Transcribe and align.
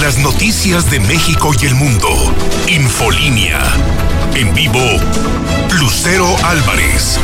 Las 0.00 0.18
noticias 0.18 0.90
de 0.90 0.98
México 0.98 1.52
y 1.60 1.66
el 1.66 1.74
mundo. 1.76 2.08
Infolínea. 2.66 3.60
En 4.34 4.52
vivo, 4.52 4.80
Lucero 5.78 6.26
Álvarez. 6.42 7.20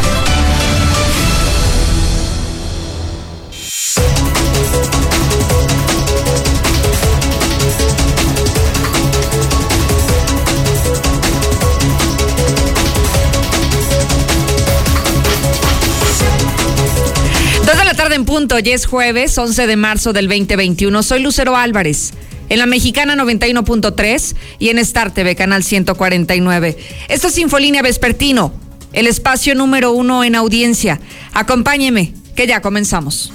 tarde 18.01 18.15
en 18.15 18.25
punto, 18.25 18.59
ya 18.59 18.75
es 18.75 18.87
jueves 18.87 19.37
11 19.37 19.67
de 19.67 19.77
marzo 19.77 20.15
del 20.15 20.27
2021. 20.27 21.03
Soy 21.03 21.23
Lucero 21.23 21.55
Álvarez, 21.55 22.15
en 22.51 22.59
la 22.59 22.67
Mexicana 22.67 23.17
91.3 23.17 24.35
y 24.59 24.69
en 24.69 24.79
Star 24.81 25.15
TV, 25.15 25.35
canal 25.35 25.65
149. 25.65 26.77
Esto 27.09 27.29
es 27.29 27.39
Infolínea 27.39 27.81
Vespertino, 27.81 28.53
el 28.93 29.07
espacio 29.07 29.55
número 29.55 29.93
uno 29.93 30.25
en 30.25 30.35
audiencia. 30.35 31.01
Acompáñeme, 31.33 32.13
que 32.35 32.47
ya 32.47 32.61
comenzamos. 32.61 33.33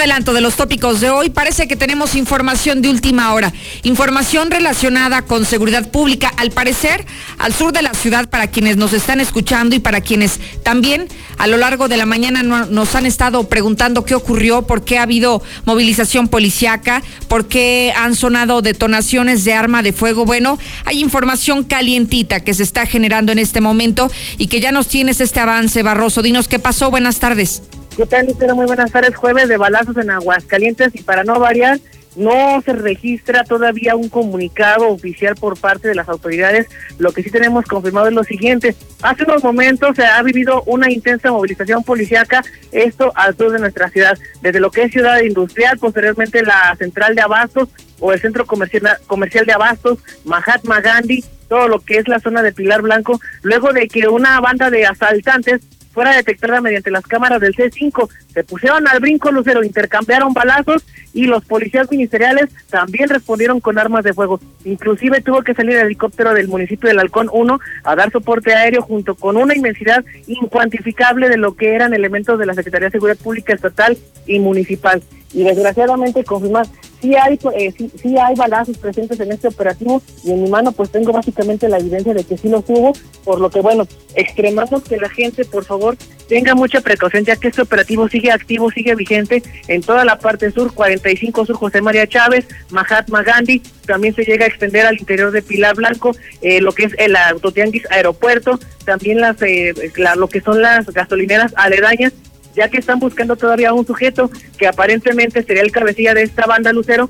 Adelanto 0.00 0.32
de 0.32 0.40
los 0.40 0.56
tópicos 0.56 1.02
de 1.02 1.10
hoy, 1.10 1.28
parece 1.28 1.68
que 1.68 1.76
tenemos 1.76 2.14
información 2.14 2.80
de 2.80 2.88
última 2.88 3.34
hora, 3.34 3.52
información 3.82 4.50
relacionada 4.50 5.22
con 5.22 5.44
seguridad 5.44 5.90
pública, 5.90 6.32
al 6.38 6.50
parecer 6.50 7.04
al 7.36 7.52
sur 7.52 7.74
de 7.74 7.82
la 7.82 7.92
ciudad 7.92 8.30
para 8.30 8.46
quienes 8.46 8.78
nos 8.78 8.94
están 8.94 9.20
escuchando 9.20 9.76
y 9.76 9.78
para 9.78 10.00
quienes 10.00 10.40
también 10.62 11.06
a 11.36 11.46
lo 11.46 11.58
largo 11.58 11.86
de 11.88 11.98
la 11.98 12.06
mañana 12.06 12.42
nos 12.42 12.94
han 12.94 13.04
estado 13.04 13.46
preguntando 13.50 14.06
qué 14.06 14.14
ocurrió, 14.14 14.62
por 14.62 14.84
qué 14.84 14.98
ha 14.98 15.02
habido 15.02 15.42
movilización 15.66 16.28
policiaca, 16.28 17.02
por 17.28 17.46
qué 17.46 17.92
han 17.94 18.14
sonado 18.14 18.62
detonaciones 18.62 19.44
de 19.44 19.52
arma 19.52 19.82
de 19.82 19.92
fuego. 19.92 20.24
Bueno, 20.24 20.58
hay 20.86 21.00
información 21.00 21.62
calientita 21.62 22.40
que 22.40 22.54
se 22.54 22.62
está 22.62 22.86
generando 22.86 23.32
en 23.32 23.38
este 23.38 23.60
momento 23.60 24.10
y 24.38 24.46
que 24.46 24.60
ya 24.60 24.72
nos 24.72 24.88
tienes 24.88 25.20
este 25.20 25.40
avance, 25.40 25.82
Barroso. 25.82 26.22
Dinos 26.22 26.48
qué 26.48 26.58
pasó. 26.58 26.90
Buenas 26.90 27.18
tardes. 27.18 27.62
¿Qué 28.00 28.06
tal, 28.06 28.24
Lucero? 28.24 28.56
Muy 28.56 28.64
buenas 28.64 28.90
tardes. 28.90 29.14
Jueves 29.14 29.46
de 29.46 29.58
balazos 29.58 29.94
en 29.98 30.08
Aguascalientes 30.08 30.94
y 30.94 31.02
para 31.02 31.22
no 31.22 31.38
variar, 31.38 31.78
no 32.16 32.62
se 32.62 32.72
registra 32.72 33.44
todavía 33.44 33.94
un 33.94 34.08
comunicado 34.08 34.88
oficial 34.88 35.34
por 35.34 35.60
parte 35.60 35.88
de 35.88 35.94
las 35.94 36.08
autoridades. 36.08 36.66
Lo 36.96 37.12
que 37.12 37.22
sí 37.22 37.30
tenemos 37.30 37.66
confirmado 37.66 38.08
es 38.08 38.14
lo 38.14 38.24
siguiente. 38.24 38.74
Hace 39.02 39.24
unos 39.24 39.44
momentos 39.44 39.96
se 39.96 40.06
ha 40.06 40.22
vivido 40.22 40.62
una 40.62 40.90
intensa 40.90 41.30
movilización 41.30 41.84
policiaca, 41.84 42.42
esto 42.72 43.12
al 43.16 43.36
sur 43.36 43.52
de 43.52 43.58
nuestra 43.58 43.90
ciudad, 43.90 44.16
desde 44.40 44.60
lo 44.60 44.70
que 44.70 44.84
es 44.84 44.92
Ciudad 44.92 45.20
Industrial, 45.20 45.76
posteriormente 45.78 46.42
la 46.42 46.74
central 46.78 47.14
de 47.14 47.20
Abastos 47.20 47.68
o 47.98 48.14
el 48.14 48.20
centro 48.22 48.46
comercial, 48.46 48.96
comercial 49.08 49.44
de 49.44 49.52
Abastos, 49.52 49.98
Mahatma 50.24 50.80
Gandhi, 50.80 51.22
todo 51.50 51.68
lo 51.68 51.80
que 51.80 51.98
es 51.98 52.08
la 52.08 52.18
zona 52.18 52.42
de 52.42 52.52
Pilar 52.52 52.80
Blanco, 52.80 53.20
luego 53.42 53.74
de 53.74 53.88
que 53.88 54.08
una 54.08 54.40
banda 54.40 54.70
de 54.70 54.86
asaltantes 54.86 55.60
fuera 55.90 56.16
detectada 56.16 56.60
mediante 56.60 56.90
las 56.90 57.06
cámaras 57.06 57.40
del 57.40 57.54
C5. 57.54 58.08
Se 58.32 58.44
pusieron 58.44 58.86
al 58.86 59.00
brinco, 59.00 59.30
Lucero, 59.30 59.64
intercambiaron 59.64 60.32
balazos 60.32 60.84
y 61.12 61.24
los 61.24 61.44
policías 61.44 61.90
ministeriales 61.90 62.50
también 62.68 63.08
respondieron 63.08 63.60
con 63.60 63.78
armas 63.78 64.04
de 64.04 64.14
fuego. 64.14 64.40
Inclusive 64.64 65.20
tuvo 65.20 65.42
que 65.42 65.54
salir 65.54 65.76
el 65.76 65.86
helicóptero 65.86 66.32
del 66.34 66.48
municipio 66.48 66.88
del 66.88 67.00
Halcón 67.00 67.28
1 67.32 67.58
a 67.84 67.96
dar 67.96 68.12
soporte 68.12 68.54
aéreo 68.54 68.82
junto 68.82 69.14
con 69.14 69.36
una 69.36 69.56
inmensidad 69.56 70.04
incuantificable 70.26 71.28
de 71.28 71.36
lo 71.36 71.56
que 71.56 71.74
eran 71.74 71.94
elementos 71.94 72.38
de 72.38 72.46
la 72.46 72.54
Secretaría 72.54 72.88
de 72.88 72.92
Seguridad 72.92 73.18
Pública 73.18 73.52
Estatal 73.52 73.98
y 74.26 74.38
Municipal. 74.38 75.02
Y 75.32 75.44
desgraciadamente 75.44 76.24
confirmar 76.24 76.66
sí 77.00 77.14
hay 77.14 77.38
eh, 77.56 77.72
sí, 77.72 78.16
hay 78.18 78.34
balazos 78.34 78.76
presentes 78.78 79.18
en 79.20 79.32
este 79.32 79.48
operativo 79.48 80.02
y 80.24 80.32
en 80.32 80.42
mi 80.42 80.50
mano 80.50 80.72
pues 80.72 80.90
tengo 80.90 81.12
básicamente 81.12 81.68
la 81.68 81.78
evidencia 81.78 82.14
de 82.14 82.24
que 82.24 82.36
sí 82.36 82.48
los 82.48 82.64
hubo, 82.68 82.92
por 83.24 83.40
lo 83.40 83.50
que 83.50 83.60
bueno, 83.60 83.86
extremamos 84.14 84.82
que 84.82 84.96
la 84.96 85.08
gente 85.08 85.44
por 85.44 85.64
favor 85.64 85.96
tenga 86.28 86.54
mucha 86.54 86.80
precaución 86.80 87.24
ya 87.24 87.36
que 87.36 87.48
este 87.48 87.62
operativo 87.62 88.08
sigue 88.20 88.32
activo, 88.32 88.70
sigue 88.70 88.94
vigente 88.94 89.42
en 89.68 89.80
toda 89.80 90.04
la 90.04 90.18
parte 90.18 90.50
sur, 90.50 90.74
45 90.74 91.46
sur 91.46 91.56
José 91.56 91.80
María 91.80 92.06
Chávez, 92.06 92.46
Mahatma 92.70 93.22
Gandhi, 93.22 93.62
también 93.86 94.14
se 94.14 94.24
llega 94.24 94.44
a 94.44 94.48
extender 94.48 94.84
al 94.84 94.98
interior 94.98 95.30
de 95.30 95.40
Pilar 95.40 95.74
Blanco, 95.74 96.14
eh, 96.42 96.60
lo 96.60 96.72
que 96.72 96.84
es 96.84 96.94
el 96.98 97.16
autotianguis 97.16 97.90
aeropuerto, 97.90 98.60
también 98.84 99.20
las 99.20 99.40
eh, 99.40 99.72
lo 100.16 100.28
que 100.28 100.40
son 100.40 100.60
las 100.60 100.86
gasolineras 100.86 101.52
aledañas 101.56 102.12
ya 102.54 102.68
que 102.68 102.78
están 102.78 102.98
buscando 102.98 103.36
todavía 103.36 103.72
un 103.72 103.86
sujeto 103.86 104.28
que 104.58 104.66
aparentemente 104.66 105.42
sería 105.44 105.62
el 105.62 105.70
cabecilla 105.70 106.14
de 106.14 106.22
esta 106.22 106.46
banda 106.46 106.72
Lucero 106.72 107.08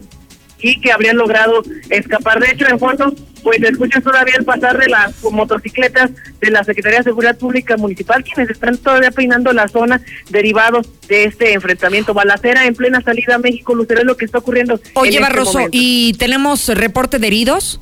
y 0.63 0.81
que 0.81 0.93
habrían 0.93 1.17
logrado 1.17 1.63
escapar. 1.89 2.41
De 2.41 2.51
hecho, 2.51 2.67
en 2.69 2.79
fondo, 2.79 3.15
pues 3.43 3.63
escuchan 3.63 4.03
todavía 4.03 4.35
el 4.39 4.45
pasar 4.45 4.79
de 4.79 4.89
las 4.89 5.23
motocicletas 5.23 6.11
de 6.41 6.51
la 6.51 6.65
Secretaría 6.65 6.99
de 6.99 7.05
Seguridad 7.05 7.39
Pública 7.39 7.77
Municipal, 7.77 8.25
quienes 8.25 8.51
están 8.51 8.77
todavía 8.79 9.11
peinando 9.11 9.53
la 9.53 9.69
zona 9.69 10.01
derivados 10.31 10.89
de 11.09 11.25
este 11.25 11.53
enfrentamiento. 11.53 12.15
Balacera 12.15 12.67
en 12.67 12.75
plena 12.75 13.01
salida 13.01 13.37
a 13.37 13.39
México, 13.39 13.75
Lucero, 13.75 14.01
es 14.01 14.07
lo 14.07 14.17
que 14.17 14.25
está 14.25 14.39
ocurriendo. 14.39 14.81
Oye, 14.95 15.11
este 15.11 15.23
Barroso, 15.23 15.61
¿y 15.71 16.15
tenemos 16.15 16.69
reporte 16.69 17.19
de 17.19 17.27
heridos? 17.27 17.81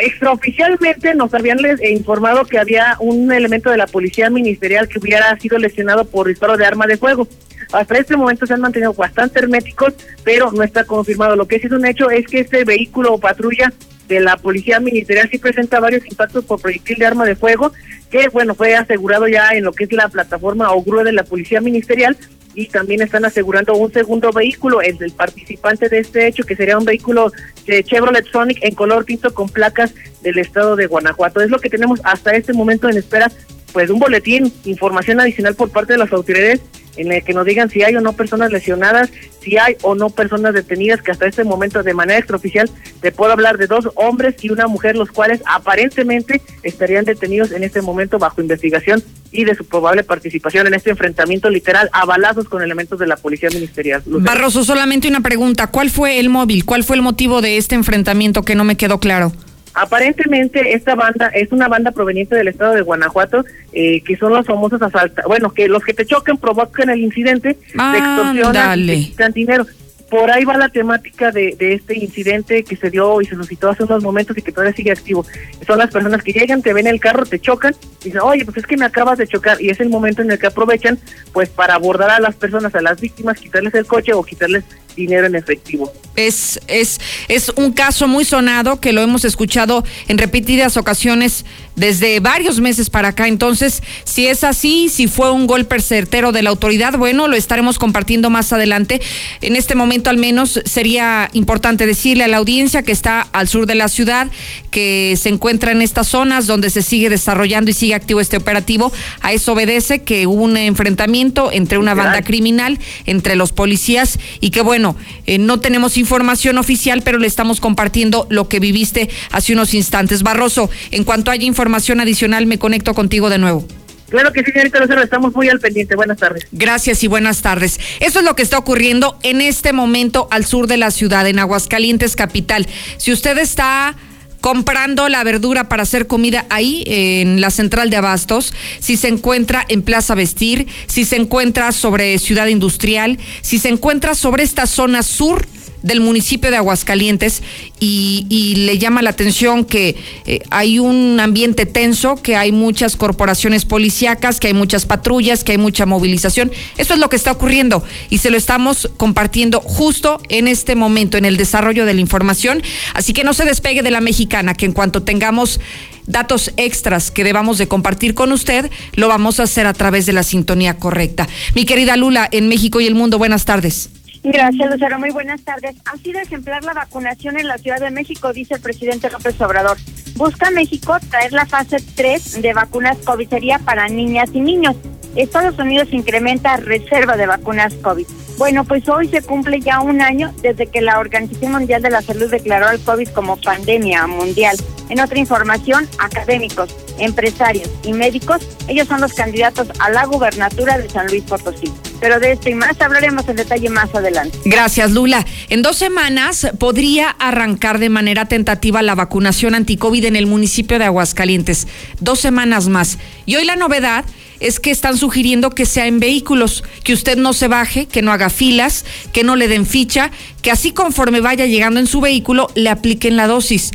extraoficialmente 0.00 1.14
nos 1.14 1.32
habían 1.34 1.58
informado 1.82 2.44
que 2.44 2.58
había 2.58 2.96
un 3.00 3.30
elemento 3.32 3.70
de 3.70 3.76
la 3.76 3.86
policía 3.86 4.30
ministerial 4.30 4.88
que 4.88 4.98
hubiera 4.98 5.38
sido 5.38 5.58
lesionado 5.58 6.04
por 6.04 6.28
disparo 6.28 6.56
de 6.56 6.66
arma 6.66 6.86
de 6.86 6.96
fuego. 6.96 7.28
Hasta 7.72 7.98
este 7.98 8.16
momento 8.16 8.46
se 8.46 8.54
han 8.54 8.60
mantenido 8.60 8.94
bastante 8.94 9.40
herméticos, 9.40 9.94
pero 10.24 10.50
no 10.52 10.62
está 10.62 10.84
confirmado. 10.84 11.36
Lo 11.36 11.46
que 11.46 11.58
sí 11.58 11.66
es 11.66 11.72
un 11.72 11.86
hecho 11.86 12.10
es 12.10 12.26
que 12.26 12.40
este 12.40 12.64
vehículo 12.64 13.14
o 13.14 13.18
patrulla 13.18 13.72
de 14.08 14.20
la 14.20 14.36
policía 14.36 14.80
ministerial 14.80 15.28
sí 15.30 15.38
presenta 15.38 15.80
varios 15.80 16.06
impactos 16.06 16.44
por 16.44 16.60
proyectil 16.60 16.98
de 16.98 17.06
arma 17.06 17.26
de 17.26 17.36
fuego, 17.36 17.72
que 18.10 18.28
bueno, 18.28 18.54
fue 18.54 18.74
asegurado 18.74 19.28
ya 19.28 19.50
en 19.50 19.64
lo 19.64 19.72
que 19.72 19.84
es 19.84 19.92
la 19.92 20.08
plataforma 20.08 20.72
o 20.72 20.82
grúa 20.82 21.04
de 21.04 21.12
la 21.12 21.24
policía 21.24 21.60
ministerial, 21.60 22.16
y 22.54 22.66
también 22.66 23.02
están 23.02 23.24
asegurando 23.24 23.74
un 23.74 23.92
segundo 23.92 24.32
vehículo, 24.32 24.80
el 24.82 24.98
del 24.98 25.12
participante 25.12 25.88
de 25.88 25.98
este 25.98 26.26
hecho, 26.26 26.44
que 26.44 26.56
sería 26.56 26.78
un 26.78 26.84
vehículo 26.84 27.30
de 27.66 27.84
Chevrolet 27.84 28.26
Sonic 28.26 28.58
en 28.62 28.74
color 28.74 29.04
tinto 29.04 29.32
con 29.32 29.48
placas 29.48 29.94
del 30.22 30.38
estado 30.38 30.74
de 30.74 30.86
Guanajuato. 30.86 31.40
Es 31.40 31.50
lo 31.50 31.60
que 31.60 31.70
tenemos 31.70 32.00
hasta 32.02 32.34
este 32.34 32.54
momento 32.54 32.88
en 32.88 32.96
espera, 32.96 33.30
pues 33.72 33.90
un 33.90 34.00
boletín, 34.00 34.52
información 34.64 35.20
adicional 35.20 35.54
por 35.54 35.70
parte 35.70 35.92
de 35.92 36.00
las 36.00 36.12
autoridades 36.12 36.60
en 36.98 37.12
el 37.12 37.22
que 37.22 37.32
nos 37.32 37.46
digan 37.46 37.70
si 37.70 37.82
hay 37.82 37.96
o 37.96 38.00
no 38.00 38.12
personas 38.12 38.52
lesionadas, 38.52 39.10
si 39.40 39.56
hay 39.56 39.76
o 39.82 39.94
no 39.94 40.10
personas 40.10 40.52
detenidas, 40.52 41.00
que 41.02 41.10
hasta 41.10 41.26
este 41.26 41.44
momento 41.44 41.82
de 41.82 41.94
manera 41.94 42.18
extraoficial 42.18 42.70
te 43.00 43.12
puedo 43.12 43.32
hablar 43.32 43.56
de 43.56 43.66
dos 43.66 43.88
hombres 43.94 44.36
y 44.42 44.50
una 44.50 44.66
mujer, 44.66 44.96
los 44.96 45.10
cuales 45.10 45.40
aparentemente 45.46 46.42
estarían 46.62 47.04
detenidos 47.04 47.52
en 47.52 47.64
este 47.64 47.82
momento 47.82 48.18
bajo 48.18 48.40
investigación 48.40 49.02
y 49.30 49.44
de 49.44 49.54
su 49.54 49.64
probable 49.64 50.04
participación 50.04 50.66
en 50.66 50.74
este 50.74 50.90
enfrentamiento 50.90 51.50
literal 51.50 51.90
a 51.92 52.04
balazos 52.04 52.48
con 52.48 52.62
elementos 52.62 52.98
de 52.98 53.06
la 53.06 53.16
policía 53.16 53.50
ministerial. 53.50 54.02
Barroso, 54.06 54.64
solamente 54.64 55.08
una 55.08 55.20
pregunta, 55.20 55.68
¿cuál 55.68 55.90
fue 55.90 56.18
el 56.18 56.30
móvil? 56.30 56.64
¿Cuál 56.64 56.84
fue 56.84 56.96
el 56.96 57.02
motivo 57.02 57.40
de 57.40 57.56
este 57.56 57.74
enfrentamiento 57.74 58.42
que 58.42 58.54
no 58.54 58.64
me 58.64 58.76
quedó 58.76 58.98
claro? 58.98 59.32
Aparentemente 59.80 60.74
esta 60.74 60.94
banda 60.94 61.28
es 61.28 61.52
una 61.52 61.68
banda 61.68 61.92
proveniente 61.92 62.34
del 62.34 62.48
estado 62.48 62.74
de 62.74 62.82
Guanajuato, 62.82 63.44
eh, 63.72 64.02
que 64.02 64.16
son 64.16 64.32
los 64.32 64.44
famosos 64.44 64.82
asaltos, 64.82 65.24
bueno, 65.26 65.50
que 65.50 65.68
los 65.68 65.84
que 65.84 65.94
te 65.94 66.04
chocan 66.04 66.36
provocan 66.36 66.90
el 66.90 67.00
incidente, 67.00 67.50
de 67.50 67.98
extorsión 67.98 68.56
y 68.88 69.14
te 69.16 69.28
dinero 69.30 69.66
por 70.10 70.30
ahí 70.30 70.44
va 70.44 70.56
la 70.56 70.68
temática 70.68 71.30
de, 71.30 71.56
este 71.58 71.96
incidente 71.96 72.64
que 72.64 72.76
se 72.76 72.90
dio 72.90 73.20
y 73.20 73.26
se 73.26 73.34
suscitó 73.34 73.70
hace 73.70 73.84
unos 73.84 74.02
momentos 74.02 74.36
y 74.38 74.42
que 74.42 74.52
todavía 74.52 74.74
sigue 74.74 74.90
activo. 74.90 75.24
Son 75.66 75.78
las 75.78 75.90
personas 75.90 76.22
que 76.22 76.32
llegan, 76.32 76.62
te 76.62 76.72
ven 76.72 76.86
el 76.86 77.00
carro, 77.00 77.26
te 77.26 77.38
chocan, 77.38 77.74
y 78.00 78.04
dicen, 78.06 78.20
oye, 78.22 78.44
pues 78.44 78.56
es 78.56 78.66
que 78.66 78.76
me 78.76 78.86
acabas 78.86 79.18
de 79.18 79.26
chocar, 79.26 79.60
y 79.60 79.70
es 79.70 79.80
el 79.80 79.90
momento 79.90 80.22
en 80.22 80.30
el 80.30 80.38
que 80.38 80.46
aprovechan, 80.46 80.98
pues 81.32 81.50
para 81.50 81.74
abordar 81.74 82.10
a 82.10 82.20
las 82.20 82.34
personas, 82.36 82.74
a 82.74 82.80
las 82.80 83.00
víctimas, 83.00 83.38
quitarles 83.38 83.74
el 83.74 83.86
coche 83.86 84.12
o 84.14 84.22
quitarles 84.22 84.64
dinero 84.96 85.26
en 85.26 85.36
efectivo. 85.36 85.92
Es, 86.16 86.60
es, 86.66 87.00
es 87.28 87.50
un 87.50 87.72
caso 87.72 88.08
muy 88.08 88.24
sonado 88.24 88.80
que 88.80 88.92
lo 88.92 89.02
hemos 89.02 89.24
escuchado 89.24 89.84
en 90.08 90.18
repetidas 90.18 90.76
ocasiones 90.76 91.44
desde 91.78 92.20
varios 92.20 92.60
meses 92.60 92.90
para 92.90 93.08
acá. 93.08 93.28
Entonces, 93.28 93.82
si 94.04 94.26
es 94.26 94.44
así, 94.44 94.88
si 94.88 95.06
fue 95.06 95.30
un 95.30 95.46
golpe 95.46 95.80
certero 95.80 96.32
de 96.32 96.42
la 96.42 96.50
autoridad, 96.50 96.96
bueno, 96.98 97.28
lo 97.28 97.36
estaremos 97.36 97.78
compartiendo 97.78 98.30
más 98.30 98.52
adelante. 98.52 99.00
En 99.40 99.56
este 99.56 99.74
momento, 99.74 100.10
al 100.10 100.16
menos, 100.16 100.60
sería 100.64 101.30
importante 101.32 101.86
decirle 101.86 102.24
a 102.24 102.28
la 102.28 102.38
audiencia 102.38 102.82
que 102.82 102.92
está 102.92 103.20
al 103.32 103.48
sur 103.48 103.66
de 103.66 103.76
la 103.76 103.88
ciudad, 103.88 104.28
que 104.70 105.16
se 105.20 105.28
encuentra 105.28 105.72
en 105.72 105.82
estas 105.82 106.08
zonas 106.08 106.46
donde 106.46 106.70
se 106.70 106.82
sigue 106.82 107.10
desarrollando 107.10 107.70
y 107.70 107.74
sigue 107.74 107.94
activo 107.94 108.20
este 108.20 108.36
operativo. 108.36 108.92
A 109.20 109.32
eso 109.32 109.52
obedece 109.52 110.02
que 110.02 110.26
hubo 110.26 110.42
un 110.42 110.56
enfrentamiento 110.56 111.50
entre 111.52 111.78
una 111.78 111.94
banda 111.94 112.22
criminal, 112.22 112.78
entre 113.06 113.36
los 113.36 113.52
policías, 113.52 114.18
y 114.40 114.50
que, 114.50 114.62
bueno, 114.62 114.96
eh, 115.26 115.38
no 115.38 115.60
tenemos 115.60 115.96
información 115.96 116.58
oficial, 116.58 117.02
pero 117.02 117.18
le 117.18 117.26
estamos 117.26 117.60
compartiendo 117.60 118.26
lo 118.30 118.48
que 118.48 118.58
viviste 118.58 119.08
hace 119.30 119.52
unos 119.52 119.74
instantes. 119.74 120.22
Barroso, 120.22 120.70
en 120.90 121.04
cuanto 121.04 121.30
haya 121.30 121.44
información, 121.44 121.67
información 121.68 122.00
adicional 122.00 122.46
me 122.46 122.58
conecto 122.58 122.94
contigo 122.94 123.28
de 123.28 123.36
nuevo. 123.36 123.62
Claro 124.08 124.32
que 124.32 124.42
sí, 124.42 124.52
señorita 124.52 124.80
Lucero, 124.80 125.02
estamos 125.02 125.34
muy 125.34 125.50
al 125.50 125.60
pendiente. 125.60 125.96
Buenas 125.96 126.16
tardes. 126.16 126.46
Gracias 126.50 127.04
y 127.04 127.08
buenas 127.08 127.42
tardes. 127.42 127.78
Eso 128.00 128.20
es 128.20 128.24
lo 128.24 128.34
que 128.34 128.42
está 128.42 128.56
ocurriendo 128.56 129.18
en 129.22 129.42
este 129.42 129.74
momento 129.74 130.28
al 130.30 130.46
sur 130.46 130.66
de 130.66 130.78
la 130.78 130.90
ciudad, 130.90 131.28
en 131.28 131.38
Aguascalientes, 131.38 132.16
capital. 132.16 132.66
Si 132.96 133.12
usted 133.12 133.36
está 133.36 133.94
comprando 134.40 135.10
la 135.10 135.22
verdura 135.24 135.68
para 135.68 135.82
hacer 135.82 136.06
comida 136.06 136.46
ahí 136.48 136.84
en 136.86 137.42
la 137.42 137.50
central 137.50 137.90
de 137.90 137.96
abastos, 137.96 138.54
si 138.78 138.96
se 138.96 139.08
encuentra 139.08 139.66
en 139.68 139.82
Plaza 139.82 140.14
Vestir, 140.14 140.68
si 140.86 141.04
se 141.04 141.16
encuentra 141.16 141.72
sobre 141.72 142.18
Ciudad 142.18 142.46
Industrial, 142.46 143.18
si 143.42 143.58
se 143.58 143.68
encuentra 143.68 144.14
sobre 144.14 144.42
esta 144.42 144.66
zona 144.66 145.02
sur 145.02 145.46
del 145.88 146.00
municipio 146.00 146.50
de 146.50 146.58
Aguascalientes 146.58 147.42
y, 147.80 148.54
le 148.68 148.78
llama 148.78 149.02
la 149.02 149.10
atención 149.10 149.64
que 149.64 149.96
eh, 150.26 150.40
hay 150.50 150.78
un 150.78 151.18
ambiente 151.20 151.64
tenso, 151.66 152.16
que 152.16 152.36
hay 152.36 152.52
muchas 152.52 152.96
corporaciones 152.96 153.64
policíacas, 153.64 154.38
que 154.38 154.48
hay 154.48 154.54
muchas 154.54 154.84
patrullas, 154.84 155.42
que 155.42 155.52
hay 155.52 155.58
mucha 155.58 155.86
movilización. 155.86 156.52
Eso 156.76 156.94
es 156.94 157.00
lo 157.00 157.08
que 157.08 157.16
está 157.16 157.32
ocurriendo 157.32 157.82
y 158.10 158.18
se 158.18 158.30
lo 158.30 158.36
estamos 158.36 158.90
compartiendo 158.96 159.60
justo 159.60 160.20
en 160.28 160.48
este 160.48 160.74
momento, 160.76 161.16
en 161.16 161.24
el 161.24 161.36
desarrollo 161.36 161.86
de 161.86 161.94
la 161.94 162.00
información. 162.00 162.62
Así 162.94 163.12
que 163.12 163.24
no 163.24 163.32
se 163.32 163.44
despegue 163.44 163.82
de 163.82 163.90
la 163.90 164.00
mexicana, 164.00 164.54
que 164.54 164.66
en 164.66 164.72
cuanto 164.72 165.02
tengamos 165.02 165.58
datos 166.06 166.52
extras 166.56 167.10
que 167.10 167.24
debamos 167.24 167.58
de 167.58 167.68
compartir 167.68 168.14
con 168.14 168.32
usted, 168.32 168.70
lo 168.94 169.08
vamos 169.08 169.40
a 169.40 169.44
hacer 169.44 169.66
a 169.66 169.72
través 169.72 170.04
de 170.04 170.12
la 170.12 170.22
sintonía 170.22 170.78
correcta. 170.78 171.28
Mi 171.54 171.64
querida 171.64 171.96
Lula, 171.96 172.28
en 172.30 172.48
México 172.48 172.80
y 172.80 172.86
el 172.86 172.94
mundo, 172.94 173.18
buenas 173.18 173.44
tardes. 173.44 173.90
Gracias, 174.22 174.70
Lucero. 174.70 174.98
Muy 174.98 175.10
buenas 175.10 175.42
tardes. 175.42 175.76
Ha 175.84 175.96
sido 175.98 176.20
ejemplar 176.20 176.64
la 176.64 176.74
vacunación 176.74 177.38
en 177.38 177.46
la 177.46 177.58
Ciudad 177.58 177.80
de 177.80 177.90
México, 177.90 178.32
dice 178.32 178.54
el 178.54 178.60
presidente 178.60 179.10
López 179.10 179.40
Obrador. 179.40 179.76
Busca 180.16 180.50
México 180.50 180.96
traer 181.10 181.32
la 181.32 181.46
fase 181.46 181.76
3 181.94 182.42
de 182.42 182.52
vacunas 182.52 182.98
COVID 182.98 183.28
sería 183.28 183.58
para 183.58 183.88
niñas 183.88 184.30
y 184.32 184.40
niños. 184.40 184.76
Estados 185.14 185.58
Unidos 185.58 185.88
incrementa 185.92 186.56
reserva 186.56 187.16
de 187.16 187.26
vacunas 187.26 187.74
COVID. 187.74 188.06
Bueno, 188.38 188.64
pues 188.64 188.88
hoy 188.88 189.08
se 189.08 189.20
cumple 189.20 189.60
ya 189.60 189.80
un 189.80 190.00
año 190.00 190.32
desde 190.42 190.68
que 190.68 190.80
la 190.80 191.00
Organización 191.00 191.50
Mundial 191.50 191.82
de 191.82 191.90
la 191.90 192.02
Salud 192.02 192.30
declaró 192.30 192.68
al 192.68 192.78
COVID 192.78 193.08
como 193.08 193.36
pandemia 193.36 194.06
mundial. 194.06 194.56
En 194.88 195.00
otra 195.00 195.18
información, 195.18 195.88
académicos, 195.98 196.74
empresarios 197.00 197.68
y 197.82 197.92
médicos, 197.92 198.48
ellos 198.68 198.86
son 198.86 199.00
los 199.00 199.12
candidatos 199.12 199.66
a 199.80 199.90
la 199.90 200.06
gubernatura 200.06 200.78
de 200.78 200.88
San 200.88 201.08
Luis 201.08 201.24
Potosí. 201.24 201.72
Pero 202.00 202.20
de 202.20 202.30
esto 202.30 202.48
y 202.48 202.54
más 202.54 202.80
hablaremos 202.80 203.28
en 203.28 203.34
detalle 203.34 203.70
más 203.70 203.92
adelante. 203.92 204.38
Gracias, 204.44 204.92
Lula. 204.92 205.26
En 205.48 205.62
dos 205.62 205.76
semanas 205.76 206.46
podría 206.60 207.10
arrancar 207.10 207.80
de 207.80 207.88
manera 207.88 208.26
tentativa 208.26 208.82
la 208.82 208.94
vacunación 208.94 209.56
anticovid 209.56 210.04
en 210.04 210.14
el 210.14 210.26
municipio 210.26 210.78
de 210.78 210.84
Aguascalientes. 210.84 211.66
Dos 211.98 212.20
semanas 212.20 212.68
más. 212.68 212.98
Y 213.26 213.34
hoy 213.34 213.44
la 213.44 213.56
novedad 213.56 214.04
es 214.40 214.60
que 214.60 214.70
están 214.70 214.96
sugiriendo 214.96 215.50
que 215.50 215.66
sea 215.66 215.86
en 215.86 216.00
vehículos, 216.00 216.64
que 216.84 216.92
usted 216.92 217.16
no 217.16 217.32
se 217.32 217.48
baje, 217.48 217.86
que 217.86 218.02
no 218.02 218.12
haga 218.12 218.30
filas, 218.30 218.84
que 219.12 219.24
no 219.24 219.36
le 219.36 219.48
den 219.48 219.66
ficha, 219.66 220.10
que 220.42 220.50
así 220.50 220.72
conforme 220.72 221.20
vaya 221.20 221.46
llegando 221.46 221.80
en 221.80 221.86
su 221.86 222.00
vehículo 222.00 222.48
le 222.54 222.70
apliquen 222.70 223.16
la 223.16 223.26
dosis. 223.26 223.72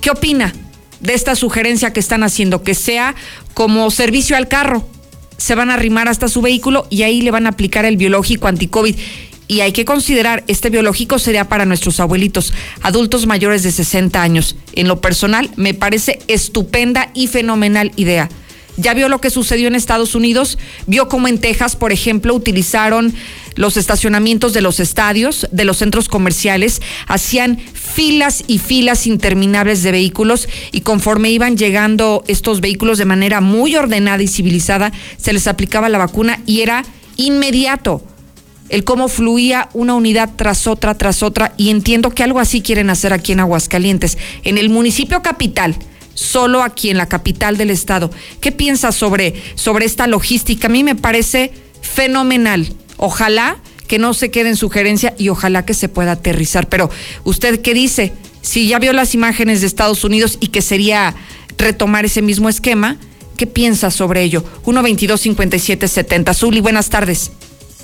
¿Qué 0.00 0.10
opina 0.10 0.54
de 1.00 1.14
esta 1.14 1.34
sugerencia 1.34 1.92
que 1.92 2.00
están 2.00 2.22
haciendo? 2.22 2.62
Que 2.62 2.74
sea 2.74 3.14
como 3.54 3.90
servicio 3.90 4.36
al 4.36 4.48
carro. 4.48 4.88
Se 5.36 5.54
van 5.54 5.70
a 5.70 5.74
arrimar 5.74 6.08
hasta 6.08 6.28
su 6.28 6.40
vehículo 6.40 6.86
y 6.88 7.02
ahí 7.02 7.20
le 7.20 7.30
van 7.30 7.46
a 7.46 7.50
aplicar 7.50 7.84
el 7.84 7.96
biológico 7.96 8.48
anticovid. 8.48 8.96
Y 9.48 9.60
hay 9.60 9.72
que 9.72 9.84
considerar, 9.84 10.42
este 10.48 10.70
biológico 10.70 11.20
sería 11.20 11.48
para 11.48 11.66
nuestros 11.66 12.00
abuelitos, 12.00 12.52
adultos 12.82 13.26
mayores 13.26 13.62
de 13.62 13.70
60 13.70 14.20
años. 14.20 14.56
En 14.72 14.88
lo 14.88 15.00
personal, 15.00 15.50
me 15.54 15.72
parece 15.72 16.18
estupenda 16.26 17.10
y 17.14 17.28
fenomenal 17.28 17.92
idea 17.94 18.28
ya 18.76 18.94
vio 18.94 19.08
lo 19.08 19.20
que 19.20 19.30
sucedió 19.30 19.68
en 19.68 19.74
Estados 19.74 20.14
Unidos, 20.14 20.58
vio 20.86 21.08
cómo 21.08 21.28
en 21.28 21.38
Texas, 21.38 21.76
por 21.76 21.92
ejemplo, 21.92 22.34
utilizaron 22.34 23.14
los 23.54 23.76
estacionamientos 23.76 24.52
de 24.52 24.60
los 24.60 24.80
estadios, 24.80 25.48
de 25.50 25.64
los 25.64 25.78
centros 25.78 26.08
comerciales, 26.08 26.82
hacían 27.06 27.58
filas 27.58 28.44
y 28.46 28.58
filas 28.58 29.06
interminables 29.06 29.82
de 29.82 29.92
vehículos 29.92 30.48
y 30.72 30.82
conforme 30.82 31.30
iban 31.30 31.56
llegando 31.56 32.22
estos 32.28 32.60
vehículos 32.60 32.98
de 32.98 33.06
manera 33.06 33.40
muy 33.40 33.74
ordenada 33.76 34.22
y 34.22 34.28
civilizada, 34.28 34.92
se 35.16 35.32
les 35.32 35.46
aplicaba 35.46 35.88
la 35.88 35.98
vacuna 35.98 36.40
y 36.44 36.60
era 36.60 36.84
inmediato 37.16 38.02
el 38.68 38.84
cómo 38.84 39.08
fluía 39.08 39.68
una 39.74 39.94
unidad 39.94 40.30
tras 40.36 40.66
otra, 40.66 40.96
tras 40.98 41.22
otra, 41.22 41.54
y 41.56 41.70
entiendo 41.70 42.10
que 42.10 42.24
algo 42.24 42.40
así 42.40 42.62
quieren 42.62 42.90
hacer 42.90 43.12
aquí 43.12 43.30
en 43.30 43.38
Aguascalientes, 43.38 44.18
en 44.42 44.58
el 44.58 44.70
municipio 44.70 45.22
capital 45.22 45.76
solo 46.16 46.62
aquí 46.64 46.90
en 46.90 46.96
la 46.96 47.08
capital 47.08 47.56
del 47.56 47.70
estado. 47.70 48.10
¿Qué 48.40 48.50
piensa 48.50 48.90
sobre, 48.90 49.40
sobre 49.54 49.86
esta 49.86 50.08
logística? 50.08 50.66
A 50.66 50.70
mí 50.70 50.82
me 50.82 50.96
parece 50.96 51.52
fenomenal. 51.82 52.72
Ojalá 52.96 53.58
que 53.86 53.98
no 53.98 54.14
se 54.14 54.30
quede 54.30 54.48
en 54.48 54.56
sugerencia 54.56 55.14
y 55.18 55.28
ojalá 55.28 55.64
que 55.64 55.74
se 55.74 55.88
pueda 55.88 56.12
aterrizar. 56.12 56.68
Pero, 56.68 56.90
¿usted 57.22 57.60
qué 57.60 57.74
dice? 57.74 58.12
Si 58.42 58.66
ya 58.66 58.78
vio 58.78 58.92
las 58.92 59.14
imágenes 59.14 59.60
de 59.60 59.66
Estados 59.66 60.02
Unidos 60.04 60.38
y 60.40 60.48
que 60.48 60.62
sería 60.62 61.14
retomar 61.58 62.04
ese 62.04 62.22
mismo 62.22 62.48
esquema, 62.48 62.96
¿qué 63.36 63.46
piensa 63.46 63.90
sobre 63.90 64.22
ello? 64.22 64.44
122-5770. 64.64 66.34
Zuli, 66.34 66.60
buenas 66.60 66.90
tardes. 66.90 67.30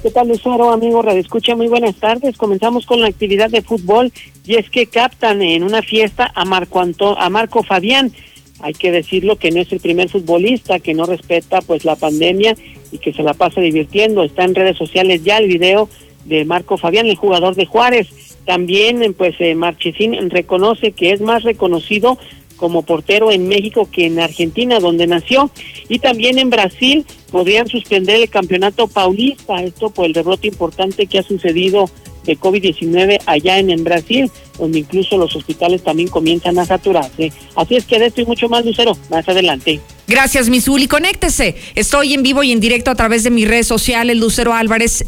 ¿Qué 0.02 0.10
tal, 0.10 0.26
Lucero, 0.26 0.72
amigo 0.72 1.00
Radio 1.00 1.20
Escucha? 1.20 1.54
Muy 1.54 1.68
buenas 1.68 1.94
tardes. 1.94 2.36
Comenzamos 2.36 2.86
con 2.86 3.00
la 3.00 3.06
actividad 3.06 3.50
de 3.50 3.62
fútbol 3.62 4.12
y 4.44 4.56
es 4.56 4.68
que 4.68 4.86
captan 4.86 5.42
en 5.42 5.62
una 5.62 5.80
fiesta 5.80 6.32
a 6.34 6.44
Marco, 6.44 6.80
Anto 6.80 7.16
a 7.16 7.30
Marco 7.30 7.62
Fabián. 7.62 8.10
Hay 8.58 8.72
que 8.72 8.90
decirlo 8.90 9.36
que 9.36 9.52
no 9.52 9.60
es 9.60 9.70
el 9.70 9.78
primer 9.78 10.08
futbolista 10.08 10.80
que 10.80 10.92
no 10.92 11.06
respeta 11.06 11.60
pues 11.60 11.84
la 11.84 11.94
pandemia 11.94 12.56
y 12.90 12.98
que 12.98 13.12
se 13.12 13.22
la 13.22 13.34
pasa 13.34 13.60
divirtiendo. 13.60 14.24
Está 14.24 14.42
en 14.42 14.56
redes 14.56 14.76
sociales 14.76 15.22
ya 15.22 15.38
el 15.38 15.46
video 15.46 15.88
de 16.24 16.44
Marco 16.44 16.78
Fabián, 16.78 17.06
el 17.06 17.14
jugador 17.14 17.54
de 17.54 17.66
Juárez. 17.66 18.08
También 18.44 19.14
pues 19.16 19.36
eh, 19.38 19.54
Marchesín 19.54 20.30
reconoce 20.30 20.90
que 20.90 21.12
es 21.12 21.20
más 21.20 21.44
reconocido 21.44 22.18
como 22.62 22.82
portero 22.82 23.32
en 23.32 23.48
México 23.48 23.88
que 23.90 24.06
en 24.06 24.20
Argentina, 24.20 24.78
donde 24.78 25.08
nació. 25.08 25.50
Y 25.88 25.98
también 25.98 26.38
en 26.38 26.48
Brasil 26.48 27.04
podrían 27.32 27.66
suspender 27.66 28.22
el 28.22 28.30
campeonato 28.30 28.86
paulista, 28.86 29.60
esto 29.64 29.90
por 29.90 30.06
el 30.06 30.14
rebrote 30.14 30.46
importante 30.46 31.08
que 31.08 31.18
ha 31.18 31.24
sucedido 31.24 31.90
de 32.24 32.38
COVID-19 32.38 33.18
allá 33.26 33.58
en, 33.58 33.70
en 33.70 33.82
Brasil, 33.82 34.30
donde 34.60 34.78
incluso 34.78 35.18
los 35.18 35.34
hospitales 35.34 35.82
también 35.82 36.06
comienzan 36.06 36.56
a 36.60 36.64
saturarse. 36.64 37.32
Así 37.56 37.74
es 37.74 37.84
que 37.84 37.98
de 37.98 38.06
esto 38.06 38.20
y 38.20 38.26
mucho 38.26 38.48
más, 38.48 38.64
Lucero, 38.64 38.96
más 39.10 39.28
adelante. 39.28 39.80
Gracias, 40.06 40.48
Misuli. 40.48 40.86
Conéctese. 40.86 41.56
Estoy 41.74 42.14
en 42.14 42.22
vivo 42.22 42.44
y 42.44 42.52
en 42.52 42.60
directo 42.60 42.92
a 42.92 42.94
través 42.94 43.24
de 43.24 43.30
mis 43.30 43.48
redes 43.48 43.66
sociales, 43.66 44.16
Lucero 44.16 44.54
Álvarez 44.54 45.04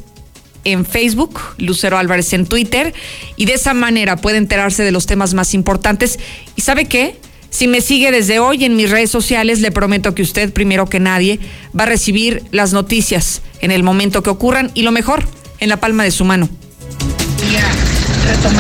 en 0.64 0.84
Facebook, 0.84 1.38
Lucero 1.58 1.99
Álvarez 1.99 2.32
en 2.32 2.46
Twitter, 2.46 2.94
y 3.37 3.44
de 3.44 3.54
esa 3.54 3.75
manera 3.75 4.16
puede 4.16 4.38
enterarse 4.38 4.82
de 4.82 4.90
los 4.90 5.06
temas 5.06 5.34
más 5.34 5.54
importantes. 5.54 6.18
¿Y 6.56 6.62
sabe 6.62 6.87
qué? 6.87 7.16
Si 7.54 7.68
me 7.68 7.80
sigue 7.80 8.11
desde 8.11 8.40
hoy 8.40 8.64
en 8.64 8.75
mis 8.75 8.90
redes 8.90 9.12
sociales, 9.12 9.61
le 9.61 9.70
prometo 9.70 10.12
que 10.12 10.23
usted, 10.23 10.52
primero 10.52 10.87
que 10.87 10.99
nadie, 10.99 11.38
va 11.78 11.84
a 11.84 11.87
recibir 11.87 12.42
las 12.50 12.73
noticias 12.73 13.42
en 13.61 13.70
el 13.70 13.84
momento 13.84 14.25
que 14.25 14.30
ocurran 14.30 14.73
y 14.75 14.82
lo 14.82 14.90
mejor, 14.90 15.25
en 15.61 15.68
la 15.68 15.76
palma 15.76 16.02
de 16.02 16.11
su 16.11 16.25
mano. 16.25 16.49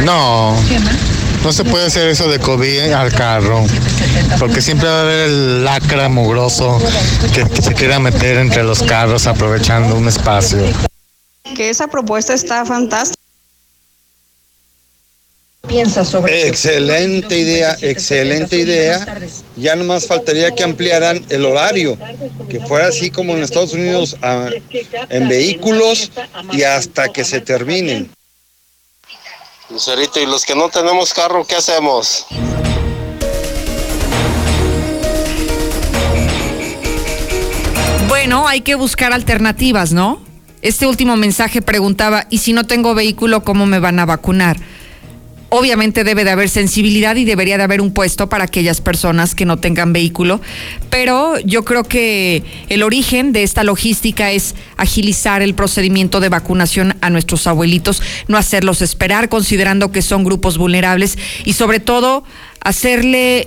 No, 0.04 0.56
no 1.42 1.52
se 1.52 1.64
puede 1.64 1.86
hacer 1.86 2.06
eso 2.06 2.30
de 2.30 2.38
COVID 2.38 2.92
al 2.92 3.12
carro, 3.12 3.64
porque 4.38 4.62
siempre 4.62 4.88
va 4.88 4.98
a 4.98 5.02
haber 5.02 5.28
el 5.28 5.64
lacra 5.64 6.08
mugroso 6.08 6.80
que, 7.34 7.44
que 7.48 7.62
se 7.62 7.74
quiera 7.74 7.98
meter 7.98 8.38
entre 8.38 8.62
los 8.62 8.84
carros 8.84 9.26
aprovechando 9.26 9.96
un 9.96 10.06
espacio. 10.06 10.60
Que 11.56 11.68
esa 11.68 11.88
propuesta 11.88 12.32
está 12.32 12.64
fantástica 12.64 13.23
piensa 15.66 16.04
sobre 16.04 16.48
Excelente 16.48 17.38
idea, 17.38 17.76
excelente 17.80 18.56
idea. 18.56 19.04
Ya 19.56 19.76
nomás 19.76 20.06
faltaría 20.06 20.50
que 20.52 20.62
ampliaran 20.62 21.24
el 21.28 21.44
horario, 21.44 21.98
que 22.48 22.60
fuera 22.60 22.88
así 22.88 23.10
como 23.10 23.34
en 23.34 23.42
Estados 23.42 23.72
Unidos 23.72 24.16
en 25.08 25.28
vehículos 25.28 26.10
y 26.52 26.62
hasta 26.62 27.08
que 27.08 27.24
se 27.24 27.40
terminen. 27.40 28.10
Lucerito, 29.70 30.20
y 30.20 30.26
los 30.26 30.44
que 30.44 30.54
no 30.54 30.68
tenemos 30.68 31.14
carro, 31.14 31.44
¿qué 31.46 31.56
hacemos? 31.56 32.26
Bueno, 38.08 38.46
hay 38.46 38.60
que 38.60 38.74
buscar 38.74 39.12
alternativas, 39.12 39.92
¿no? 39.92 40.22
Este 40.62 40.86
último 40.86 41.16
mensaje 41.16 41.60
preguntaba, 41.60 42.26
¿y 42.30 42.38
si 42.38 42.52
no 42.52 42.64
tengo 42.66 42.94
vehículo, 42.94 43.44
cómo 43.44 43.66
me 43.66 43.80
van 43.80 43.98
a 43.98 44.06
vacunar? 44.06 44.56
Obviamente 45.56 46.02
debe 46.02 46.24
de 46.24 46.32
haber 46.32 46.48
sensibilidad 46.48 47.14
y 47.14 47.24
debería 47.24 47.56
de 47.56 47.62
haber 47.62 47.80
un 47.80 47.92
puesto 47.92 48.28
para 48.28 48.42
aquellas 48.42 48.80
personas 48.80 49.36
que 49.36 49.44
no 49.44 49.56
tengan 49.56 49.92
vehículo, 49.92 50.40
pero 50.90 51.38
yo 51.44 51.64
creo 51.64 51.84
que 51.84 52.42
el 52.68 52.82
origen 52.82 53.30
de 53.30 53.44
esta 53.44 53.62
logística 53.62 54.32
es 54.32 54.56
agilizar 54.76 55.42
el 55.42 55.54
procedimiento 55.54 56.18
de 56.18 56.28
vacunación 56.28 56.96
a 57.02 57.08
nuestros 57.08 57.46
abuelitos, 57.46 58.02
no 58.26 58.36
hacerlos 58.36 58.82
esperar 58.82 59.28
considerando 59.28 59.92
que 59.92 60.02
son 60.02 60.24
grupos 60.24 60.58
vulnerables 60.58 61.18
y 61.44 61.52
sobre 61.52 61.78
todo 61.78 62.24
hacerle 62.58 63.46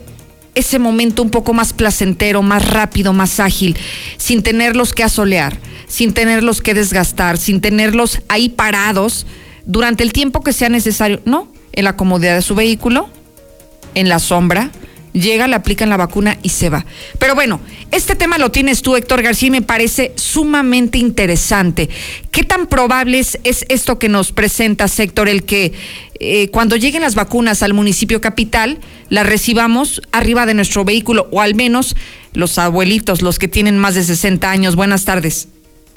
ese 0.55 0.79
momento 0.79 1.21
un 1.21 1.29
poco 1.29 1.53
más 1.53 1.73
placentero, 1.73 2.41
más 2.41 2.69
rápido, 2.69 3.11
más 3.11 3.41
ágil, 3.41 3.75
sin 4.15 4.43
tenerlos 4.43 4.93
que 4.93 5.03
asolear, 5.03 5.59
sin 5.89 6.13
tenerlos 6.13 6.61
que 6.61 6.73
desgastar, 6.73 7.37
sin 7.37 7.59
tenerlos 7.59 8.21
ahí 8.29 8.47
parados 8.47 9.25
durante 9.65 10.05
el 10.05 10.13
tiempo 10.13 10.41
que 10.41 10.53
sea 10.53 10.69
necesario, 10.69 11.19
no, 11.25 11.56
en 11.77 11.85
la 11.85 11.95
comodidad 11.95 12.35
de 12.35 12.41
su 12.41 12.55
vehículo, 12.55 13.07
en 13.93 14.09
la 14.09 14.17
sombra, 14.19 14.71
llega, 15.13 15.47
le 15.47 15.55
aplican 15.55 15.89
la 15.89 15.97
vacuna 15.97 16.37
y 16.41 16.49
se 16.49 16.69
va. 16.69 16.85
Pero 17.19 17.35
bueno, 17.35 17.61
este 17.91 18.15
tema 18.15 18.39
lo 18.39 18.49
tienes 18.49 18.81
tú, 18.81 18.95
Héctor 18.95 19.21
García, 19.21 19.47
y 19.47 19.51
me 19.51 19.61
parece 19.61 20.11
sumamente 20.15 20.97
interesante. 20.97 21.87
¿Qué 22.31 22.43
tan 22.43 22.65
probable 22.65 23.19
es, 23.19 23.37
esto 23.43 23.99
que 23.99 24.09
nos 24.09 24.31
presenta, 24.31 24.87
Héctor, 24.97 25.29
el 25.29 25.43
que 25.43 25.73
eh, 26.19 26.49
cuando 26.49 26.77
lleguen 26.77 27.03
las 27.03 27.13
vacunas 27.13 27.61
al 27.61 27.75
municipio 27.75 28.21
capital, 28.21 28.79
las 29.09 29.27
recibamos 29.27 30.01
arriba 30.11 30.47
de 30.47 30.55
nuestro 30.55 30.83
vehículo, 30.83 31.27
o 31.31 31.41
al 31.41 31.53
menos 31.53 31.95
los 32.33 32.57
abuelitos, 32.57 33.21
los 33.21 33.37
que 33.37 33.47
tienen 33.47 33.77
más 33.77 33.93
de 33.93 34.03
60 34.03 34.49
años? 34.49 34.75
Buenas 34.75 35.05
tardes. 35.05 35.47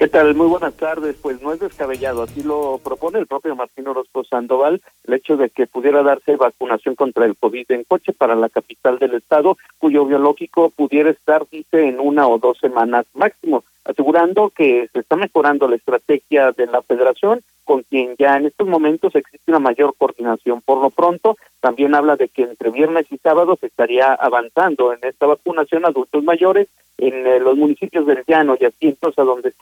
¿Qué 0.00 0.08
tal? 0.08 0.34
Muy 0.34 0.46
buenas 0.46 0.72
tardes. 0.78 1.14
Pues 1.20 1.42
no 1.42 1.52
es 1.52 1.60
descabellado, 1.60 2.22
así 2.22 2.42
lo 2.42 2.80
propone 2.82 3.18
el 3.18 3.26
propio 3.26 3.54
Martín 3.54 3.86
Orozco 3.86 4.24
Sandoval, 4.24 4.80
el 5.04 5.12
hecho 5.12 5.36
de 5.36 5.50
que 5.50 5.66
pudiera 5.66 6.02
darse 6.02 6.36
vacunación 6.36 6.94
contra 6.94 7.26
el 7.26 7.36
COVID 7.36 7.70
en 7.70 7.84
coche 7.84 8.14
para 8.14 8.34
la 8.34 8.48
capital 8.48 8.98
del 8.98 9.12
estado, 9.12 9.58
cuyo 9.76 10.06
biológico 10.06 10.70
pudiera 10.70 11.10
estar, 11.10 11.44
dice, 11.50 11.86
en 11.86 12.00
una 12.00 12.26
o 12.28 12.38
dos 12.38 12.56
semanas 12.56 13.04
máximo, 13.12 13.62
asegurando 13.84 14.48
que 14.48 14.88
se 14.90 15.00
está 15.00 15.16
mejorando 15.16 15.68
la 15.68 15.76
estrategia 15.76 16.52
de 16.52 16.66
la 16.66 16.80
federación, 16.80 17.42
con 17.64 17.82
quien 17.82 18.16
ya 18.18 18.38
en 18.38 18.46
estos 18.46 18.66
momentos 18.68 19.14
existe 19.14 19.50
una 19.50 19.58
mayor 19.58 19.94
coordinación. 19.98 20.62
Por 20.62 20.80
lo 20.80 20.88
pronto, 20.88 21.36
también 21.60 21.94
habla 21.94 22.16
de 22.16 22.28
que 22.28 22.44
entre 22.44 22.70
viernes 22.70 23.04
y 23.10 23.18
sábado 23.18 23.58
se 23.60 23.66
estaría 23.66 24.14
avanzando 24.14 24.94
en 24.94 25.00
esta 25.02 25.26
vacunación 25.26 25.84
a 25.84 25.88
adultos 25.88 26.24
mayores 26.24 26.68
en 26.96 27.26
eh, 27.26 27.38
los 27.38 27.54
municipios 27.58 28.06
del 28.06 28.24
Llano 28.26 28.56
y 28.58 28.64
asientos 28.64 29.18
a 29.18 29.24
donde 29.24 29.52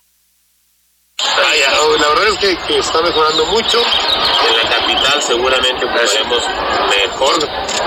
la 1.99 2.09
verdad 2.09 2.29
es 2.29 2.39
que, 2.39 2.79
está 2.79 3.03
mejorando 3.03 3.47
mucho. 3.47 3.79
En 3.81 4.57
la 4.57 4.69
capital 4.69 5.23
seguramente 5.23 5.87
tendremos 5.87 6.45
mejor 6.89 7.39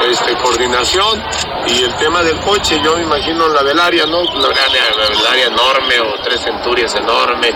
este, 0.10 0.36
coordinación. 0.38 1.24
Y 1.68 1.84
el 1.84 1.96
tema 1.98 2.24
del 2.24 2.40
coche, 2.42 2.80
yo 2.84 2.96
me 2.96 3.04
imagino 3.04 3.48
la 3.50 3.64
velaria, 3.64 4.06
¿no? 4.06 4.24
La, 4.24 4.50
velaria 4.50 5.48
enorme 5.48 6.00
o 6.02 6.22
tres 6.24 6.42
centurias 6.42 6.96
enorme 6.96 7.50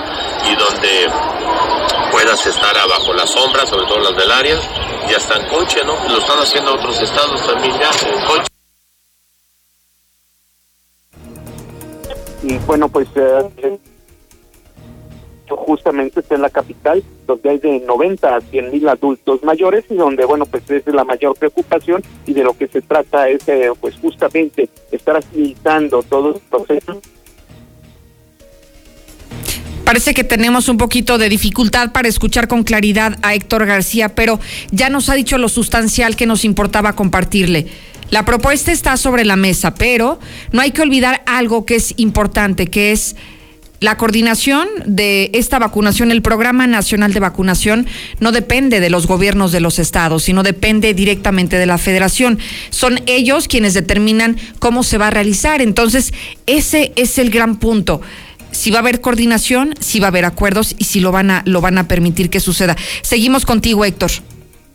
y 0.45 0.55
donde 0.55 1.09
puedas 2.11 2.45
estar 2.45 2.77
abajo 2.77 3.13
la 3.13 3.27
sombra, 3.27 3.65
sobre 3.65 3.85
todo 3.87 3.99
las 3.99 4.15
velarias, 4.15 4.59
y 5.09 5.13
hasta 5.13 5.37
en 5.37 5.47
coche, 5.47 5.83
¿no? 5.85 5.95
Lo 6.09 6.19
están 6.19 6.39
haciendo 6.39 6.73
otros 6.73 7.01
estados 7.01 7.45
también 7.45 7.77
ya, 7.79 7.89
en 8.07 8.25
coche. 8.25 8.47
Y 12.43 12.57
bueno, 12.59 12.87
pues... 12.87 13.07
Eh, 13.15 13.79
justamente 15.49 16.19
está 16.19 16.35
en 16.35 16.41
la 16.41 16.49
capital, 16.49 17.03
donde 17.27 17.49
hay 17.49 17.57
de 17.59 17.79
90 17.81 18.35
a 18.35 18.41
100 18.41 18.71
mil 18.71 18.87
adultos 18.87 19.43
mayores 19.43 19.85
y 19.89 19.95
donde, 19.95 20.25
bueno, 20.25 20.45
pues 20.45 20.69
es 20.69 20.85
la 20.87 21.03
mayor 21.03 21.35
preocupación 21.37 22.01
y 22.25 22.33
de 22.33 22.43
lo 22.43 22.57
que 22.57 22.67
se 22.67 22.81
trata 22.81 23.29
es, 23.29 23.43
pues 23.79 23.95
justamente, 23.99 24.69
estar 24.91 25.17
agilizando 25.17 26.03
todo 26.03 26.35
el 26.35 26.41
proceso. 26.49 27.01
Parece 29.83 30.15
que 30.15 30.23
tenemos 30.23 30.67
un 30.67 30.77
poquito 30.77 31.19
de 31.19 31.29
dificultad 31.29 31.91
para 31.91 32.07
escuchar 32.07 32.47
con 32.47 32.63
claridad 32.63 33.19
a 33.21 33.35
Héctor 33.35 33.67
García, 33.67 34.15
pero 34.15 34.39
ya 34.71 34.89
nos 34.89 35.09
ha 35.09 35.13
dicho 35.13 35.37
lo 35.37 35.47
sustancial 35.47 36.15
que 36.15 36.25
nos 36.25 36.43
importaba 36.43 36.93
compartirle. 36.93 37.67
La 38.09 38.25
propuesta 38.25 38.71
está 38.71 38.97
sobre 38.97 39.25
la 39.25 39.35
mesa, 39.35 39.75
pero 39.75 40.19
no 40.51 40.61
hay 40.61 40.71
que 40.71 40.81
olvidar 40.81 41.21
algo 41.27 41.65
que 41.65 41.75
es 41.75 41.93
importante, 41.97 42.67
que 42.67 42.91
es 42.91 43.15
la 43.79 43.97
coordinación 43.97 44.67
de 44.85 45.29
esta 45.33 45.59
vacunación, 45.59 46.11
el 46.11 46.21
Programa 46.21 46.67
Nacional 46.67 47.13
de 47.13 47.19
Vacunación, 47.19 47.87
no 48.19 48.31
depende 48.31 48.79
de 48.79 48.89
los 48.89 49.07
gobiernos 49.07 49.51
de 49.51 49.59
los 49.59 49.79
estados, 49.79 50.23
sino 50.23 50.43
depende 50.43 50.93
directamente 50.93 51.57
de 51.57 51.65
la 51.65 51.77
federación. 51.77 52.39
Son 52.69 52.99
ellos 53.05 53.47
quienes 53.47 53.73
determinan 53.73 54.37
cómo 54.59 54.83
se 54.83 54.97
va 54.97 55.07
a 55.07 55.11
realizar. 55.11 55.61
Entonces, 55.61 56.13
ese 56.45 56.93
es 56.95 57.17
el 57.17 57.29
gran 57.29 57.57
punto 57.57 58.01
si 58.51 58.71
va 58.71 58.77
a 58.77 58.79
haber 58.79 59.01
coordinación, 59.01 59.73
si 59.81 59.99
va 59.99 60.07
a 60.07 60.09
haber 60.09 60.23
acuerdos 60.23 60.75
y 60.77 60.85
si 60.85 61.01
lo 61.01 61.11
van 61.11 61.29
a, 61.29 61.43
lo 61.45 61.59
van 61.59 61.77
a 61.77 61.87
permitir 61.89 62.29
que 62.29 62.39
suceda. 62.39 62.77
Seguimos 63.01 63.45
contigo, 63.45 63.83
Héctor. 63.83 64.11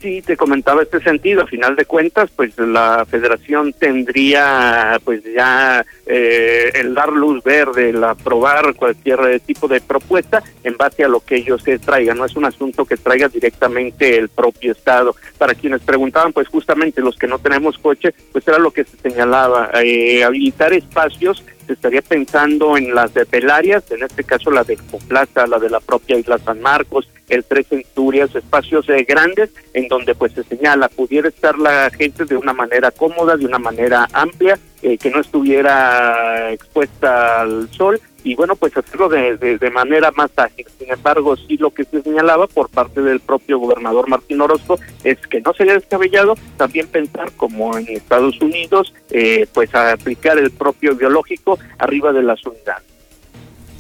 Sí, 0.01 0.23
te 0.23 0.35
comentaba 0.35 0.83
este 0.83 1.01
sentido. 1.01 1.43
A 1.43 1.47
final 1.47 1.77
de 1.77 1.85
cuentas, 1.85 2.31
pues 2.35 2.57
la 2.57 3.05
Federación 3.05 3.75
tendría, 3.75 4.99
pues 5.05 5.23
ya 5.25 5.85
eh, 6.07 6.71
el 6.75 6.95
dar 6.95 7.13
luz 7.13 7.45
verde, 7.45 7.91
el 7.91 8.03
aprobar 8.03 8.75
cualquier 8.75 9.41
tipo 9.41 9.69
de 9.69 9.83
propuesta 9.83 10.43
en 10.65 10.79
base 10.79 11.05
a 11.05 11.09
lo 11.09 11.21
que 11.21 11.37
ellos 11.37 11.63
se 11.63 11.79
traigan. 11.79 12.17
No 12.17 12.25
es 12.25 12.35
un 12.35 12.47
asunto 12.47 12.87
que 12.87 12.97
traiga 12.97 13.29
directamente 13.29 14.17
el 14.17 14.31
propio 14.31 14.73
Estado. 14.73 15.15
Para 15.37 15.55
quienes 15.55 15.83
preguntaban, 15.83 16.33
pues 16.33 16.49
justamente 16.49 17.03
los 17.03 17.17
que 17.17 17.27
no 17.27 17.39
tenemos 17.39 17.77
coche, 17.77 18.15
pues 18.33 18.49
era 18.49 18.59
lo 18.59 18.71
que 18.71 18.85
se 18.85 18.97
señalaba, 18.97 19.71
eh, 19.83 20.25
habilitar 20.25 20.73
espacios 20.73 21.45
se 21.71 21.75
estaría 21.75 22.03
pensando 22.03 22.77
en 22.77 22.93
las 22.97 23.15
de 23.15 23.25
Pelarias, 23.25 23.89
en 23.93 24.03
este 24.03 24.25
caso 24.25 24.51
la 24.51 24.65
de 24.65 24.77
Plaza, 25.07 25.47
la 25.47 25.61
de 25.61 25.71
la 25.71 25.79
propia 25.79 26.19
Isla 26.19 26.37
San 26.39 26.61
Marcos, 26.61 27.09
el 27.29 27.45
Tres 27.45 27.69
Centurias, 27.69 28.35
espacios 28.35 28.89
eh, 28.89 29.07
grandes 29.09 29.51
en 29.73 29.87
donde 29.87 30.17
pues 30.17 30.33
se 30.33 30.43
señala 30.43 30.89
pudiera 30.89 31.29
estar 31.29 31.57
la 31.57 31.89
gente 31.97 32.25
de 32.25 32.37
una 32.37 32.53
manera 32.53 32.91
cómoda, 32.91 33.37
de 33.37 33.47
una 33.47 33.61
manera 33.61 34.09
amplia, 34.13 34.59
eh, 34.83 34.99
que 34.99 35.11
no 35.11 35.21
estuviera 35.21 36.51
expuesta 36.51 37.43
al 37.43 37.71
sol 37.71 38.01
y 38.25 38.35
bueno, 38.35 38.57
pues 38.57 38.77
hacerlo 38.77 39.09
de, 39.09 39.37
de, 39.37 39.71
manera 39.71 40.11
más 40.13 40.31
ágil. 40.37 40.67
Sin 40.79 40.91
embargo, 40.91 41.37
sí 41.37 41.57
lo 41.57 41.71
que 41.71 41.85
se 41.85 42.03
señalaba 42.03 42.47
por 42.47 42.69
parte 42.69 43.01
del 43.01 43.21
propio 43.21 43.59
gobernador 43.59 44.09
Martín 44.09 44.41
Orozco 44.41 44.79
es 45.05 45.19
que 45.29 45.41
no 45.41 45.53
sería 45.55 45.75
descabellado 45.75 46.35
también 46.57 46.87
pensar 46.89 47.33
como 47.37 47.77
en 47.77 47.89
Estados 47.89 48.41
Unidos, 48.41 48.93
eh, 49.11 49.47
pues 49.53 49.75
a 49.75 49.93
aplicar 49.93 50.39
el 50.39 50.51
propio 50.51 50.95
biológico 50.95 51.59
arriba 51.79 52.13
de 52.13 52.23
las 52.23 52.45
unidades. 52.45 52.85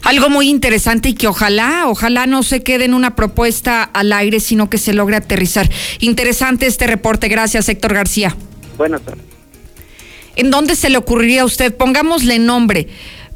Algo 0.02 0.30
muy 0.30 0.48
interesante 0.48 1.10
y 1.10 1.14
que 1.14 1.28
ojalá, 1.28 1.84
ojalá 1.86 2.26
no 2.26 2.42
se 2.42 2.62
quede 2.62 2.86
en 2.86 2.94
una 2.94 3.14
propuesta 3.14 3.82
al 3.82 4.12
aire, 4.12 4.40
sino 4.40 4.70
que 4.70 4.78
se 4.78 4.94
logre 4.94 5.16
aterrizar. 5.16 5.68
Interesante 5.98 6.66
este 6.66 6.86
reporte. 6.86 7.28
Gracias, 7.28 7.68
Héctor 7.68 7.92
García. 7.92 8.34
Buenas 8.78 9.02
tardes. 9.02 9.24
¿En 10.36 10.50
dónde 10.50 10.74
se 10.74 10.88
le 10.88 10.96
ocurriría 10.96 11.42
a 11.42 11.44
usted? 11.44 11.76
Pongámosle 11.76 12.38
nombre 12.38 12.88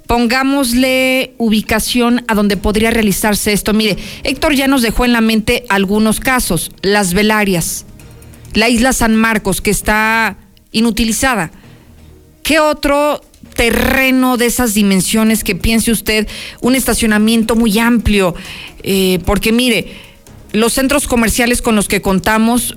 pongámosle 0.07 1.35
ubicación 1.39 2.25
a 2.29 2.35
donde 2.35 2.57
podría 2.57 2.91
realizarse 2.91 3.53
esto. 3.53 3.73
Mire, 3.73 3.97
Héctor 4.23 4.55
ya 4.55 4.67
nos 4.67 4.83
dejó 4.83 5.05
en 5.05 5.13
la 5.13 5.21
mente 5.21 5.65
algunos 5.69 6.21
casos, 6.21 6.71
las 6.83 7.15
velarias, 7.15 7.87
la 8.53 8.69
isla 8.69 8.93
San 8.93 9.17
Marcos, 9.17 9.61
que 9.61 9.71
está 9.71 10.37
inutilizada. 10.73 11.51
¿Qué 12.43 12.61
otro 12.61 13.23
terreno 13.57 14.37
de 14.37 14.47
esas 14.47 14.75
dimensiones 14.75 15.45
que 15.45 15.55
piense 15.55 15.91
usted, 15.91 16.29
un 16.61 16.75
estacionamiento 16.75 17.57
muy 17.57 17.79
amplio? 17.79 18.35
Eh, 18.83 19.21
porque 19.25 19.53
mire, 19.53 19.93
los 20.53 20.75
centros 20.75 21.09
comerciales 21.09 21.63
con 21.63 21.75
los 21.75 21.89
que 21.89 22.03
contamos 22.03 22.77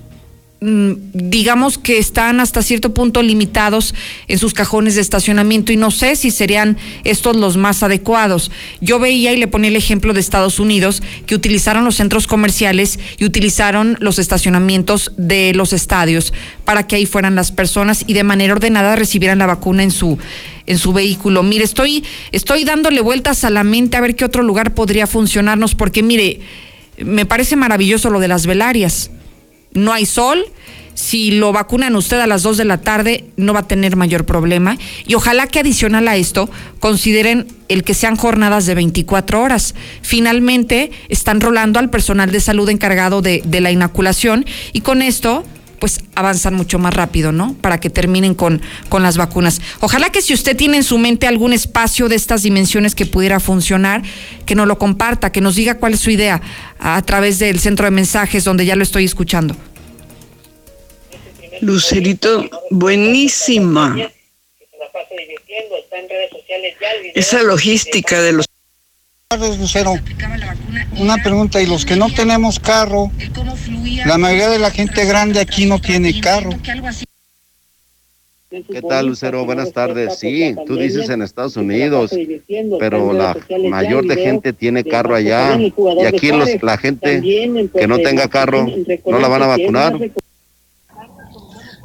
digamos 0.59 1.77
que 1.77 1.99
están 1.99 2.39
hasta 2.39 2.63
cierto 2.63 2.91
punto 2.91 3.21
limitados 3.21 3.93
en 4.27 4.39
sus 4.39 4.55
cajones 4.55 4.95
de 4.95 5.01
estacionamiento 5.01 5.71
y 5.71 5.77
no 5.77 5.91
sé 5.91 6.15
si 6.15 6.31
serían 6.31 6.77
estos 7.03 7.35
los 7.35 7.57
más 7.57 7.83
adecuados. 7.83 8.49
Yo 8.81 8.97
veía 8.97 9.33
y 9.33 9.37
le 9.37 9.47
ponía 9.47 9.69
el 9.69 9.75
ejemplo 9.75 10.13
de 10.13 10.19
Estados 10.19 10.59
Unidos 10.59 11.03
que 11.27 11.35
utilizaron 11.35 11.85
los 11.85 11.95
centros 11.95 12.25
comerciales 12.25 12.97
y 13.19 13.25
utilizaron 13.25 13.97
los 13.99 14.17
estacionamientos 14.17 15.11
de 15.17 15.53
los 15.53 15.73
estadios 15.73 16.33
para 16.65 16.87
que 16.87 16.95
ahí 16.95 17.05
fueran 17.05 17.35
las 17.35 17.51
personas 17.51 18.03
y 18.07 18.13
de 18.13 18.23
manera 18.23 18.53
ordenada 18.53 18.95
recibieran 18.95 19.37
la 19.37 19.45
vacuna 19.45 19.83
en 19.83 19.91
su 19.91 20.17
en 20.65 20.77
su 20.77 20.91
vehículo. 20.91 21.43
Mire, 21.43 21.63
estoy 21.63 22.03
estoy 22.31 22.63
dándole 22.63 23.01
vueltas 23.01 23.43
a 23.43 23.51
la 23.51 23.63
mente 23.63 23.95
a 23.95 24.01
ver 24.01 24.15
qué 24.15 24.25
otro 24.25 24.41
lugar 24.41 24.73
podría 24.73 25.05
funcionarnos 25.05 25.75
porque 25.75 26.01
mire, 26.01 26.39
me 26.97 27.27
parece 27.27 27.55
maravilloso 27.55 28.09
lo 28.09 28.19
de 28.19 28.27
las 28.27 28.47
velarias 28.47 29.11
no 29.73 29.93
hay 29.93 30.05
sol. 30.05 30.45
Si 30.93 31.29
lo 31.29 31.53
vacunan 31.53 31.95
usted 31.95 32.19
a 32.19 32.25
las 32.25 32.41
2 32.41 32.57
de 32.57 32.65
la 32.65 32.81
tarde, 32.81 33.25
no 33.37 33.53
va 33.53 33.59
a 33.59 33.67
tener 33.67 33.95
mayor 33.95 34.25
problema. 34.25 34.77
Y 35.05 35.13
ojalá 35.13 35.45
que 35.45 35.59
adicional 35.59 36.07
a 36.07 36.15
esto, 36.15 36.49
consideren 36.79 37.47
el 37.67 37.83
que 37.83 37.93
sean 37.93 38.15
jornadas 38.15 38.65
de 38.65 38.73
24 38.73 39.41
horas. 39.41 39.75
Finalmente, 40.01 40.91
están 41.09 41.39
rolando 41.39 41.77
al 41.77 41.91
personal 41.91 42.31
de 42.31 42.39
salud 42.39 42.67
encargado 42.69 43.21
de, 43.21 43.43
la 43.61 43.71
inoculación 43.71 44.45
y 44.73 44.81
con 44.81 45.03
esto 45.03 45.43
pues 45.79 45.99
avanzan 46.15 46.53
mucho 46.55 46.79
más 46.79 46.93
rápido, 46.93 47.31
¿no? 47.31 47.55
Para 47.61 47.79
que 47.79 47.89
terminen 47.89 48.33
con, 48.33 48.61
con 48.89 49.03
las 49.03 49.17
vacunas. 49.17 49.61
Ojalá 49.79 50.09
que 50.09 50.21
si 50.21 50.33
usted 50.33 50.55
tiene 50.55 50.77
en 50.77 50.83
su 50.83 50.97
mente 50.97 51.27
algún 51.27 51.53
espacio 51.53 52.09
de 52.09 52.15
estas 52.15 52.43
dimensiones 52.43 52.95
que 52.95 53.05
pudiera 53.05 53.39
funcionar, 53.39 54.01
que 54.45 54.55
nos 54.55 54.67
lo 54.67 54.77
comparta, 54.77 55.31
que 55.31 55.41
nos 55.41 55.55
diga 55.55 55.77
cuál 55.77 55.93
es 55.93 55.99
su 55.99 56.09
idea 56.09 56.41
a, 56.79 57.01
través 57.03 57.39
del 57.39 57.59
centro 57.59 57.85
de 57.85 57.91
mensajes 57.91 58.43
donde 58.43 58.65
ya 58.65 58.75
lo 58.75 58.83
estoy 58.83 59.05
escuchando. 59.05 59.55
Lucerito, 61.61 62.49
buenísima. 62.69 63.95
Esa 67.15 67.41
logística 67.43 68.21
de 68.21 68.33
los 68.33 68.45
Lucero. 69.35 69.93
Una 70.97 71.17
pregunta, 71.17 71.61
¿y 71.61 71.65
los 71.65 71.85
que 71.85 71.97
no 71.97 72.09
tenemos 72.09 72.61
carro? 72.61 73.11
La 74.05 74.17
mayoría 74.17 74.47
de 74.47 74.57
la 74.57 74.71
gente 74.71 75.03
grande 75.03 75.41
aquí 75.41 75.65
no 75.65 75.79
tiene 75.79 76.17
carro. 76.21 76.51
¿Qué 78.49 78.81
tal, 78.87 79.07
Lucero? 79.07 79.43
Buenas 79.43 79.73
tardes. 79.73 80.17
Sí, 80.17 80.55
tú 80.65 80.77
dices 80.77 81.09
en 81.09 81.21
Estados 81.21 81.57
Unidos, 81.57 82.11
pero 82.79 83.11
la 83.11 83.35
mayor 83.69 84.07
de 84.07 84.15
gente 84.15 84.53
tiene 84.53 84.85
carro 84.85 85.13
allá 85.15 85.59
y 85.59 86.05
aquí 86.05 86.31
los, 86.31 86.47
la 86.63 86.77
gente 86.77 87.21
que 87.21 87.87
no 87.87 87.97
tenga 87.97 88.29
carro 88.29 88.65
no 89.05 89.19
la 89.19 89.27
van 89.27 89.43
a 89.43 89.47
vacunar. 89.47 89.99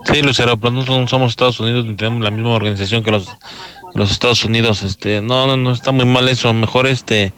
Sí, 0.04 0.22
Lucero, 0.22 0.56
pero 0.58 0.70
no 0.70 1.08
somos 1.08 1.30
Estados 1.30 1.58
Unidos 1.58 1.86
ni 1.86 1.96
tenemos 1.96 2.22
la 2.22 2.30
misma 2.30 2.54
organización 2.54 3.02
que 3.02 3.10
los, 3.10 3.28
los 3.94 4.10
Estados 4.10 4.44
Unidos. 4.44 4.82
Este, 4.82 5.20
no, 5.20 5.46
no, 5.46 5.56
no 5.56 5.72
está 5.72 5.92
muy 5.92 6.04
mal 6.04 6.28
eso. 6.28 6.52
Mejor 6.52 6.86
este 6.86 7.32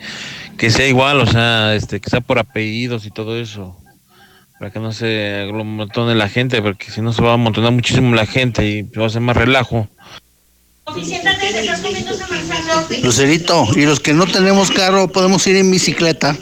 que 0.59 0.71
sea 0.71 0.87
igual, 0.87 1.21
o 1.21 1.27
sea, 1.27 1.75
este, 1.75 2.01
que 2.01 2.11
sea 2.11 2.21
por 2.21 2.39
apellidos 2.39 3.07
y 3.07 3.11
todo 3.11 3.37
eso 3.39 3.77
para 4.59 4.73
que 4.73 4.79
no 4.79 4.93
se 4.93 5.43
aglomotone 5.43 6.15
la 6.15 6.29
gente, 6.29 6.63
porque 6.63 6.91
si 6.91 7.01
no 7.01 7.13
se 7.13 7.23
va 7.23 7.33
a 7.33 7.35
amontonar 7.35 7.73
muchísimo 7.73 8.15
la 8.15 8.27
gente 8.27 8.65
y 8.67 8.83
va 8.83 9.07
a 9.07 9.11
ser 9.11 9.21
más 9.21 9.37
relajo. 9.37 9.89
Lucerito, 13.03 13.67
y 13.75 13.83
los 13.83 14.01
que 14.01 14.13
no 14.13 14.27
tenemos 14.27 14.71
carro 14.71 15.09
podemos 15.09 15.47
ir 15.47 15.57
en 15.57 15.71
bicicleta. 15.71 16.37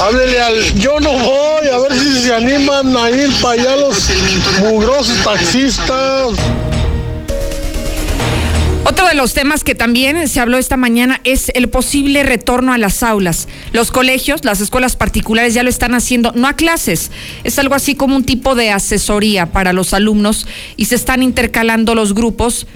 Háblele 0.00 0.40
al 0.40 0.74
yo 0.74 1.00
no 1.00 1.12
voy, 1.12 1.68
a 1.68 1.78
ver 1.78 1.92
si 1.92 2.22
se 2.22 2.34
animan 2.34 2.96
a 2.96 3.10
ir 3.10 3.30
para 3.40 3.62
allá 3.62 3.76
los 3.76 4.08
mugrosos 4.60 5.24
taxistas. 5.24 6.36
Otro 8.84 9.06
de 9.06 9.14
los 9.14 9.34
temas 9.34 9.62
que 9.62 9.74
también 9.74 10.26
se 10.26 10.40
habló 10.40 10.56
esta 10.56 10.76
mañana 10.76 11.20
es 11.24 11.50
el 11.54 11.68
posible 11.68 12.22
retorno 12.22 12.72
a 12.72 12.78
las 12.78 13.02
aulas. 13.02 13.46
Los 13.72 13.90
colegios, 13.90 14.44
las 14.44 14.60
escuelas 14.60 14.96
particulares 14.96 15.52
ya 15.54 15.62
lo 15.62 15.68
están 15.68 15.94
haciendo, 15.94 16.32
no 16.34 16.48
a 16.48 16.54
clases, 16.54 17.10
es 17.44 17.58
algo 17.58 17.74
así 17.74 17.94
como 17.94 18.16
un 18.16 18.24
tipo 18.24 18.54
de 18.54 18.70
asesoría 18.70 19.52
para 19.52 19.72
los 19.72 19.92
alumnos 19.92 20.46
y 20.76 20.86
se 20.86 20.94
están 20.94 21.22
intercalando 21.22 21.94
los 21.94 22.14
grupos 22.14 22.66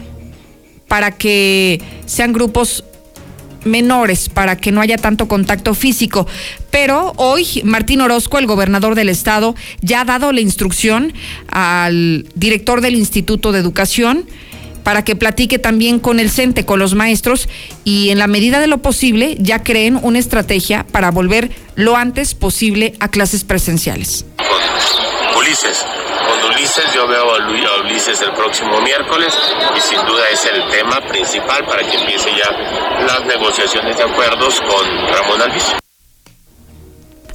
para 0.89 1.13
que 1.13 1.81
sean 2.07 2.33
grupos 2.33 2.85
menores 3.65 4.29
para 4.29 4.57
que 4.57 4.73
no 4.73 4.81
haya 4.81 4.99
tanto 4.99 5.27
contacto 5.27 5.75
físico. 5.75 6.27
Pero 6.71 7.13
hoy 7.17 7.63
Martín 7.65 8.01
Orozco, 8.01 8.39
el 8.39 8.47
gobernador 8.47 8.95
del 8.95 9.09
estado, 9.09 9.55
ya 9.81 10.03
ha 10.03 10.05
dado 10.05 10.33
la 10.33 10.41
instrucción 10.41 11.13
al 11.49 12.27
director 12.35 12.81
del 12.81 12.95
Instituto 12.95 13.53
de 13.53 13.61
Educación 13.61 14.27
para 14.85 15.03
que 15.03 15.17
platique 15.17 15.59
también 15.59 15.99
con 15.99 16.21
el 16.21 16.31
CENTE, 16.31 16.65
con 16.65 16.79
los 16.79 16.95
maestros, 16.95 17.49
y 17.83 18.11
en 18.11 18.19
la 18.19 18.29
medida 18.29 18.61
de 18.61 18.69
lo 18.69 18.79
posible 18.79 19.37
ya 19.41 19.65
creen 19.65 19.99
una 20.01 20.21
estrategia 20.21 20.87
para 20.93 21.11
volver 21.11 21.51
lo 21.75 21.97
antes 21.97 22.35
posible 22.35 22.95
a 23.01 23.09
clases 23.09 23.43
presenciales. 23.43 24.25
Ulises, 25.37 25.85
con 26.29 26.53
Ulises 26.53 26.85
yo 26.95 27.09
veo 27.09 27.35
a 27.35 27.81
Ulises 27.81 28.21
el 28.21 28.33
próximo 28.33 28.81
miércoles 28.81 29.35
y 29.77 29.81
sin 29.81 29.99
duda 30.07 30.23
es 30.33 30.45
el 30.45 30.71
tema 30.71 31.01
principal 31.09 31.65
para 31.67 31.83
que 31.83 31.97
empiece 31.97 32.31
ya 32.31 33.05
las 33.05 33.25
negociaciones 33.27 33.97
de 33.97 34.03
acuerdos 34.05 34.61
con 34.61 34.87
Ramón 35.13 35.43
Alvis. 35.43 35.84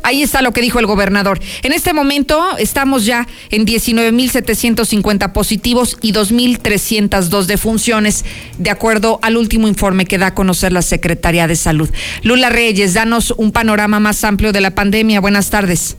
Ahí 0.04 0.24
está 0.24 0.42
lo 0.42 0.54
que 0.54 0.62
dijo 0.62 0.80
el 0.80 0.86
gobernador. 0.86 1.40
En 1.64 1.74
este 1.74 1.94
momento 1.94 2.58
estamos 2.58 3.06
ya 3.06 3.28
en 3.50 3.66
19.750 3.66 5.32
positivos 5.32 5.98
y 6.02 6.14
2.302 6.14 7.46
defunciones, 7.46 8.26
de 8.58 8.70
acuerdo 8.70 9.20
al 9.22 9.38
último 9.38 9.68
informe 9.68 10.06
que 10.06 10.18
da 10.18 10.28
a 10.28 10.36
conocer 10.36 10.72
la 10.72 10.82
Secretaría 10.82 11.48
de 11.48 11.56
Salud. 11.56 11.90
Lula 12.24 12.50
Reyes, 12.50 12.94
danos 12.94 13.34
un 13.38 13.52
panorama 13.52 14.00
más 14.00 14.24
amplio 14.24 14.52
de 14.52 14.62
la 14.62 14.72
pandemia. 14.72 15.20
Buenas 15.20 15.50
tardes. 15.50 15.98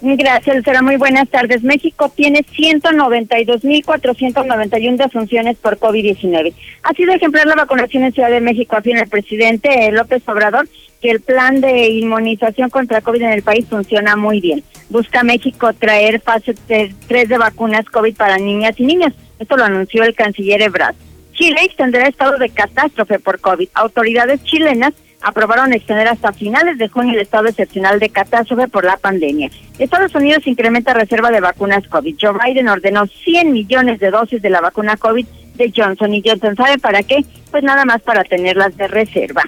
Gracias, 0.00 0.56
Lucera. 0.56 0.80
Muy 0.80 0.96
buenas 0.96 1.28
tardes. 1.28 1.64
México 1.64 2.12
tiene 2.14 2.44
192.491 2.56 4.96
defunciones 4.96 5.56
por 5.56 5.76
COVID-19. 5.78 6.54
Ha 6.84 6.94
sido 6.94 7.12
ejemplar 7.12 7.46
la 7.46 7.56
vacunación 7.56 8.04
en 8.04 8.12
Ciudad 8.12 8.30
de 8.30 8.40
México, 8.40 8.76
afirma 8.76 9.00
el 9.00 9.08
presidente 9.08 9.90
López 9.90 10.22
Obrador, 10.28 10.68
que 11.00 11.10
el 11.10 11.20
plan 11.20 11.60
de 11.60 11.88
inmunización 11.88 12.70
contra 12.70 13.00
COVID 13.00 13.22
en 13.22 13.32
el 13.32 13.42
país 13.42 13.66
funciona 13.68 14.16
muy 14.16 14.40
bien. 14.40 14.64
Busca 14.90 15.22
México 15.22 15.72
traer 15.72 16.20
fase 16.20 16.54
3 16.66 17.28
de 17.28 17.38
vacunas 17.38 17.84
COVID 17.86 18.16
para 18.16 18.38
niñas 18.38 18.74
y 18.78 18.84
niños. 18.84 19.12
Esto 19.38 19.56
lo 19.56 19.64
anunció 19.64 20.02
el 20.02 20.14
canciller 20.14 20.62
Ebrard. 20.62 20.96
Chile 21.32 21.60
extenderá 21.62 22.08
estado 22.08 22.36
de 22.38 22.48
catástrofe 22.48 23.20
por 23.20 23.40
COVID. 23.40 23.68
Autoridades 23.74 24.42
chilenas 24.42 24.92
aprobaron 25.20 25.72
extender 25.72 26.08
hasta 26.08 26.32
finales 26.32 26.78
de 26.78 26.88
junio 26.88 27.14
el 27.14 27.20
estado 27.20 27.46
excepcional 27.46 27.98
de 28.00 28.08
catástrofe 28.08 28.68
por 28.68 28.84
la 28.84 28.96
pandemia. 28.96 29.50
Estados 29.78 30.14
Unidos 30.14 30.46
incrementa 30.46 30.94
reserva 30.94 31.30
de 31.30 31.40
vacunas 31.40 31.86
COVID. 31.86 32.16
Joe 32.20 32.38
Biden 32.44 32.68
ordenó 32.68 33.06
100 33.06 33.52
millones 33.52 34.00
de 34.00 34.10
dosis 34.10 34.42
de 34.42 34.50
la 34.50 34.60
vacuna 34.60 34.96
COVID 34.96 35.26
de 35.54 35.72
Johnson 35.74 36.14
y 36.14 36.22
Johnson. 36.24 36.56
¿Sabe 36.56 36.78
para 36.78 37.02
qué? 37.02 37.24
Pues 37.50 37.62
nada 37.62 37.84
más 37.84 38.00
para 38.02 38.24
tenerlas 38.24 38.76
de 38.76 38.88
reserva. 38.88 39.44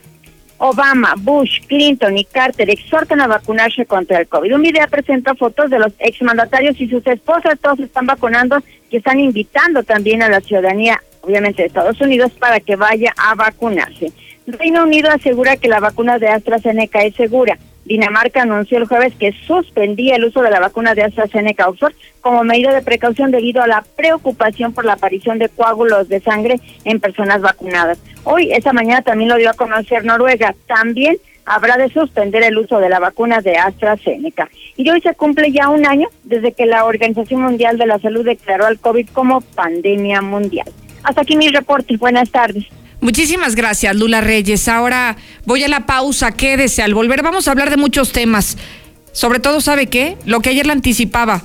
Obama, 0.63 1.15
Bush, 1.17 1.61
Clinton 1.67 2.19
y 2.19 2.25
Carter 2.25 2.69
exhortan 2.69 3.23
a 3.23 3.27
vacunarse 3.27 3.87
contra 3.87 4.21
el 4.21 4.29
COVID. 4.29 4.55
Un 4.55 4.61
video 4.61 4.87
presenta 4.89 5.35
fotos 5.35 5.71
de 5.71 5.79
los 5.79 5.93
exmandatarios 5.99 6.79
y 6.79 6.87
sus 6.87 7.07
esposas, 7.07 7.59
todos 7.59 7.81
están 7.81 8.05
vacunando 8.05 8.59
y 8.91 8.99
están 8.99 9.21
invitando 9.21 9.83
también 9.83 10.23
a 10.23 10.29
la 10.29 10.43
ciudadanía, 10.43 11.03
obviamente 11.23 11.63
de 11.63 11.69
Estados 11.69 11.99
Unidos, 12.03 12.33
para 12.39 12.61
que 12.61 12.77
vaya 12.77 13.15
a 13.17 13.35
vacunarse. 13.35 14.13
Reino 14.47 14.83
Unido 14.83 15.11
asegura 15.11 15.57
que 15.57 15.69
la 15.69 15.81
vacuna 15.81 16.19
de 16.19 16.29
AstraZeneca 16.29 17.05
es 17.05 17.15
segura. 17.15 17.57
Dinamarca 17.91 18.43
anunció 18.43 18.79
el 18.79 18.87
jueves 18.87 19.13
que 19.19 19.33
suspendía 19.49 20.15
el 20.15 20.25
uso 20.25 20.43
de 20.43 20.51
la 20.51 20.61
vacuna 20.61 20.95
de 20.95 21.03
AstraZeneca 21.03 21.69
Oxford 21.69 21.93
como 22.21 22.45
medida 22.45 22.73
de 22.73 22.83
precaución 22.83 23.33
debido 23.33 23.61
a 23.61 23.67
la 23.67 23.83
preocupación 23.97 24.73
por 24.73 24.85
la 24.85 24.93
aparición 24.93 25.41
de 25.41 25.49
coágulos 25.49 26.09
de 26.09 26.21
sangre 26.21 26.61
en 26.85 27.01
personas 27.01 27.41
vacunadas. 27.41 27.99
Hoy, 28.23 28.53
esta 28.53 28.73
mañana 28.73 29.03
también 29.03 29.29
lo 29.29 29.35
dio 29.39 29.51
a 29.51 29.55
conocer 29.55 30.05
Noruega. 30.05 30.55
También 30.69 31.17
habrá 31.45 31.79
de 31.79 31.89
suspender 31.89 32.45
el 32.45 32.59
uso 32.59 32.79
de 32.79 32.91
la 32.91 33.01
vacuna 33.01 33.41
de 33.41 33.57
AstraZeneca. 33.57 34.49
Y 34.77 34.89
hoy 34.89 35.01
se 35.01 35.17
cumple 35.17 35.51
ya 35.51 35.69
un 35.69 35.85
año 35.85 36.07
desde 36.23 36.53
que 36.53 36.67
la 36.67 36.85
Organización 36.85 37.43
Mundial 37.43 37.77
de 37.77 37.87
la 37.87 37.99
Salud 37.99 38.25
declaró 38.25 38.67
al 38.67 38.79
COVID 38.79 39.09
como 39.09 39.41
pandemia 39.41 40.23
mundial. 40.23 40.71
Hasta 41.03 41.23
aquí 41.23 41.37
mi 41.37 41.49
reporte. 41.49 41.97
Buenas 41.97 42.31
tardes. 42.31 42.67
Muchísimas 43.01 43.55
gracias, 43.55 43.97
Lula 43.97 44.21
Reyes. 44.21 44.69
Ahora 44.69 45.17
voy 45.47 45.65
a 45.65 45.69
la 45.69 45.87
pausa, 45.87 46.33
quédese. 46.33 46.83
Al 46.83 46.95
volver 46.95 47.23
vamos 47.23 47.49
a 47.49 47.53
hablar 47.53 47.71
de 47.71 47.77
muchos 47.77 48.13
temas. 48.13 48.59
Sobre 49.13 49.41
todo, 49.41 49.61
¿sabe 49.61 49.87
qué? 49.87 50.17
Lo 50.27 50.41
que 50.41 50.51
ayer 50.51 50.67
le 50.67 50.73
anticipaba. 50.73 51.43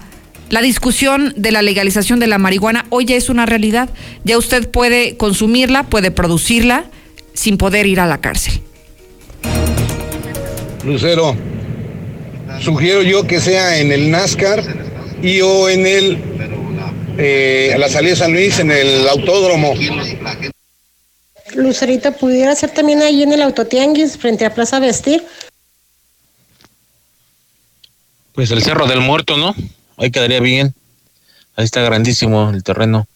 La 0.49 0.61
discusión 0.61 1.33
de 1.35 1.51
la 1.51 1.61
legalización 1.61 2.19
de 2.19 2.27
la 2.27 2.37
marihuana 2.37 2.85
hoy 2.89 3.05
ya 3.05 3.15
es 3.15 3.29
una 3.29 3.45
realidad. 3.45 3.89
Ya 4.23 4.37
usted 4.37 4.69
puede 4.69 5.17
consumirla, 5.17 5.83
puede 5.83 6.11
producirla 6.11 6.85
sin 7.33 7.57
poder 7.57 7.87
ir 7.87 7.99
a 7.99 8.05
la 8.05 8.21
cárcel. 8.21 8.61
Lucero, 10.83 11.35
sugiero 12.59 13.01
yo 13.01 13.25
que 13.25 13.39
sea 13.39 13.79
en 13.79 13.91
el 13.91 14.11
NASCAR 14.11 14.61
y 15.23 15.41
o 15.41 15.67
en 15.69 15.87
el 15.87 16.17
eh, 17.17 17.75
la 17.79 17.89
salida 17.89 18.11
de 18.11 18.17
San 18.17 18.33
Luis 18.33 18.59
en 18.59 18.71
el 18.71 19.07
autódromo. 19.07 19.73
Lucerita, 21.55 22.11
¿pudiera 22.11 22.55
ser 22.55 22.71
también 22.71 23.01
ahí 23.01 23.23
en 23.23 23.33
el 23.33 23.41
autotianguis 23.41 24.17
frente 24.17 24.45
a 24.45 24.53
Plaza 24.53 24.79
Vestir? 24.79 25.23
Pues 28.33 28.51
el 28.51 28.61
Cerro 28.61 28.85
del 28.87 28.99
Muerto, 28.99 29.37
¿no? 29.37 29.55
Ahí 29.97 30.11
quedaría 30.11 30.41
bien. 30.41 30.75
Ahí 31.55 31.63
está 31.63 31.81
grandísimo 31.81 32.49
el 32.49 32.63
terreno. 32.63 33.07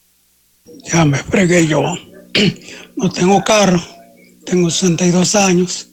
Ya 0.91 1.05
me 1.05 1.17
fregué 1.17 1.67
yo. 1.67 1.81
No 2.95 3.09
tengo 3.09 3.41
carro. 3.45 3.81
Tengo 4.45 4.69
62 4.69 5.35
años. 5.35 5.87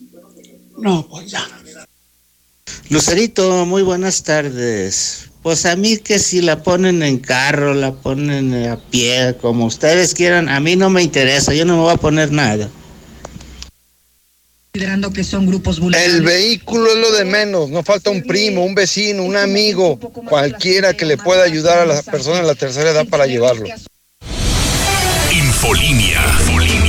No, 0.77 1.07
pues 1.07 1.31
ya. 1.31 1.47
Lucerito, 2.89 3.65
muy 3.65 3.81
buenas 3.81 4.23
tardes. 4.23 5.26
Pues 5.47 5.65
a 5.65 5.77
mí 5.77 5.95
que 5.95 6.19
si 6.19 6.41
la 6.41 6.61
ponen 6.61 7.01
en 7.03 7.19
carro, 7.19 7.73
la 7.73 7.93
ponen 7.93 8.67
a 8.67 8.75
pie, 8.75 9.33
como 9.39 9.65
ustedes 9.65 10.13
quieran, 10.13 10.49
a 10.49 10.59
mí 10.59 10.75
no 10.75 10.89
me 10.89 11.01
interesa, 11.01 11.53
yo 11.53 11.63
no 11.63 11.77
me 11.77 11.83
voy 11.83 11.93
a 11.93 11.95
poner 11.95 12.33
nada. 12.33 12.69
Considerando 14.73 15.13
que 15.13 15.23
son 15.23 15.47
grupos 15.47 15.79
El 15.79 16.21
vehículo 16.21 16.91
es 16.91 16.97
lo 16.97 17.13
de 17.13 17.23
menos, 17.23 17.69
no 17.69 17.81
falta 17.81 18.09
un 18.09 18.23
primo, 18.23 18.65
un 18.65 18.75
vecino, 18.75 19.23
un 19.23 19.37
amigo, 19.37 19.97
cualquiera 19.97 20.93
que 20.95 21.05
le 21.05 21.15
pueda 21.15 21.43
ayudar 21.43 21.79
a 21.79 21.85
la 21.85 22.01
persona 22.01 22.41
de 22.41 22.47
la 22.47 22.55
tercera 22.55 22.89
edad 22.89 23.07
para 23.07 23.25
llevarlo. 23.25 23.67
Infolinia. 25.31 26.25
Infolinia. 26.41 26.86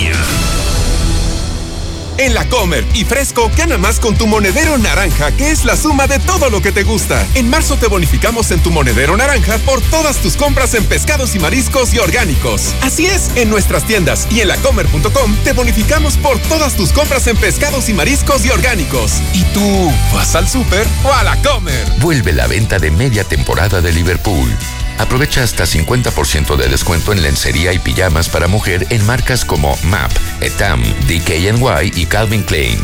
En 2.18 2.34
la 2.34 2.48
Comer 2.48 2.84
y 2.94 3.04
Fresco, 3.04 3.48
gana 3.56 3.78
más 3.78 4.00
con 4.00 4.16
tu 4.16 4.26
monedero 4.26 4.76
naranja, 4.76 5.30
que 5.36 5.52
es 5.52 5.64
la 5.64 5.76
suma 5.76 6.08
de 6.08 6.18
todo 6.18 6.50
lo 6.50 6.60
que 6.60 6.72
te 6.72 6.82
gusta. 6.82 7.24
En 7.36 7.48
marzo 7.48 7.76
te 7.76 7.86
bonificamos 7.86 8.50
en 8.50 8.60
tu 8.60 8.72
monedero 8.72 9.16
naranja 9.16 9.56
por 9.58 9.80
todas 9.82 10.16
tus 10.16 10.36
compras 10.36 10.74
en 10.74 10.84
pescados 10.84 11.36
y 11.36 11.38
mariscos 11.38 11.94
y 11.94 11.98
orgánicos. 11.98 12.74
Así 12.82 13.06
es, 13.06 13.30
en 13.36 13.48
nuestras 13.48 13.84
tiendas 13.84 14.26
y 14.32 14.40
en 14.40 14.48
lacomer.com 14.48 15.36
te 15.44 15.52
bonificamos 15.52 16.16
por 16.16 16.38
todas 16.40 16.74
tus 16.74 16.92
compras 16.92 17.28
en 17.28 17.36
pescados 17.36 17.88
y 17.88 17.94
mariscos 17.94 18.44
y 18.44 18.50
orgánicos. 18.50 19.12
¿Y 19.32 19.44
tú 19.54 19.92
vas 20.12 20.34
al 20.34 20.48
súper 20.48 20.88
o 21.04 21.12
a 21.12 21.22
la 21.22 21.40
Comer? 21.42 21.88
Vuelve 22.00 22.32
la 22.32 22.48
venta 22.48 22.80
de 22.80 22.90
media 22.90 23.22
temporada 23.22 23.80
de 23.80 23.92
Liverpool. 23.92 24.56
Aprovecha 24.98 25.42
hasta 25.42 25.64
50% 25.64 26.56
de 26.56 26.68
descuento 26.68 27.12
en 27.12 27.22
lencería 27.22 27.72
y 27.72 27.78
pijamas 27.78 28.28
para 28.28 28.48
mujer 28.48 28.86
en 28.90 29.04
marcas 29.06 29.44
como 29.44 29.76
MAP, 29.84 30.10
Etam, 30.40 30.82
DKNY 31.06 31.92
y 31.94 32.06
Calvin 32.06 32.42
Klein. 32.42 32.78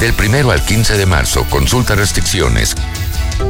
Del 0.00 0.12
primero 0.12 0.50
al 0.50 0.62
15 0.62 0.98
de 0.98 1.06
marzo, 1.06 1.46
consulta 1.48 1.94
restricciones. 1.94 2.74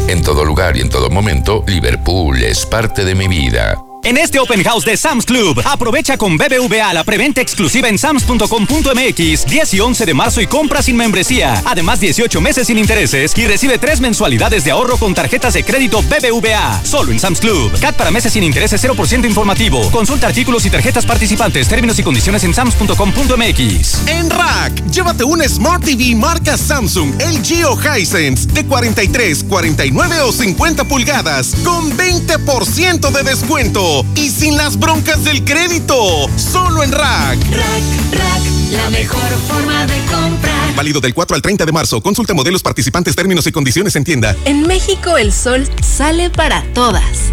En 0.09 0.23
todo 0.23 0.45
lugar 0.45 0.77
y 0.77 0.81
en 0.81 0.91
todo 0.91 1.11
momento, 1.11 1.65
Liverpool 1.67 2.43
es 2.43 2.67
parte 2.67 3.05
de 3.05 3.15
mi 3.15 3.27
vida. 3.27 3.86
En 4.07 4.17
este 4.17 4.39
Open 4.39 4.63
House 4.63 4.85
de 4.85 4.97
Sam's 4.97 5.25
Club, 5.25 5.61
aprovecha 5.65 6.17
con 6.17 6.37
BBVA 6.37 6.95
la 6.95 7.03
preventa 7.03 7.41
exclusiva 7.41 7.89
en 7.89 7.99
sams.com.mx 7.99 9.47
10 9.47 9.75
y 9.75 9.81
11 9.81 10.07
de 10.07 10.15
marzo 10.15 10.41
y 10.41 10.47
compra 10.47 10.81
sin 10.81 10.97
membresía. 10.97 11.61
Además, 11.67 11.99
18 11.99 12.41
meses 12.41 12.69
sin 12.69 12.79
intereses 12.79 13.37
y 13.37 13.49
recibe 13.49 13.79
3 13.79 14.01
mensualidades 14.01 14.63
de 14.63 14.71
ahorro 14.71 14.97
con 14.97 15.13
tarjetas 15.13 15.55
de 15.55 15.65
crédito 15.65 16.03
BBVA. 16.03 16.85
Solo 16.85 17.11
en 17.11 17.19
Sam's 17.19 17.41
Club. 17.41 17.77
CAT 17.81 17.97
para 17.97 18.13
meses 18.13 18.33
sin 18.33 18.45
intereses 18.45 18.81
0% 18.85 19.27
informativo. 19.27 19.91
Consulta 19.91 20.29
artículos 20.29 20.65
y 20.67 20.71
tarjetas 20.71 21.05
participantes, 21.05 21.67
términos 21.67 21.99
y 21.99 22.05
condiciones 22.05 22.45
en 22.45 22.55
sams.com.mx. 22.55 24.07
En 24.07 24.31
Rack, 24.31 24.87
llévate 24.89 25.25
un 25.25 25.43
Smart 25.43 25.85
TV 25.85 26.15
marca 26.15 26.57
Samsung, 26.57 27.13
LG 27.21 27.67
o 27.67 27.77
Hisense 27.77 28.47
de 28.53 28.65
43, 28.65 29.43
49 29.49 30.21
o 30.21 30.31
50 30.31 30.85
pulgadas 30.85 31.57
con 31.65 31.91
20% 31.91 33.11
de 33.11 33.23
descuento 33.25 33.96
y 34.15 34.31
sin 34.31 34.57
las 34.57 34.79
broncas 34.79 35.25
del 35.25 35.45
crédito. 35.45 36.29
Solo 36.37 36.83
en 36.83 36.93
Rack. 36.93 37.39
Rack, 37.51 38.13
Rack, 38.13 38.43
la 38.73 38.91
mejor 38.91 39.31
forma 39.49 39.87
de 39.87 39.99
comprar. 40.07 40.75
Válido 40.75 41.01
del 41.01 41.15
4 41.15 41.37
al 41.37 41.43
30 41.43 41.65
de 41.65 41.73
marzo. 41.73 42.01
Consulta 42.01 42.35
modelos 42.35 42.63
participantes, 42.63 43.15
términos 43.15 43.47
y 43.47 43.53
condiciones 43.53 43.97
en 43.97 44.05
tienda. 44.05 44.37
En 44.45 44.67
México 44.67 45.17
el 45.17 45.33
sol 45.33 45.69
sale 45.83 46.31
para 46.31 46.63
todas 46.75 47.33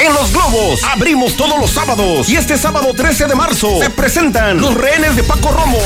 En 0.00 0.14
Los 0.14 0.32
Globos 0.32 0.82
abrimos 0.84 1.34
todos 1.34 1.58
los 1.60 1.70
sábados 1.70 2.26
y 2.30 2.36
este 2.36 2.56
sábado 2.56 2.94
13 2.96 3.26
de 3.26 3.34
marzo 3.34 3.68
se 3.82 3.90
presentan 3.90 4.58
los 4.58 4.74
rehenes 4.74 5.14
de 5.14 5.22
Paco 5.22 5.50
Romo 5.50 5.78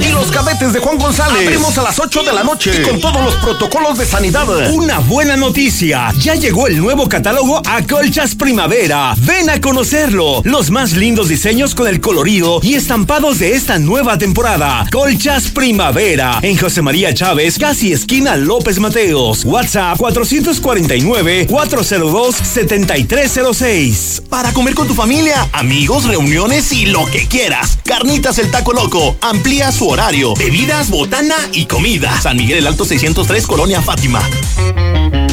y 0.00 0.08
los 0.12 0.30
cadetes 0.30 0.72
de 0.72 0.80
Juan 0.80 0.96
González. 0.96 1.46
Abrimos 1.46 1.76
a 1.76 1.82
las 1.82 1.98
8 1.98 2.22
de 2.22 2.32
la 2.32 2.44
noche 2.44 2.70
y 2.74 2.82
con 2.82 2.98
todos 2.98 3.22
los 3.22 3.34
protocolos 3.36 3.98
de 3.98 4.06
sanidad. 4.06 4.46
Una 4.72 5.00
buena 5.00 5.36
noticia, 5.36 6.12
ya 6.18 6.34
llegó 6.34 6.66
el 6.66 6.78
nuevo 6.78 7.08
catálogo 7.08 7.60
a 7.66 7.82
Colchas 7.82 8.34
Primavera. 8.34 9.14
Ven 9.18 9.50
a 9.50 9.60
conocerlo. 9.60 10.40
Los 10.44 10.70
más 10.70 10.92
lindos 10.92 11.28
diseños 11.28 11.74
con 11.74 11.88
el 11.88 12.00
colorido 12.00 12.60
y 12.62 12.74
estampados 12.74 13.38
de 13.38 13.54
esta 13.54 13.78
nueva 13.78 14.16
temporada. 14.16 14.86
Colchas 14.90 15.50
Primavera 15.50 16.38
en 16.42 16.56
José 16.56 16.80
María 16.80 17.12
Chávez, 17.12 17.58
casi 17.58 17.92
esquina 17.92 18.36
López 18.36 18.78
Mateos. 18.78 19.44
WhatsApp 19.44 19.98
449 19.98 21.46
402 21.48 22.36
73 22.36 23.25
306. 23.28 24.22
Para 24.30 24.52
comer 24.52 24.74
con 24.74 24.86
tu 24.86 24.94
familia, 24.94 25.48
amigos, 25.52 26.04
reuniones 26.04 26.70
y 26.70 26.86
lo 26.86 27.04
que 27.06 27.26
quieras. 27.26 27.76
Carnitas 27.84 28.38
el 28.38 28.52
Taco 28.52 28.72
Loco. 28.72 29.16
Amplía 29.20 29.72
su 29.72 29.88
horario. 29.88 30.34
Bebidas, 30.36 30.90
botana 30.90 31.34
y 31.52 31.64
comida. 31.64 32.20
San 32.20 32.36
Miguel 32.36 32.58
el 32.58 32.66
Alto 32.68 32.84
603, 32.84 33.48
Colonia 33.48 33.82
Fátima. 33.82 34.22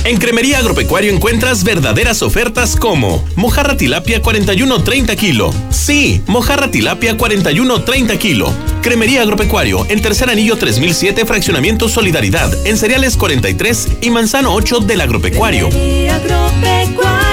En 0.06 0.17
Cremería 0.17 0.58
Agropecuario 0.58 1.13
encuentras 1.13 1.63
verdaderas 1.63 2.23
ofertas 2.23 2.75
como 2.75 3.23
mojarra 3.36 3.77
tilapia 3.77 4.21
41.30 4.21 5.15
kilo. 5.15 5.53
Sí, 5.69 6.21
mojarra 6.25 6.71
tilapia 6.71 7.15
41.30 7.15 8.17
kilo. 8.17 8.51
Cremería 8.82 9.21
Agropecuario 9.21 9.86
en 9.88 10.01
Tercer 10.01 10.29
Anillo 10.29 10.58
3007 10.58 11.25
Fraccionamiento 11.25 11.88
Solidaridad 11.88 12.51
en 12.65 12.75
Cereales 12.77 13.15
43 13.15 13.88
y 14.01 14.10
Manzano 14.10 14.53
8 14.53 14.79
del 14.79 14.99
Agropecuario. 15.01 15.69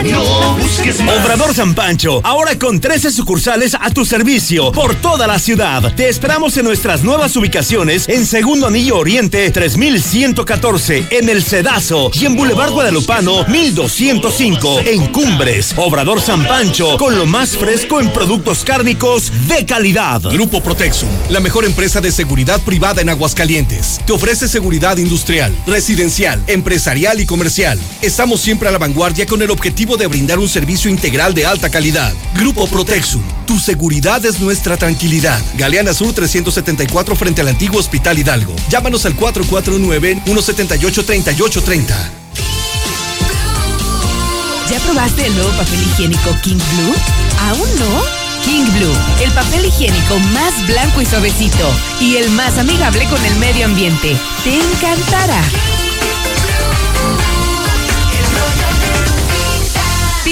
No 0.03 0.50
busques 0.55 1.01
Obrador 1.01 1.55
San 1.55 1.75
Pancho, 1.75 2.21
ahora 2.25 2.59
con 2.59 2.81
13 2.81 3.11
sucursales 3.11 3.77
a 3.79 3.91
tu 3.91 4.05
servicio 4.05 4.73
por 4.73 4.95
toda 4.95 5.27
la 5.27 5.39
ciudad. 5.39 5.95
Te 5.95 6.09
esperamos 6.09 6.57
en 6.57 6.65
nuestras 6.65 7.03
nuevas 7.03 7.37
ubicaciones 7.37 8.09
en 8.09 8.27
Segundo 8.27 8.67
Anillo 8.67 8.97
Oriente 8.97 9.51
3114, 9.51 11.09
en 11.11 11.29
El 11.29 11.43
Cedazo 11.43 12.11
y 12.15 12.27
en 12.27 12.37
Boulevard 12.37 12.73
Guadalupano 12.73 13.45
1205, 13.47 14.81
en 14.81 15.07
Cumbres. 15.09 15.75
Obrador 15.77 16.21
San 16.21 16.47
Pancho, 16.47 16.97
con 16.97 17.19
lo 17.19 17.27
más 17.27 17.57
fresco 17.57 18.01
en 18.01 18.13
productos 18.13 18.65
cárnicos 18.65 19.33
de 19.49 19.67
calidad. 19.67 20.23
Grupo 20.23 20.63
Protexum, 20.63 21.09
la 21.29 21.41
mejor 21.41 21.65
empresa 21.65 22.01
de 22.01 22.13
seguridad 22.13 22.61
privada 22.63 23.03
en 23.03 23.09
Aguascalientes. 23.09 24.01
Te 24.07 24.13
ofrece 24.13 24.49
seguridad 24.49 24.97
industrial, 24.97 25.55
residencial, 25.67 26.43
empresarial 26.47 27.21
y 27.21 27.27
comercial. 27.27 27.79
Estamos 28.01 28.41
siempre 28.41 28.69
a 28.69 28.73
la 28.73 28.79
vanguardia 28.79 29.27
con 29.27 29.43
el 29.43 29.51
objetivo 29.51 29.97
de 29.97 30.07
brindar 30.07 30.30
un 30.39 30.49
servicio 30.49 30.89
integral 30.91 31.35
de 31.35 31.47
alta 31.47 31.71
calidad. 31.71 32.13
Grupo 32.35 32.67
Protexum, 32.67 33.23
tu 33.47 33.59
seguridad 33.59 34.25
es 34.25 34.41
nuestra 34.41 34.77
tranquilidad. 34.77 35.41
Galeana 35.57 35.93
Sur 35.93 36.13
374 36.13 37.17
frente 37.17 37.41
al 37.41 37.49
antiguo 37.49 37.81
Hospital 37.81 38.19
Hidalgo. 38.19 38.55
Llámanos 38.69 39.07
al 39.07 39.17
449-178-3830. 39.17 41.97
¿Ya 44.71 44.79
probaste 44.81 45.27
el 45.27 45.35
nuevo 45.35 45.51
papel 45.51 45.83
higiénico 45.83 46.35
King 46.43 46.57
Blue? 46.57 46.95
¿Aún 47.49 47.69
no? 47.81 48.03
King 48.45 48.67
Blue, 48.79 48.95
el 49.23 49.31
papel 49.33 49.67
higiénico 49.67 50.19
más 50.33 50.67
blanco 50.67 51.03
y 51.03 51.07
suavecito 51.07 51.71
y 52.01 52.17
el 52.17 52.31
más 52.31 52.59
amigable 52.59 53.05
con 53.07 53.25
el 53.25 53.37
medio 53.37 53.67
ambiente. 53.67 54.17
Te 54.45 54.55
encantará. 54.55 55.43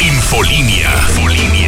Infolinia. 0.01 0.90
Infolinia. 1.09 1.60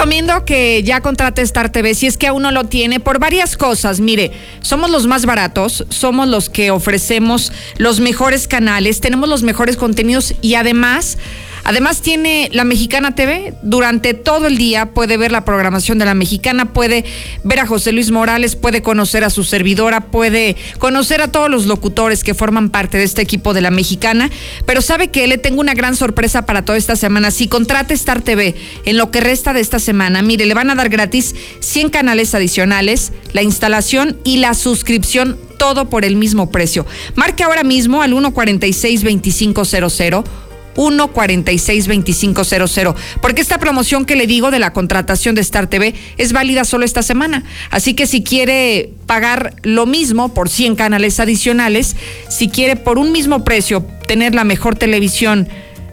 Recomiendo 0.00 0.46
que 0.46 0.82
ya 0.82 1.02
contrate 1.02 1.42
Star 1.42 1.70
TV 1.70 1.94
si 1.94 2.06
es 2.06 2.16
que 2.16 2.26
aún 2.26 2.40
no 2.42 2.52
lo 2.52 2.64
tiene 2.64 3.00
por 3.00 3.18
varias 3.18 3.58
cosas. 3.58 4.00
Mire, 4.00 4.32
somos 4.62 4.88
los 4.88 5.06
más 5.06 5.26
baratos, 5.26 5.84
somos 5.90 6.26
los 6.26 6.48
que 6.48 6.70
ofrecemos 6.70 7.52
los 7.76 8.00
mejores 8.00 8.48
canales, 8.48 9.02
tenemos 9.02 9.28
los 9.28 9.42
mejores 9.42 9.76
contenidos 9.76 10.34
y 10.40 10.54
además 10.54 11.18
Además 11.64 12.02
tiene 12.02 12.48
la 12.52 12.64
Mexicana 12.64 13.14
TV. 13.14 13.54
Durante 13.62 14.14
todo 14.14 14.46
el 14.46 14.58
día 14.58 14.86
puede 14.86 15.16
ver 15.16 15.32
la 15.32 15.44
programación 15.44 15.98
de 15.98 16.04
la 16.04 16.14
Mexicana, 16.14 16.72
puede 16.72 17.04
ver 17.44 17.60
a 17.60 17.66
José 17.66 17.92
Luis 17.92 18.10
Morales, 18.10 18.56
puede 18.56 18.82
conocer 18.82 19.24
a 19.24 19.30
su 19.30 19.44
servidora, 19.44 20.00
puede 20.00 20.56
conocer 20.78 21.22
a 21.22 21.28
todos 21.28 21.50
los 21.50 21.66
locutores 21.66 22.24
que 22.24 22.34
forman 22.34 22.70
parte 22.70 22.98
de 22.98 23.04
este 23.04 23.22
equipo 23.22 23.54
de 23.54 23.60
la 23.60 23.70
Mexicana. 23.70 24.30
Pero 24.66 24.82
sabe 24.82 25.08
que 25.08 25.26
le 25.26 25.38
tengo 25.38 25.60
una 25.60 25.74
gran 25.74 25.96
sorpresa 25.96 26.46
para 26.46 26.64
toda 26.64 26.78
esta 26.78 26.96
semana. 26.96 27.30
Si 27.30 27.48
contrata 27.48 27.94
Star 27.94 28.22
TV 28.22 28.54
en 28.84 28.96
lo 28.96 29.10
que 29.10 29.20
resta 29.20 29.52
de 29.52 29.60
esta 29.60 29.78
semana, 29.78 30.22
mire, 30.22 30.46
le 30.46 30.54
van 30.54 30.70
a 30.70 30.74
dar 30.74 30.88
gratis 30.88 31.34
100 31.60 31.90
canales 31.90 32.34
adicionales, 32.34 33.12
la 33.32 33.42
instalación 33.42 34.18
y 34.24 34.38
la 34.38 34.54
suscripción 34.54 35.38
todo 35.58 35.90
por 35.90 36.04
el 36.04 36.16
mismo 36.16 36.50
precio. 36.50 36.86
Marque 37.16 37.42
ahora 37.42 37.64
mismo 37.64 38.02
al 38.02 38.10
146 38.10 39.04
2500 39.04 40.49
146-2500. 40.74 42.94
Porque 43.20 43.40
esta 43.40 43.58
promoción 43.58 44.04
que 44.04 44.16
le 44.16 44.26
digo 44.26 44.50
de 44.50 44.58
la 44.58 44.72
contratación 44.72 45.34
de 45.34 45.40
Star 45.40 45.68
TV 45.68 45.94
es 46.16 46.32
válida 46.32 46.64
solo 46.64 46.84
esta 46.84 47.02
semana. 47.02 47.44
Así 47.70 47.94
que 47.94 48.06
si 48.06 48.22
quiere 48.22 48.90
pagar 49.06 49.54
lo 49.62 49.86
mismo 49.86 50.34
por 50.34 50.48
100 50.48 50.76
canales 50.76 51.20
adicionales, 51.20 51.96
si 52.28 52.48
quiere 52.48 52.76
por 52.76 52.98
un 52.98 53.12
mismo 53.12 53.44
precio 53.44 53.84
tener 54.06 54.34
la 54.34 54.44
mejor 54.44 54.76
televisión, 54.76 55.48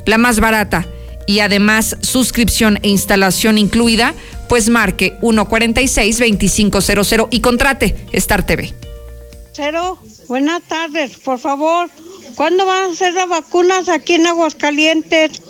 la 0.05 0.17
más 0.17 0.39
barata 0.39 0.87
y 1.27 1.41
además 1.41 1.97
suscripción 2.01 2.79
e 2.81 2.89
instalación 2.89 3.57
incluida, 3.57 4.13
pues 4.47 4.69
marque 4.69 5.17
146-2500 5.21 7.27
y 7.29 7.41
contrate 7.41 7.97
Star 8.13 8.45
TV. 8.45 8.73
Cero, 9.51 9.99
buenas 10.27 10.61
tardes, 10.63 11.17
por 11.17 11.39
favor 11.39 11.89
¿Cuándo 12.37 12.67
van 12.67 12.89
a 12.89 12.93
hacer 12.93 13.15
las 13.15 13.27
vacunas 13.27 13.89
aquí 13.89 14.13
en 14.13 14.27
Aguascalientes? 14.27 15.41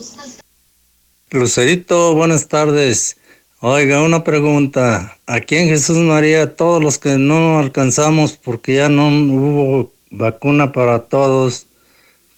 Lucerito, 1.32 2.16
buenas 2.16 2.48
tardes. 2.48 3.18
Oiga, 3.60 4.02
una 4.04 4.24
pregunta. 4.24 5.18
Aquí 5.26 5.58
en 5.58 5.68
Jesús 5.68 5.98
María, 5.98 6.56
todos 6.56 6.82
los 6.82 6.98
que 6.98 7.18
no 7.18 7.60
alcanzamos 7.60 8.38
porque 8.38 8.76
ya 8.76 8.88
no 8.88 9.10
hubo 9.10 9.92
vacuna 10.12 10.72
para 10.72 11.00
todos, 11.00 11.66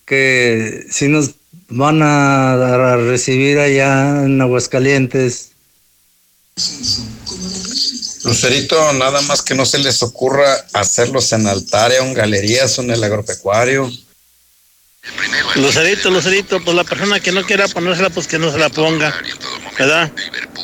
que 0.06 0.88
si 0.89 1.10
nos 1.10 1.36
van 1.67 2.02
a, 2.02 2.54
a 2.54 2.97
recibir 2.97 3.60
allá 3.60 4.25
en 4.25 4.41
Aguascalientes. 4.41 5.52
Lucerito, 8.23 8.93
nada 8.93 9.21
más 9.21 9.41
que 9.41 9.55
no 9.55 9.65
se 9.65 9.79
les 9.79 10.03
ocurra 10.03 10.65
hacerlos 10.73 11.32
en 11.32 11.47
altaria 11.47 12.01
o 12.01 12.05
en 12.05 12.13
galerías 12.13 12.77
o 12.77 12.82
en 12.82 12.91
el 12.91 13.03
agropecuario. 13.03 13.89
Lucerito, 15.55 16.12
Lucerito, 16.12 16.63
pues 16.63 16.75
la 16.75 16.84
persona 16.84 17.19
que 17.19 17.32
no 17.32 17.43
quiera 17.43 17.67
ponérsela, 17.67 18.10
pues 18.10 18.27
que 18.27 18.38
no 18.38 18.51
se 18.51 18.58
la 18.58 18.69
ponga, 18.69 19.15
¿verdad? 19.77 20.12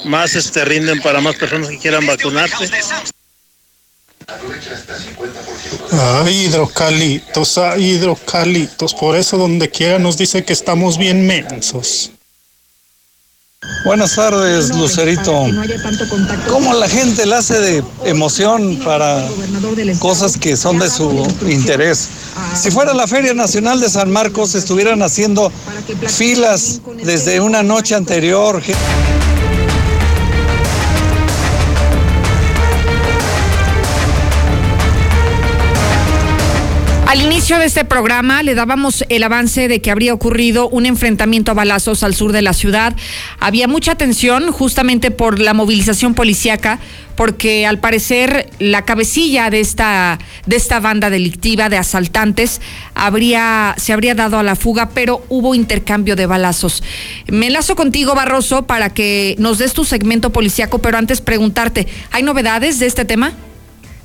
Más 0.04 0.36
este 0.36 0.66
rinden 0.66 1.02
para 1.02 1.22
más 1.22 1.36
personas 1.36 1.70
que 1.70 1.80
quieran 1.80 2.06
vacunarse. 2.06 2.70
Ay, 5.92 6.46
hidrocalitos, 6.46 7.58
ay, 7.58 7.92
hidrocalitos, 7.92 8.94
por 8.94 9.16
eso 9.16 9.38
donde 9.38 9.70
quiera 9.70 10.00
nos 10.00 10.18
dice 10.18 10.44
que 10.44 10.54
estamos 10.54 10.98
bien 10.98 11.26
mensos. 11.26 12.12
Buenas 13.86 14.16
tardes, 14.16 14.76
Lucerito. 14.76 15.46
¿Cómo 16.50 16.74
la 16.74 16.90
gente 16.90 17.26
le 17.26 17.36
hace 17.36 17.60
de 17.60 17.84
emoción 18.04 18.80
para 18.84 19.28
cosas 20.00 20.38
que 20.38 20.58
son 20.58 20.80
de 20.80 20.90
su 20.90 21.26
interés? 21.48 22.10
Si 22.56 22.72
fuera 22.72 22.94
la 22.94 23.08
Feria 23.08 23.34
Nacional 23.34 23.80
de 23.80 23.90
San 23.90 24.12
Marcos, 24.12 24.56
estuvieran 24.56 25.02
haciendo 25.04 25.52
filas 26.08 26.82
desde 27.04 27.40
una 27.40 27.62
noche 27.62 27.96
anterior. 27.96 28.62
Al 37.08 37.22
inicio 37.22 37.60
de 37.60 37.66
este 37.66 37.86
programa 37.86 38.42
le 38.42 38.56
dábamos 38.56 39.06
el 39.10 39.22
avance 39.22 39.68
de 39.68 39.80
que 39.80 39.92
habría 39.92 40.12
ocurrido 40.12 40.68
un 40.70 40.88
enfrentamiento 40.88 41.52
a 41.52 41.54
balazos 41.54 42.02
al 42.02 42.16
sur 42.16 42.32
de 42.32 42.42
la 42.42 42.54
ciudad. 42.54 42.96
Había 43.40 43.68
mucha 43.68 43.94
tensión 43.94 44.52
justamente 44.52 45.12
por 45.12 45.40
la 45.40 45.54
movilización 45.54 46.16
policíaca, 46.16 46.80
porque 47.16 47.68
al 47.68 47.78
parecer 47.78 48.50
la 48.58 48.86
cabecilla 48.86 49.52
de 49.52 49.60
esta, 49.60 50.18
de 50.48 50.56
esta 50.56 50.80
banda 50.80 51.12
delictiva 51.12 51.70
de 51.70 51.78
asaltantes 51.78 52.60
habría, 52.96 53.76
se 53.78 53.94
habría 53.94 54.16
dado 54.16 54.40
a 54.40 54.44
la 54.44 54.56
fuga, 54.56 54.90
pero 54.90 55.24
hubo 55.30 55.54
intercambio 55.54 56.16
de 56.16 56.26
balazos. 56.26 56.82
Me 57.28 57.48
enlazo 57.48 57.76
contigo, 57.76 58.16
Barroso, 58.16 58.64
para 58.64 58.90
que 58.90 59.36
nos 59.38 59.60
des 59.60 59.74
tu 59.74 59.86
segmento 59.86 60.32
policíaco, 60.32 60.80
pero 60.80 60.98
antes 60.98 61.22
preguntarte, 61.22 61.88
¿hay 62.12 62.24
novedades 62.24 62.80
de 62.80 62.88
este 62.88 63.06
tema? 63.06 63.34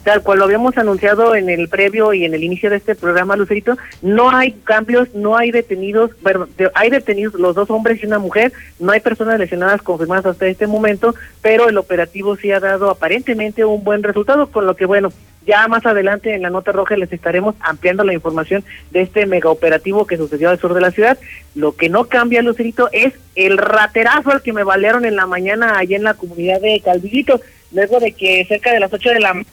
Tal 0.04 0.22
cual 0.22 0.38
lo 0.38 0.44
habíamos 0.44 0.76
anunciado 0.78 1.34
en 1.34 1.50
el 1.50 1.68
previo 1.68 2.12
y 2.12 2.24
en 2.24 2.34
el 2.34 2.44
inicio 2.44 2.70
de 2.70 2.76
este 2.76 2.94
programa, 2.94 3.36
Lucerito, 3.36 3.76
no 4.02 4.30
hay 4.30 4.52
cambios, 4.52 5.14
no 5.14 5.36
hay 5.36 5.50
detenidos, 5.50 6.10
bueno, 6.22 6.48
hay 6.74 6.90
detenidos 6.90 7.34
los 7.34 7.54
dos 7.54 7.70
hombres 7.70 8.02
y 8.02 8.06
una 8.06 8.18
mujer, 8.18 8.52
no 8.78 8.92
hay 8.92 9.00
personas 9.00 9.38
lesionadas 9.38 9.82
confirmadas 9.82 10.26
hasta 10.26 10.46
este 10.46 10.66
momento, 10.66 11.14
pero 11.42 11.68
el 11.68 11.78
operativo 11.78 12.36
sí 12.36 12.50
ha 12.52 12.60
dado 12.60 12.90
aparentemente 12.90 13.64
un 13.64 13.84
buen 13.84 14.02
resultado, 14.02 14.50
con 14.50 14.66
lo 14.66 14.76
que 14.76 14.86
bueno, 14.86 15.10
ya 15.46 15.66
más 15.68 15.86
adelante 15.86 16.34
en 16.34 16.42
la 16.42 16.50
nota 16.50 16.72
roja 16.72 16.96
les 16.96 17.12
estaremos 17.12 17.54
ampliando 17.60 18.04
la 18.04 18.12
información 18.12 18.62
de 18.90 19.02
este 19.02 19.26
mega 19.26 19.50
operativo 19.50 20.06
que 20.06 20.16
sucedió 20.16 20.50
al 20.50 20.58
sur 20.58 20.74
de 20.74 20.80
la 20.80 20.90
ciudad. 20.90 21.18
Lo 21.54 21.74
que 21.74 21.88
no 21.88 22.04
cambia, 22.04 22.42
Lucerito, 22.42 22.88
es 22.92 23.14
el 23.34 23.56
raterazo 23.56 24.30
al 24.30 24.42
que 24.42 24.52
me 24.52 24.64
balearon 24.64 25.04
en 25.04 25.16
la 25.16 25.26
mañana 25.26 25.78
allá 25.78 25.96
en 25.96 26.04
la 26.04 26.14
comunidad 26.14 26.60
de 26.60 26.80
Calvillito, 26.84 27.40
luego 27.72 28.00
de 28.00 28.12
que 28.12 28.44
cerca 28.46 28.72
de 28.72 28.80
las 28.80 28.92
8 28.92 29.10
de 29.10 29.20
la 29.20 29.34
mañana 29.34 29.50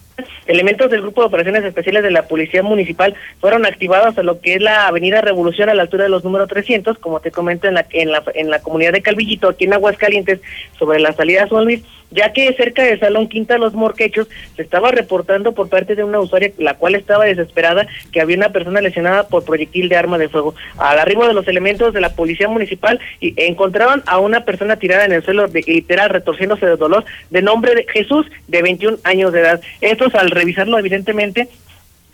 Elementos 0.48 0.90
del 0.90 1.02
Grupo 1.02 1.22
de 1.22 1.28
Operaciones 1.28 1.64
Especiales 1.64 2.04
de 2.04 2.12
la 2.12 2.28
Policía 2.28 2.64
Municipal 2.64 3.16
fueron 3.40 3.66
activados 3.66 4.18
a 4.18 4.24
lo 4.24 4.40
que 4.40 4.56
es 4.56 4.62
la 4.62 4.88
Avenida 4.88 5.22
Revolución 5.22 5.70
a 5.70 5.76
la 5.76 5.84
altura 5.84 6.06
de 6.06 6.10
los 6.10 6.24
números 6.24 6.50
300, 6.50 6.98
como 6.98 7.20
te 7.20 7.32
comento 7.32 7.68
en 7.68 7.76
la, 7.76 7.86
en 7.92 8.12
la, 8.12 8.24
en 8.34 8.50
la 8.50 8.60
comunidad 8.60 8.94
de 8.94 9.02
Calvillito, 9.02 9.50
aquí 9.50 9.66
en 9.66 9.74
Aguascalientes, 9.74 10.40
sobre 10.80 11.00
la 11.00 11.14
salida 11.14 11.44
a 11.44 11.50
San 11.50 11.66
Luis, 11.66 11.84
ya 12.12 12.34
que 12.34 12.54
cerca 12.54 12.84
del 12.84 13.00
Salón 13.00 13.28
Quinta 13.28 13.58
Los 13.58 13.74
Morquechos 13.74 14.28
se 14.56 14.62
estaba 14.62 14.92
reportando 14.92 15.54
por 15.54 15.70
parte 15.70 15.96
de 15.96 16.04
una 16.04 16.20
usuaria, 16.20 16.52
la 16.58 16.76
cual 16.76 16.96
estaba 16.96 17.26
desesperada, 17.26 17.88
que 18.12 18.22
había 18.22 18.38
una 18.38 18.52
persona 18.52 18.82
lesionada 18.82 19.28
por 19.28 19.44
proyectil 19.44 19.90
de 19.90 19.98
arma 19.98 20.18
de 20.18 20.30
fuego. 20.30 20.56
Al 20.78 21.00
arribo 21.00 21.28
de 21.28 21.34
los 21.34 21.48
elementos 21.48 21.94
de 21.94 22.02
la 22.02 22.16
Policía 22.16 22.48
Municipal 22.48 23.00
y 23.20 23.34
encontraron 23.38 24.04
a 24.06 24.20
una 24.20 24.46
persona 24.46 24.78
tirada 24.78 25.06
en 25.06 25.14
el 25.14 25.24
suelo, 25.24 25.48
de, 25.48 25.62
literal, 25.62 26.10
retorciéndose 26.10 26.66
de 26.66 26.78
dolor, 26.78 27.06
de 27.30 27.42
nombre 27.42 27.76
de 27.76 27.86
Jesús, 27.92 28.26
de 28.48 28.62
21 28.62 28.98
años 29.04 29.34
de 29.34 29.42
edad. 29.42 29.62
Estos 29.82 30.16
al 30.16 30.32
revisarlo 30.32 30.80
evidentemente 30.80 31.50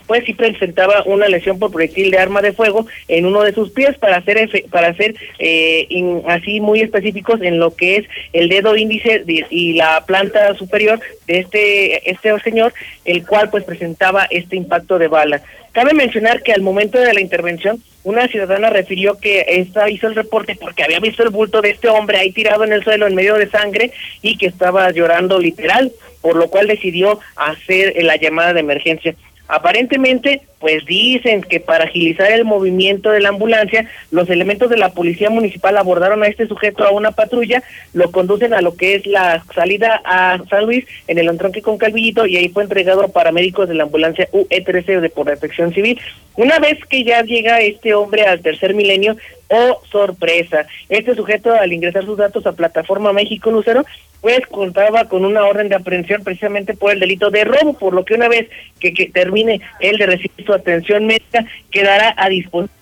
pues 0.06 0.24
sí 0.24 0.34
presentaba 0.34 1.02
una 1.06 1.28
lesión 1.28 1.58
por 1.58 1.70
proyectil 1.70 2.10
de 2.10 2.18
arma 2.18 2.42
de 2.42 2.52
fuego 2.52 2.86
en 3.08 3.26
uno 3.26 3.42
de 3.42 3.52
sus 3.52 3.70
pies 3.70 3.96
para 3.98 4.16
hacer 4.16 4.48
para 4.70 4.88
hacer 4.88 5.14
eh, 5.38 5.86
así 6.26 6.60
muy 6.60 6.80
específicos 6.80 7.40
en 7.42 7.58
lo 7.58 7.74
que 7.74 7.96
es 7.96 8.06
el 8.32 8.48
dedo 8.48 8.76
índice 8.76 9.24
y 9.26 9.74
la 9.74 10.04
planta 10.06 10.54
superior 10.54 11.00
de 11.26 11.38
este 11.40 12.10
este 12.10 12.38
señor 12.40 12.72
el 13.04 13.26
cual 13.26 13.50
pues 13.50 13.64
presentaba 13.64 14.26
este 14.30 14.56
impacto 14.56 14.98
de 14.98 15.08
bala 15.08 15.42
cabe 15.72 15.94
mencionar 15.94 16.42
que 16.42 16.52
al 16.52 16.62
momento 16.62 16.98
de 16.98 17.14
la 17.14 17.20
intervención 17.20 17.82
una 18.04 18.28
ciudadana 18.28 18.68
refirió 18.68 19.18
que 19.18 19.44
esta 19.48 19.88
hizo 19.88 20.06
el 20.06 20.14
reporte 20.14 20.56
porque 20.60 20.84
había 20.84 21.00
visto 21.00 21.22
el 21.22 21.30
bulto 21.30 21.62
de 21.62 21.70
este 21.70 21.88
hombre 21.88 22.18
ahí 22.18 22.32
tirado 22.32 22.64
en 22.64 22.72
el 22.72 22.84
suelo 22.84 23.06
en 23.06 23.14
medio 23.14 23.34
de 23.36 23.48
sangre 23.48 23.92
y 24.20 24.36
que 24.36 24.46
estaba 24.46 24.90
llorando 24.90 25.38
literal 25.38 25.90
por 26.24 26.36
lo 26.36 26.48
cual 26.48 26.66
decidió 26.66 27.20
hacer 27.36 28.02
la 28.02 28.16
llamada 28.16 28.54
de 28.54 28.60
emergencia. 28.60 29.14
Aparentemente, 29.46 30.40
pues 30.58 30.86
dicen 30.86 31.42
que 31.42 31.60
para 31.60 31.84
agilizar 31.84 32.32
el 32.32 32.46
movimiento 32.46 33.10
de 33.10 33.20
la 33.20 33.28
ambulancia, 33.28 33.86
los 34.10 34.30
elementos 34.30 34.70
de 34.70 34.78
la 34.78 34.94
policía 34.94 35.28
municipal 35.28 35.76
abordaron 35.76 36.22
a 36.22 36.28
este 36.28 36.46
sujeto 36.48 36.82
a 36.82 36.92
una 36.92 37.10
patrulla, 37.10 37.62
lo 37.92 38.10
conducen 38.10 38.54
a 38.54 38.62
lo 38.62 38.74
que 38.74 38.94
es 38.94 39.06
la 39.06 39.44
salida 39.54 40.00
a 40.04 40.38
San 40.48 40.64
Luis 40.64 40.86
en 41.08 41.18
el 41.18 41.28
entronque 41.28 41.60
con 41.60 41.76
Calvillito 41.76 42.26
y 42.26 42.38
ahí 42.38 42.48
fue 42.48 42.62
entregado 42.62 43.02
a 43.02 43.08
paramédicos 43.08 43.68
de 43.68 43.74
la 43.74 43.82
ambulancia 43.82 44.28
UE13 44.32 45.00
de 45.00 45.10
Protección 45.10 45.74
Civil. 45.74 46.00
Una 46.36 46.58
vez 46.58 46.78
que 46.88 47.04
ya 47.04 47.22
llega 47.22 47.60
este 47.60 47.92
hombre 47.94 48.22
al 48.22 48.40
tercer 48.40 48.74
milenio, 48.74 49.16
oh 49.48 49.80
sorpresa, 49.90 50.66
este 50.88 51.14
sujeto 51.14 51.52
al 51.52 51.72
ingresar 51.72 52.04
sus 52.04 52.18
datos 52.18 52.46
a 52.46 52.52
Plataforma 52.52 53.12
México 53.12 53.50
Lucero 53.50 53.84
pues 54.24 54.40
contaba 54.46 55.04
con 55.04 55.26
una 55.26 55.44
orden 55.44 55.68
de 55.68 55.74
aprehensión 55.74 56.24
precisamente 56.24 56.72
por 56.72 56.90
el 56.90 56.98
delito 56.98 57.30
de 57.30 57.44
robo, 57.44 57.74
por 57.74 57.92
lo 57.92 58.06
que 58.06 58.14
una 58.14 58.26
vez 58.26 58.48
que, 58.80 58.90
termine 59.12 59.60
el 59.80 59.98
de 59.98 60.06
recibir 60.06 60.46
su 60.46 60.54
atención 60.54 61.04
médica, 61.04 61.44
quedará 61.70 62.14
a 62.16 62.30
disposición 62.30 62.74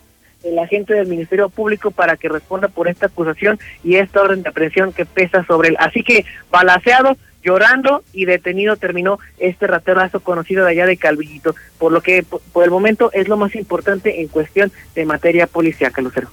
del 0.44 0.58
agente 0.60 0.94
del 0.94 1.08
Ministerio 1.08 1.48
Público 1.48 1.90
para 1.90 2.16
que 2.16 2.28
responda 2.28 2.68
por 2.68 2.86
esta 2.86 3.06
acusación 3.06 3.58
y 3.82 3.96
esta 3.96 4.22
orden 4.22 4.44
de 4.44 4.50
aprehensión 4.50 4.92
que 4.92 5.04
pesa 5.04 5.44
sobre 5.44 5.70
él. 5.70 5.76
Así 5.80 6.04
que 6.04 6.24
balaseado, 6.52 7.16
llorando 7.42 8.04
y 8.12 8.24
detenido 8.24 8.76
terminó 8.76 9.18
este 9.40 9.66
raterazo 9.66 10.20
conocido 10.20 10.64
de 10.64 10.70
allá 10.70 10.86
de 10.86 10.96
Calvillito, 10.96 11.56
por 11.76 11.90
lo 11.90 12.02
que 12.02 12.24
por 12.52 12.62
el 12.62 12.70
momento 12.70 13.10
es 13.12 13.26
lo 13.26 13.36
más 13.36 13.56
importante 13.56 14.20
en 14.20 14.28
cuestión 14.28 14.70
de 14.94 15.06
materia 15.06 15.48
policial, 15.48 15.92
Lucero. 15.96 16.28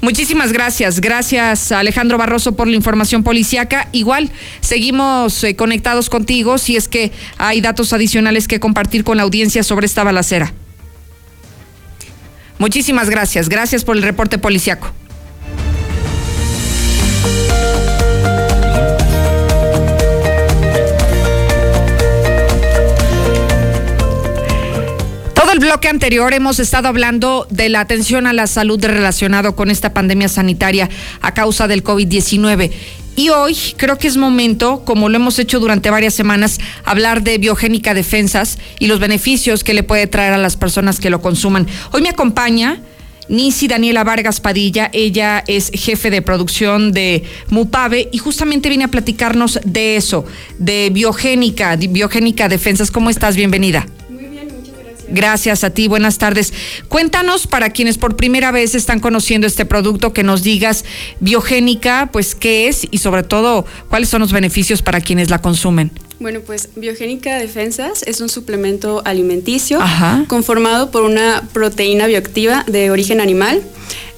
Muchísimas 0.00 0.52
gracias. 0.52 1.00
Gracias 1.00 1.72
Alejandro 1.72 2.18
Barroso 2.18 2.54
por 2.54 2.68
la 2.68 2.76
información 2.76 3.22
policiaca. 3.22 3.88
Igual 3.92 4.30
seguimos 4.60 5.42
eh, 5.42 5.56
conectados 5.56 6.10
contigo 6.10 6.58
si 6.58 6.76
es 6.76 6.86
que 6.88 7.12
hay 7.38 7.60
datos 7.60 7.92
adicionales 7.92 8.46
que 8.46 8.60
compartir 8.60 9.04
con 9.04 9.16
la 9.16 9.22
audiencia 9.22 9.62
sobre 9.62 9.86
esta 9.86 10.04
balacera. 10.04 10.52
Muchísimas 12.58 13.10
gracias. 13.10 13.48
Gracias 13.48 13.84
por 13.84 13.96
el 13.96 14.02
reporte 14.02 14.38
policiaco. 14.38 14.92
Bloque 25.76 25.88
anterior 25.88 26.32
hemos 26.32 26.58
estado 26.58 26.88
hablando 26.88 27.46
de 27.50 27.68
la 27.68 27.80
atención 27.80 28.26
a 28.26 28.32
la 28.32 28.46
salud 28.46 28.82
relacionado 28.82 29.54
con 29.54 29.70
esta 29.70 29.92
pandemia 29.92 30.26
sanitaria 30.26 30.88
a 31.20 31.34
causa 31.34 31.68
del 31.68 31.84
COVID-19. 31.84 32.70
Y 33.14 33.28
hoy 33.28 33.54
creo 33.76 33.98
que 33.98 34.08
es 34.08 34.16
momento, 34.16 34.86
como 34.86 35.10
lo 35.10 35.16
hemos 35.16 35.38
hecho 35.38 35.60
durante 35.60 35.90
varias 35.90 36.14
semanas, 36.14 36.60
hablar 36.86 37.22
de 37.22 37.36
biogénica 37.36 37.92
defensas 37.92 38.58
y 38.78 38.86
los 38.86 39.00
beneficios 39.00 39.64
que 39.64 39.74
le 39.74 39.82
puede 39.82 40.06
traer 40.06 40.32
a 40.32 40.38
las 40.38 40.56
personas 40.56 40.98
que 40.98 41.10
lo 41.10 41.20
consuman. 41.20 41.66
Hoy 41.92 42.00
me 42.00 42.08
acompaña 42.08 42.80
Nisi 43.28 43.68
Daniela 43.68 44.02
Vargas 44.02 44.40
Padilla, 44.40 44.88
ella 44.94 45.44
es 45.46 45.70
jefe 45.74 46.08
de 46.08 46.22
producción 46.22 46.92
de 46.92 47.22
Mupave 47.50 48.08
y 48.12 48.16
justamente 48.16 48.70
viene 48.70 48.84
a 48.84 48.88
platicarnos 48.88 49.60
de 49.62 49.96
eso, 49.96 50.24
de 50.58 50.88
biogénica, 50.88 51.76
de 51.76 51.88
biogénica 51.88 52.48
defensas. 52.48 52.90
¿Cómo 52.90 53.10
estás? 53.10 53.36
Bienvenida. 53.36 53.86
Gracias 55.08 55.64
a 55.64 55.70
ti, 55.70 55.88
buenas 55.88 56.18
tardes. 56.18 56.52
Cuéntanos 56.88 57.46
para 57.46 57.70
quienes 57.70 57.98
por 57.98 58.16
primera 58.16 58.50
vez 58.50 58.74
están 58.74 59.00
conociendo 59.00 59.46
este 59.46 59.64
producto, 59.64 60.12
que 60.12 60.22
nos 60.22 60.42
digas 60.42 60.84
biogénica, 61.20 62.10
pues 62.12 62.34
qué 62.34 62.68
es 62.68 62.86
y 62.90 62.98
sobre 62.98 63.22
todo 63.22 63.64
cuáles 63.88 64.08
son 64.08 64.20
los 64.20 64.32
beneficios 64.32 64.82
para 64.82 65.00
quienes 65.00 65.30
la 65.30 65.40
consumen. 65.40 65.92
Bueno, 66.18 66.40
pues 66.40 66.70
Biogénica 66.76 67.38
Defensas 67.38 68.02
es 68.06 68.22
un 68.22 68.30
suplemento 68.30 69.02
alimenticio 69.04 69.78
conformado 70.28 70.90
por 70.90 71.02
una 71.02 71.42
proteína 71.52 72.06
bioactiva 72.06 72.64
de 72.66 72.90
origen 72.90 73.20
animal 73.20 73.62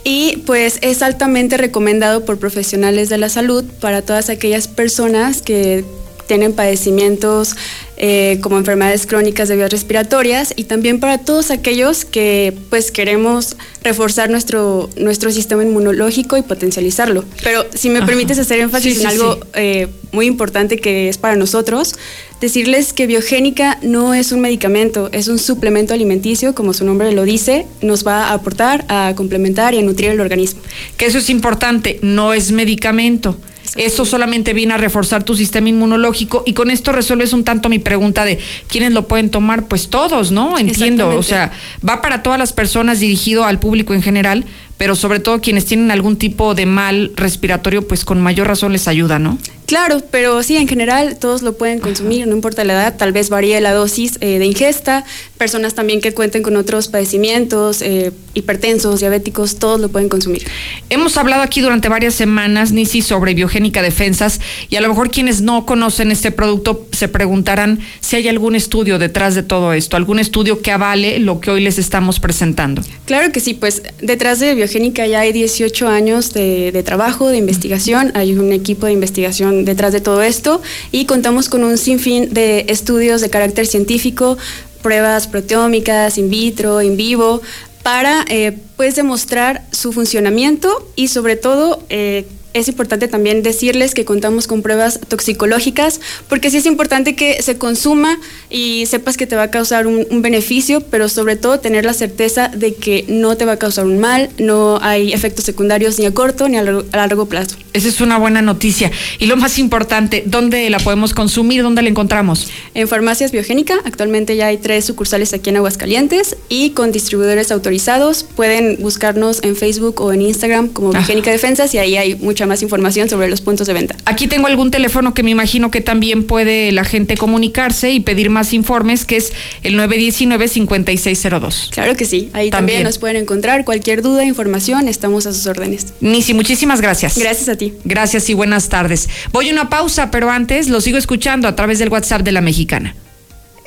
y 0.05 0.39
pues 0.47 0.79
es 0.83 1.03
altamente 1.03 1.57
recomendado 1.57 2.25
por 2.25 2.39
profesionales 2.39 3.09
de 3.09 3.19
la 3.19 3.29
salud 3.29 3.65
para 3.81 4.03
todas 4.03 4.31
aquellas 4.31 4.69
personas 4.69 5.43
que 5.43 5.85
tienen 6.29 6.53
padecimientos 6.53 7.57
eh, 7.97 8.39
como 8.43 8.59
enfermedades 8.59 9.07
crónicas 9.07 9.49
de 9.49 9.57
vías 9.57 9.71
respiratorias 9.73 10.53
y 10.55 10.65
también 10.65 11.01
para 11.01 11.19
todos 11.19 11.51
aquellos 11.51 12.05
que 12.05 12.55
pues 12.71 12.93
queremos 12.93 13.57
reforzar 13.83 14.31
nuestro, 14.31 14.89
nuestro 14.97 15.33
sistema 15.33 15.65
inmunológico 15.65 16.37
y 16.37 16.43
potencializarlo. 16.43 17.25
Pero 17.43 17.67
si 17.75 17.91
me 17.91 18.03
permites 18.03 18.39
hacer 18.39 18.61
énfasis 18.61 19.01
en 19.01 19.07
algo 19.09 19.41
eh, 19.55 19.89
muy 20.13 20.27
importante 20.27 20.79
que 20.79 21.09
es 21.09 21.19
para 21.19 21.35
nosotros, 21.35 21.97
decirles 22.41 22.93
que 22.93 23.07
biogénica 23.07 23.79
no 23.83 24.15
es 24.15 24.31
un 24.31 24.41
medicamento, 24.41 25.09
es 25.13 25.27
un 25.27 25.39
suplemento 25.39 25.93
alimenticio, 25.95 26.55
como 26.55 26.75
su 26.75 26.85
nombre 26.85 27.11
lo 27.13 27.25
dice, 27.25 27.67
nos 27.83 28.07
va 28.07 28.29
a 28.29 28.35
aportar, 28.35 28.85
a 28.89 29.15
complementar 29.17 29.75
y 29.75 29.79
a 29.79 29.83
nutrir 29.83 30.11
el 30.11 30.21
organismo. 30.21 30.61
Que 30.97 31.07
eso 31.07 31.19
es 31.19 31.31
importante, 31.31 31.99
no 32.03 32.33
es 32.33 32.53
medicamento. 32.53 33.37
Eso 33.77 34.05
solamente 34.05 34.53
viene 34.53 34.75
a 34.75 34.77
reforzar 34.77 35.23
tu 35.25 35.35
sistema 35.35 35.69
inmunológico 35.69 36.43
y 36.47 36.53
con 36.53 36.71
esto 36.71 36.93
resuelves 36.93 37.33
un 37.33 37.45
tanto 37.45 37.69
mi 37.69 37.79
pregunta 37.79 38.25
de 38.25 38.39
quiénes 38.69 38.93
lo 38.93 39.07
pueden 39.07 39.31
tomar, 39.31 39.67
pues 39.67 39.89
todos, 39.89 40.31
¿no? 40.31 40.59
Entiendo, 40.59 41.09
o 41.17 41.23
sea, 41.23 41.53
va 41.87 42.01
para 42.01 42.23
todas 42.23 42.39
las 42.39 42.53
personas 42.53 43.01
dirigido 43.01 43.45
al 43.45 43.59
público 43.59 43.95
en 43.95 44.03
general, 44.03 44.45
pero 44.79 44.95
sobre 44.95 45.19
todo 45.19 45.41
quienes 45.41 45.67
tienen 45.67 45.91
algún 45.91 46.17
tipo 46.17 46.55
de 46.55 46.65
mal 46.65 47.13
respiratorio, 47.17 47.87
pues 47.87 48.05
con 48.05 48.21
mayor 48.23 48.47
razón 48.47 48.73
les 48.73 48.89
ayuda, 48.89 49.19
¿no? 49.19 49.37
Claro, 49.67 50.01
pero 50.11 50.43
sí, 50.43 50.57
en 50.57 50.67
general 50.67 51.19
todos 51.19 51.43
lo 51.43 51.59
pueden 51.59 51.81
consumir, 51.81 52.27
no 52.27 52.35
importa 52.35 52.65
la 52.65 52.73
edad, 52.73 52.97
tal 52.97 53.13
vez 53.13 53.29
varíe 53.29 53.61
la 53.61 53.75
dosis 53.75 54.17
eh, 54.23 54.39
de 54.39 54.47
ingesta, 54.47 55.05
personas 55.37 55.75
también 55.75 56.01
que 56.01 56.15
cuenten 56.15 56.43
con 56.43 56.57
otros 56.57 56.89
padecimientos, 56.89 57.83
eh, 57.83 58.13
hipertensos, 58.33 59.01
diabéticos, 59.01 59.59
todos 59.59 59.79
lo 59.79 59.91
pueden 59.91 60.09
consumir. 60.09 60.47
Hemos 60.89 61.19
hablado 61.19 61.43
aquí 61.43 61.61
durante 61.61 61.91
varias 61.91 62.15
semanas, 62.15 62.73
Nisi, 62.73 63.03
sobre 63.03 63.35
biogénica 63.35 63.83
defensas 63.83 64.41
y 64.71 64.77
a 64.77 64.81
lo 64.81 64.89
mejor 64.89 65.11
quienes 65.11 65.43
no 65.43 65.67
conocen 65.67 66.13
este 66.13 66.31
producto 66.31 66.87
se 66.93 67.09
preguntarán 67.09 67.81
si 68.01 68.17
hay 68.17 68.27
algún 68.29 68.57
estudio 68.57 68.99
detrás 68.99 69.35
de 69.35 69.43
todo 69.43 69.75
esto, 69.75 69.99
algún 69.99 70.19
estudio 70.19 70.63
que 70.63 70.71
avale 70.71 71.19
lo 71.19 71.41
que 71.41 71.51
hoy 71.51 71.61
les 71.61 71.79
estamos 71.79 72.21
presentando. 72.21 72.81
Claro 73.05 73.33
que 73.33 73.41
sí, 73.41 73.53
pues 73.53 73.83
detrás 74.01 74.41
de 74.41 74.55
biogénica 74.55 74.68
ya 75.07 75.21
hay 75.21 75.33
18 75.33 75.89
años 75.89 76.33
de, 76.33 76.73
de 76.73 76.83
trabajo, 76.83 77.29
de 77.29 77.37
investigación, 77.39 78.13
hay 78.15 78.35
un 78.35 78.53
equipo 78.53 78.87
de 78.87 78.93
investigación 78.93 79.65
detrás 79.65 79.93
de 79.93 80.01
todo 80.01 80.23
esto. 80.23 80.61
Y 80.93 81.07
contamos 81.07 81.49
con 81.49 81.65
un 81.65 81.79
sinfín 81.79 82.33
de 82.33 82.67
estudios 82.69 83.21
de 83.21 83.31
carácter 83.31 83.67
científico, 83.67 84.39
pruebas 84.83 85.27
proteómicas, 85.27 86.19
in 86.19 86.31
vitro, 86.31 86.81
in 86.83 86.97
vivo, 86.97 87.43
para 87.83 88.25
eh, 88.29 88.57
pues 88.77 88.97
demostrar 88.97 89.65
su 89.73 89.93
funcionamiento 89.93 90.87
y 90.95 91.09
sobre 91.09 91.37
todo 91.37 91.83
eh, 91.89 92.27
es 92.55 92.69
importante 92.69 93.09
también 93.09 93.43
decirles 93.43 93.95
que 93.95 94.05
contamos 94.05 94.47
con 94.47 94.63
pruebas 94.63 95.01
toxicológicas, 95.09 96.01
porque 96.29 96.51
sí 96.51 96.57
es 96.57 96.67
importante 96.67 97.15
que 97.15 97.43
se 97.43 97.59
consuma 97.59 98.19
y 98.51 98.87
sepas 98.87 99.17
que 99.17 99.27
te 99.27 99.37
va 99.37 99.45
a 99.45 99.51
causar 99.51 99.87
un, 99.87 100.07
beneficio, 100.19 100.81
pero 100.81 101.09
sobre 101.09 101.37
todo 101.37 101.61
tener 101.61 101.85
la 101.85 101.95
certeza 101.95 102.49
de 102.49 102.75
que 102.75 103.05
no 103.09 103.37
te 103.37 103.45
va 103.45 103.53
a 103.53 103.57
causar 103.57 103.85
un 103.85 103.99
mal, 104.01 104.31
no 104.39 104.79
hay 104.83 105.13
efectos 105.13 105.45
secundarios 105.45 105.99
ni 105.99 106.07
a 106.07 106.13
corto 106.13 106.49
ni 106.49 106.57
a 106.57 106.63
largo, 106.63 107.27
plazo. 107.27 107.57
Esa 107.73 107.89
es 107.89 108.01
una 108.01 108.19
buena 108.19 108.43
noticia. 108.43 108.91
Y 109.21 109.27
lo 109.27 109.37
más 109.37 109.59
importante, 109.59 110.25
¿dónde 110.27 110.69
la 110.71 110.79
podemos 110.79 111.15
consumir? 111.15 111.63
¿Dónde 111.63 111.83
la 111.83 111.89
encontramos? 111.89 112.49
En 112.75 112.89
Farmacias 112.89 113.31
Biogénica, 113.31 113.77
actualmente 113.85 114.35
ya 114.35 114.49
hay 114.49 114.57
tres 114.57 114.85
sucursales 114.85 115.33
aquí 115.33 115.51
en 115.51 115.57
Aguascalientes 115.57 116.37
y 116.49 116.71
con 116.71 116.91
distribuidores 116.91 117.53
autorizados. 117.53 118.25
Pueden 118.25 118.79
buscarnos 118.81 119.43
en 119.45 119.55
Facebook 119.55 120.01
o 120.01 120.13
en 120.13 120.23
Instagram 120.23 120.69
como 120.69 120.91
Biogénica 120.91 121.31
Defensas 121.31 121.73
y 121.75 121.79
ahí 121.79 121.97
hay 121.97 122.17
mucha 122.17 122.47
más 122.49 122.63
información 122.63 123.09
sobre 123.09 123.29
los 123.29 123.41
puntos 123.41 123.67
de 123.67 123.73
venta. 123.73 123.97
Aquí 124.05 124.27
tengo 124.27 124.47
algún 124.47 124.71
teléfono 124.71 125.15
que 125.15 125.23
me 125.23 125.31
imagino 125.31 125.71
que 125.71 125.81
también 125.81 126.25
puede 126.25 126.73
la 126.73 126.85
gente 126.85 127.17
comunicarse 127.17 127.91
y 127.91 128.01
pedir 128.01 128.31
más 128.31 128.53
informes, 128.53 129.05
que 129.05 129.17
es 129.17 129.33
el 129.63 129.79
919-5602. 129.79 131.71
Claro 131.71 131.95
que 131.97 132.05
sí, 132.05 132.31
ahí 132.33 132.51
también. 132.51 132.83
nos 132.83 132.99
pueden 132.99 133.17
encontrar 133.17 133.65
cualquier 133.65 134.03
duda, 134.03 134.25
información, 134.25 134.89
estamos 134.89 135.27
a 135.27 135.33
sus 135.33 135.47
órdenes. 135.47 135.95
Nisi, 136.01 136.35
muchísimas 136.35 136.81
gracias. 136.81 137.17
Gracias 137.19 137.49
a 137.49 137.57
ti. 137.57 137.75
Gracias 137.85 138.29
y 138.31 138.35
buenas 138.35 138.69
tardes. 138.69 139.09
Voy 139.33 139.49
a 139.49 139.53
una 139.53 139.69
pausa, 139.69 140.11
pero 140.11 140.31
antes 140.31 140.69
lo 140.69 140.81
sigo 140.81 140.99
escuchando 140.99 141.49
a 141.49 141.55
través 141.57 141.79
del 141.79 141.89
WhatsApp 141.89 142.23
de 142.23 142.33
la 142.33 142.41
mexicana. 142.41 142.95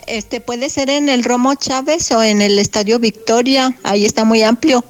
Este 0.08 0.42
puede 0.42 0.70
ser 0.70 0.90
en 0.90 1.10
el 1.10 1.24
Romo 1.24 1.56
Chávez 1.56 2.12
o 2.12 2.22
en 2.24 2.42
el 2.42 2.60
Estadio 2.60 3.00
Victoria, 3.00 3.76
ahí 3.84 4.06
está 4.06 4.26
muy 4.26 4.42
amplio. 4.42 4.84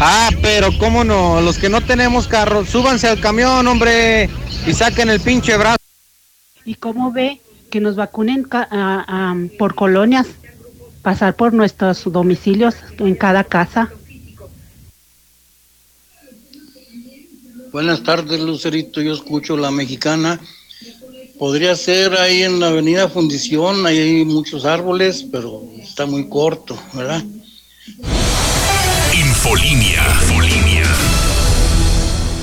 Ah, 0.00 0.30
pero 0.42 0.68
cómo 0.78 1.02
no, 1.02 1.40
los 1.40 1.58
que 1.58 1.68
no 1.68 1.80
tenemos 1.80 2.28
carro, 2.28 2.64
súbanse 2.64 3.08
al 3.08 3.20
camión, 3.20 3.66
hombre, 3.66 4.30
y 4.66 4.72
saquen 4.72 5.10
el 5.10 5.20
pinche 5.20 5.56
brazo. 5.56 5.78
¿Y 6.64 6.74
cómo 6.74 7.10
ve 7.10 7.40
que 7.70 7.80
nos 7.80 7.96
vacunen 7.96 8.46
por 9.58 9.74
colonias, 9.74 10.26
pasar 11.02 11.34
por 11.34 11.52
nuestros 11.52 12.04
domicilios 12.12 12.76
en 12.98 13.14
cada 13.14 13.44
casa? 13.44 13.90
Buenas 17.72 18.02
tardes, 18.02 18.40
Lucerito, 18.40 19.00
yo 19.00 19.12
escucho 19.14 19.56
la 19.56 19.70
mexicana. 19.70 20.40
Podría 21.38 21.76
ser 21.76 22.14
ahí 22.14 22.42
en 22.42 22.60
la 22.60 22.68
avenida 22.68 23.08
Fundición, 23.08 23.86
ahí 23.86 23.98
hay 23.98 24.24
muchos 24.24 24.64
árboles, 24.64 25.24
pero 25.30 25.62
está 25.80 26.06
muy 26.06 26.28
corto, 26.28 26.76
¿verdad? 26.94 27.24
Infolinia. 29.38 31.07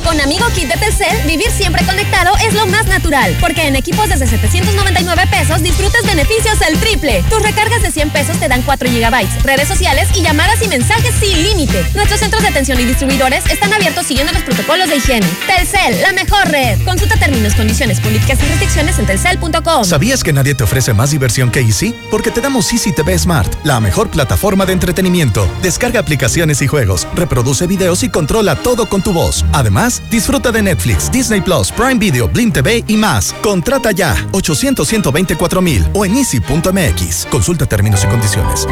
Con 0.06 0.22
Amigo 0.22 0.46
Kit 0.54 0.68
de 0.68 0.78
Telcel, 0.78 1.26
vivir 1.26 1.50
siempre 1.50 1.84
conectado 1.84 2.32
es 2.46 2.54
lo 2.54 2.68
más 2.68 2.86
natural, 2.86 3.36
porque 3.42 3.68
en 3.68 3.76
equipos 3.76 4.08
desde 4.08 4.28
799 4.28 5.24
pesos 5.32 5.64
disfrutas 5.64 6.06
beneficios 6.06 6.62
el 6.70 6.78
triple. 6.78 7.24
Tus 7.28 7.42
recargas 7.42 7.82
de 7.82 7.90
100 7.90 8.12
pesos 8.12 8.38
te 8.38 8.48
dan 8.48 8.62
4 8.62 8.88
gigabytes, 8.88 9.42
redes 9.42 9.68
sociales 9.68 10.08
y 10.16 10.22
llamadas 10.22 10.62
y 10.62 10.68
mensajes 10.68 11.12
sin 11.20 11.42
límite. 11.44 11.84
Nuestros 11.96 12.20
centros 12.20 12.44
de 12.44 12.50
atención 12.50 12.80
y 12.80 12.86
distribuidores 12.86 13.44
están 13.48 13.74
abiertos 13.74 14.06
siguiendo 14.06 14.32
los 14.32 14.44
protocolos 14.44 14.90
de 14.90 14.98
higiene. 14.98 15.26
Telcel, 15.48 16.00
la 16.02 16.14
mejor 16.14 16.50
red. 16.50 16.80
Consulta 16.86 17.18
términos, 17.18 17.56
condiciones, 17.56 18.00
políticas 18.00 18.38
y 18.44 18.46
restricciones 18.46 19.00
en 19.00 19.08
telcel.com. 19.08 19.84
¿Sabías 19.86 20.24
que 20.24 20.34
nadie 20.34 20.54
te 20.54 20.64
ofrece 20.64 20.94
más 20.94 21.10
diversión 21.10 21.50
que 21.50 21.62
Easy? 21.62 21.96
Porque 22.12 22.30
te 22.30 22.42
damos 22.42 22.72
Easy 22.72 22.92
TV 22.92 23.18
Smart, 23.18 23.52
la 23.64 23.80
mejor 23.80 24.12
plataforma 24.12 24.68
de 24.68 24.74
entretenimiento. 24.74 25.50
Descarga 25.64 26.00
aplicaciones 26.00 26.62
y 26.62 26.68
juegos, 26.68 27.08
reproduce 27.16 27.66
videos 27.66 28.04
y 28.04 28.10
controla 28.10 28.56
todo 28.56 28.88
con 28.88 29.02
tu 29.02 29.12
voz. 29.12 29.44
Además, 29.52 29.95
disfruta 30.10 30.52
de 30.52 30.62
Netflix, 30.62 31.12
Disney 31.12 31.42
Plus, 31.42 31.72
Prime 31.72 31.96
Video, 31.96 32.28
Blim 32.28 32.52
TV 32.52 32.84
y 32.88 32.98
más. 32.98 33.34
Contrata 33.42 33.92
ya 33.92 34.16
800 34.32 34.88
124 34.88 35.62
mil 35.62 35.86
o 35.94 36.06
en 36.06 36.16
easy.mx. 36.16 37.28
Consulta 37.30 37.66
términos 37.66 38.04
y 38.04 38.08
condiciones. 38.08 38.68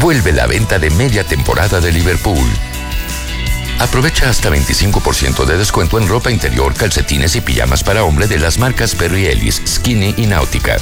vuelve 0.00 0.32
la 0.32 0.46
venta 0.46 0.78
de 0.78 0.90
media 0.90 1.24
temporada 1.24 1.80
de 1.80 1.92
Liverpool. 1.92 2.48
Aprovecha 3.80 4.28
hasta 4.28 4.50
25% 4.50 5.46
de 5.46 5.56
descuento 5.56 5.98
en 5.98 6.06
ropa 6.06 6.30
interior, 6.30 6.74
calcetines 6.74 7.34
y 7.36 7.40
pijamas 7.40 7.82
para 7.82 8.04
hombre 8.04 8.26
de 8.26 8.38
las 8.38 8.58
marcas 8.58 8.94
Perry 8.94 9.26
Ellis, 9.26 9.62
Skinny 9.66 10.14
y 10.18 10.26
Náutica. 10.26 10.76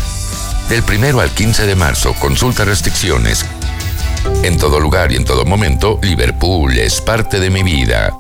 Del 0.69 0.83
primero 0.83 1.21
al 1.21 1.31
15 1.31 1.67
de 1.67 1.77
marzo, 1.77 2.15
consulta 2.15 2.65
restricciones. 2.65 3.45
En 4.43 4.59
todo 4.59 4.81
lugar 4.81 5.13
y 5.13 5.17
en 5.17 5.25
todo 5.25 5.45
momento, 5.45 5.99
Liverpool 6.03 6.77
es 6.77 7.01
parte 7.01 7.39
de 7.41 7.51
mi 7.51 7.63
vida. 7.63 8.13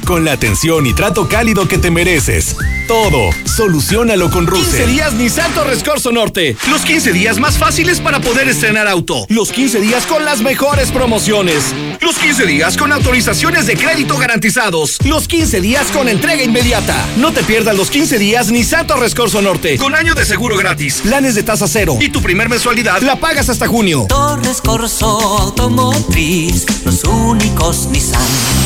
Con 0.09 0.25
la 0.25 0.31
atención 0.31 0.87
y 0.87 0.95
trato 0.95 1.29
cálido 1.29 1.67
que 1.67 1.77
te 1.77 1.91
mereces. 1.91 2.55
Todo, 2.87 3.29
solucionalo 3.45 4.31
con 4.31 4.47
Russell. 4.47 4.85
15 4.85 4.87
días 4.87 5.13
Nissan 5.13 5.53
Torres 5.53 5.83
Corso 5.83 6.11
Norte. 6.11 6.57
Los 6.67 6.81
15 6.81 7.13
días 7.13 7.37
más 7.37 7.59
fáciles 7.59 8.01
para 8.01 8.19
poder 8.19 8.49
estrenar 8.49 8.87
auto. 8.87 9.27
Los 9.29 9.51
15 9.51 9.79
días 9.79 10.07
con 10.07 10.25
las 10.25 10.41
mejores 10.41 10.91
promociones. 10.91 11.75
Los 12.01 12.17
15 12.17 12.47
días 12.47 12.75
con 12.75 12.91
autorizaciones 12.91 13.67
de 13.67 13.77
crédito 13.77 14.17
garantizados. 14.17 14.97
Los 15.05 15.27
15 15.27 15.61
días 15.61 15.85
con 15.93 16.09
entrega 16.09 16.41
inmediata. 16.41 17.05
No 17.17 17.31
te 17.31 17.43
pierdas 17.43 17.77
los 17.77 17.91
15 17.91 18.17
días 18.17 18.49
Nissan 18.49 18.87
Torres 18.87 19.13
Corso 19.13 19.43
Norte. 19.43 19.77
Con 19.77 19.93
año 19.93 20.15
de 20.15 20.25
seguro 20.25 20.57
gratis. 20.57 21.01
Planes 21.03 21.35
de 21.35 21.43
tasa 21.43 21.67
cero. 21.67 21.99
Y 22.01 22.09
tu 22.09 22.23
primer 22.23 22.49
mensualidad 22.49 23.03
la 23.03 23.17
pagas 23.17 23.47
hasta 23.49 23.67
junio. 23.67 24.07
Torres 24.09 24.59
Corso 24.59 25.19
Automotriz, 25.37 26.65
los 26.83 27.03
únicos 27.03 27.85
Nissan 27.91 28.58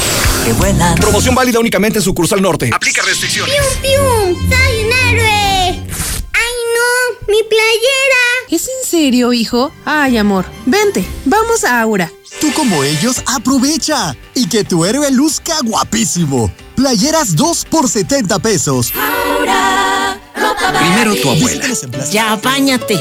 que 0.43 0.53
vuelan. 0.53 0.95
Promoción 0.95 1.35
válida 1.35 1.59
únicamente 1.59 1.99
en 1.99 2.03
sucursal 2.03 2.41
norte. 2.41 2.69
Aplica 2.73 3.01
restricciones. 3.03 3.55
¡Pium, 3.81 3.81
pium! 3.81 4.49
¡Soy 4.49 4.83
un 4.85 4.91
héroe! 4.91 5.79
¡Ay, 6.33 6.55
no! 6.75 7.27
¡Mi 7.27 7.43
playera! 7.43 8.23
¿Es 8.49 8.63
en 8.67 8.89
serio, 8.89 9.33
hijo? 9.33 9.71
Ay, 9.85 10.17
amor. 10.17 10.45
Vente, 10.65 11.03
vamos 11.25 11.63
a 11.63 11.81
Aura. 11.81 12.11
Tú 12.41 12.51
como 12.53 12.83
ellos, 12.83 13.21
aprovecha 13.25 14.15
y 14.35 14.47
que 14.47 14.63
tu 14.63 14.85
héroe 14.85 15.09
luzca 15.11 15.55
guapísimo. 15.63 16.51
Playeras 16.75 17.35
2 17.35 17.65
por 17.65 17.87
70 17.89 18.39
pesos. 18.39 18.91
Aura, 18.95 20.19
Primero 20.79 21.15
tu 21.15 21.29
abuela. 21.29 21.65
Ya, 22.11 22.35
bañate. 22.35 22.99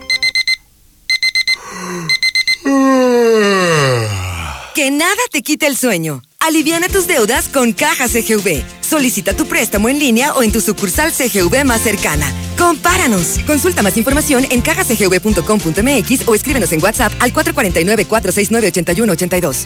Que 4.73 4.91
nada 4.91 5.21
te 5.31 5.43
quite 5.43 5.67
el 5.67 5.75
sueño. 5.75 6.21
Aliviana 6.41 6.87
tus 6.87 7.05
deudas 7.05 7.49
con 7.49 7.73
Caja 7.73 8.07
CGV. 8.07 8.63
Solicita 8.79 9.35
tu 9.35 9.45
préstamo 9.45 9.89
en 9.89 9.99
línea 9.99 10.33
o 10.33 10.41
en 10.41 10.53
tu 10.53 10.61
sucursal 10.61 11.11
CGV 11.11 11.65
más 11.65 11.81
cercana. 11.81 12.31
Compáranos. 12.57 13.39
Consulta 13.45 13.81
más 13.81 13.97
información 13.97 14.47
en 14.49 14.61
cajacgv.com.mx 14.61 16.25
o 16.27 16.35
escríbenos 16.35 16.71
en 16.71 16.81
WhatsApp 16.81 17.11
al 17.19 17.33
449-469-8182. 17.33 19.63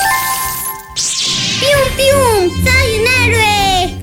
¡Pium, 1.60 1.80
pium! 1.96 2.50
¡Soy 2.50 3.00
un 3.00 3.06
héroe! 3.22 3.94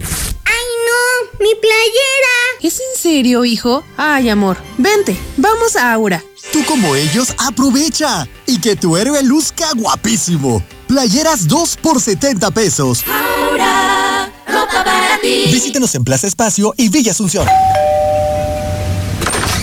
¡Ay, 0.44 0.66
no! 0.86 1.02
¡Mi 1.40 1.52
playera! 1.56 2.36
¿Es 2.62 2.78
en 2.78 2.94
serio, 3.02 3.44
hijo? 3.44 3.82
Ay, 3.96 4.28
amor. 4.28 4.56
Vente, 4.78 5.16
vamos 5.36 5.74
a 5.74 5.92
Aura. 5.92 6.22
Tú 6.52 6.64
como 6.64 6.94
ellos, 6.94 7.34
aprovecha 7.36 8.28
y 8.46 8.60
que 8.60 8.76
tu 8.76 8.96
héroe 8.96 9.20
luzca 9.24 9.72
guapísimo. 9.74 10.62
Playeras 10.90 11.46
2 11.46 11.76
por 11.76 12.00
70 12.00 12.50
pesos. 12.50 13.04
Aura, 13.06 14.28
ropa 14.44 14.82
para 14.82 15.20
ti. 15.22 15.44
Visítenos 15.46 15.94
en 15.94 16.02
Plaza 16.02 16.26
Espacio 16.26 16.74
y 16.76 16.88
Villa 16.88 17.12
Asunción. 17.12 17.46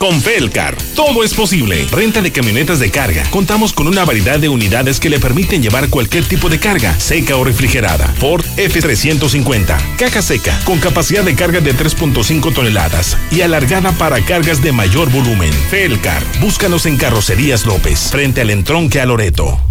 Con 0.00 0.22
Felcar, 0.22 0.78
todo 0.96 1.22
es 1.24 1.34
posible. 1.34 1.86
Renta 1.90 2.22
de 2.22 2.32
camionetas 2.32 2.80
de 2.80 2.90
carga. 2.90 3.22
Contamos 3.28 3.74
con 3.74 3.86
una 3.86 4.02
variedad 4.06 4.38
de 4.38 4.48
unidades 4.48 4.98
que 4.98 5.10
le 5.10 5.20
permiten 5.20 5.62
llevar 5.62 5.90
cualquier 5.90 6.24
tipo 6.24 6.48
de 6.48 6.58
carga, 6.58 6.98
seca 6.98 7.36
o 7.36 7.44
refrigerada. 7.44 8.06
Ford 8.18 8.42
F350, 8.56 9.96
caja 9.98 10.22
seca, 10.22 10.58
con 10.64 10.78
capacidad 10.78 11.22
de 11.22 11.34
carga 11.34 11.60
de 11.60 11.74
3.5 11.74 12.54
toneladas 12.54 13.18
y 13.30 13.42
alargada 13.42 13.92
para 13.92 14.24
cargas 14.24 14.62
de 14.62 14.72
mayor 14.72 15.10
volumen. 15.10 15.52
Felcar, 15.68 16.22
búscanos 16.40 16.86
en 16.86 16.96
Carrocerías 16.96 17.66
López, 17.66 18.08
frente 18.10 18.40
al 18.40 18.48
entronque 18.48 19.02
a 19.02 19.04
Loreto. 19.04 19.69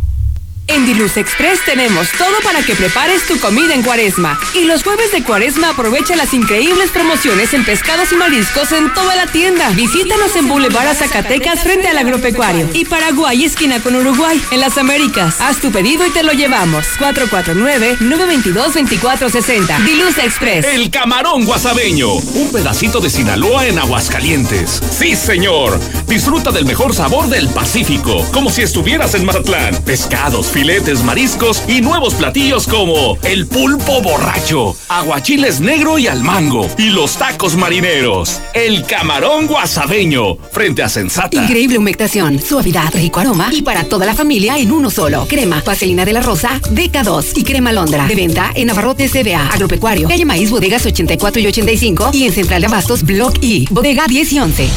En 0.70 0.86
Diluz 0.86 1.18
Express 1.18 1.60
tenemos 1.66 2.12
todo 2.12 2.40
para 2.44 2.62
que 2.62 2.76
prepares 2.76 3.26
tu 3.26 3.40
comida 3.40 3.74
en 3.74 3.82
cuaresma. 3.82 4.40
Y 4.54 4.66
los 4.66 4.84
jueves 4.84 5.12
de 5.12 5.24
cuaresma 5.24 5.70
aprovecha 5.70 6.16
las 6.16 6.36
increíbles 6.36 6.92
promociones 6.92 7.56
en 7.56 7.66
pescados 7.66 8.12
y 8.12 8.16
mariscos 8.16 8.72
en 8.72 8.94
toda 8.94 9.16
la 9.16 9.26
tienda. 9.26 9.72
Visítanos 9.72 10.36
en 10.36 10.48
Boulevard 10.48 10.96
Zacatecas 10.96 11.64
frente 11.64 11.88
al 11.88 11.98
agropecuario. 11.98 12.70
Y 12.74 12.86
Paraguay, 12.86 13.46
esquina 13.46 13.82
con 13.82 13.96
Uruguay, 13.96 14.40
en 14.52 14.60
las 14.60 14.78
Américas. 14.78 15.42
Haz 15.42 15.58
tu 15.58 15.72
pedido 15.72 16.06
y 16.06 16.12
te 16.12 16.22
lo 16.22 16.34
llevamos. 16.34 16.86
449-922-2460. 17.00 19.86
Diluz 19.86 20.20
Express. 20.20 20.68
El 20.68 20.92
camarón 20.92 21.46
guasabeño. 21.46 22.12
Un 22.12 22.52
pedacito 22.52 23.00
de 23.00 23.10
Sinaloa 23.10 23.66
en 23.66 23.80
Aguascalientes. 23.80 24.80
Sí, 24.92 25.16
señor. 25.16 25.80
Disfruta 26.08 26.52
del 26.52 26.66
mejor 26.66 26.94
sabor 26.94 27.28
del 27.28 27.50
Pacífico. 27.50 28.24
Como 28.32 28.52
si 28.52 28.62
estuvieras 28.62 29.16
en 29.16 29.26
Mazatlán. 29.26 29.76
Pescados, 29.84 30.46
filetes, 30.60 31.06
mariscos 31.06 31.64
y 31.70 31.80
nuevos 31.80 32.16
platillos 32.16 32.68
como 32.68 33.18
el 33.24 33.48
pulpo 33.48 34.02
borracho, 34.02 34.76
aguachiles 34.90 35.62
negro 35.62 35.98
y 35.98 36.08
al 36.08 36.22
mango 36.22 36.68
y 36.78 36.90
los 36.90 37.16
tacos 37.16 37.56
marineros. 37.56 38.42
El 38.54 38.84
camarón 38.86 39.48
guasabeño 39.48 40.36
frente 40.52 40.84
a 40.84 40.90
Sensata. 40.90 41.42
Increíble 41.42 41.78
humectación, 41.78 42.42
suavidad, 42.42 42.94
rico 42.94 43.22
aroma 43.22 43.48
y 43.54 43.62
para 43.62 43.86
toda 43.86 44.06
la 44.06 44.14
familia 44.14 44.58
en 44.58 44.74
uno 44.74 44.90
solo. 44.90 45.26
Crema, 45.30 45.64
vaselina 45.66 46.04
de 46.04 46.12
la 46.12 46.22
rosa, 46.22 46.60
DK2 46.72 47.38
y 47.38 47.44
crema 47.46 47.72
Londra. 47.72 48.06
De 48.06 48.16
venta 48.16 48.52
en 48.54 48.70
Abarrote 48.70 49.08
CBA, 49.08 49.54
Agropecuario, 49.54 50.10
Calle 50.10 50.26
Maíz, 50.26 50.50
Bodegas 50.50 50.86
84 50.86 51.42
y 51.42 51.48
85 51.48 52.10
y 52.12 52.26
en 52.26 52.34
Central 52.34 52.60
de 52.60 52.68
Abastos, 52.68 53.04
Block 53.04 53.42
I, 53.42 53.66
Bodega 53.72 54.08
10 54.08 54.34
y 54.34 54.40
11. 54.42 54.70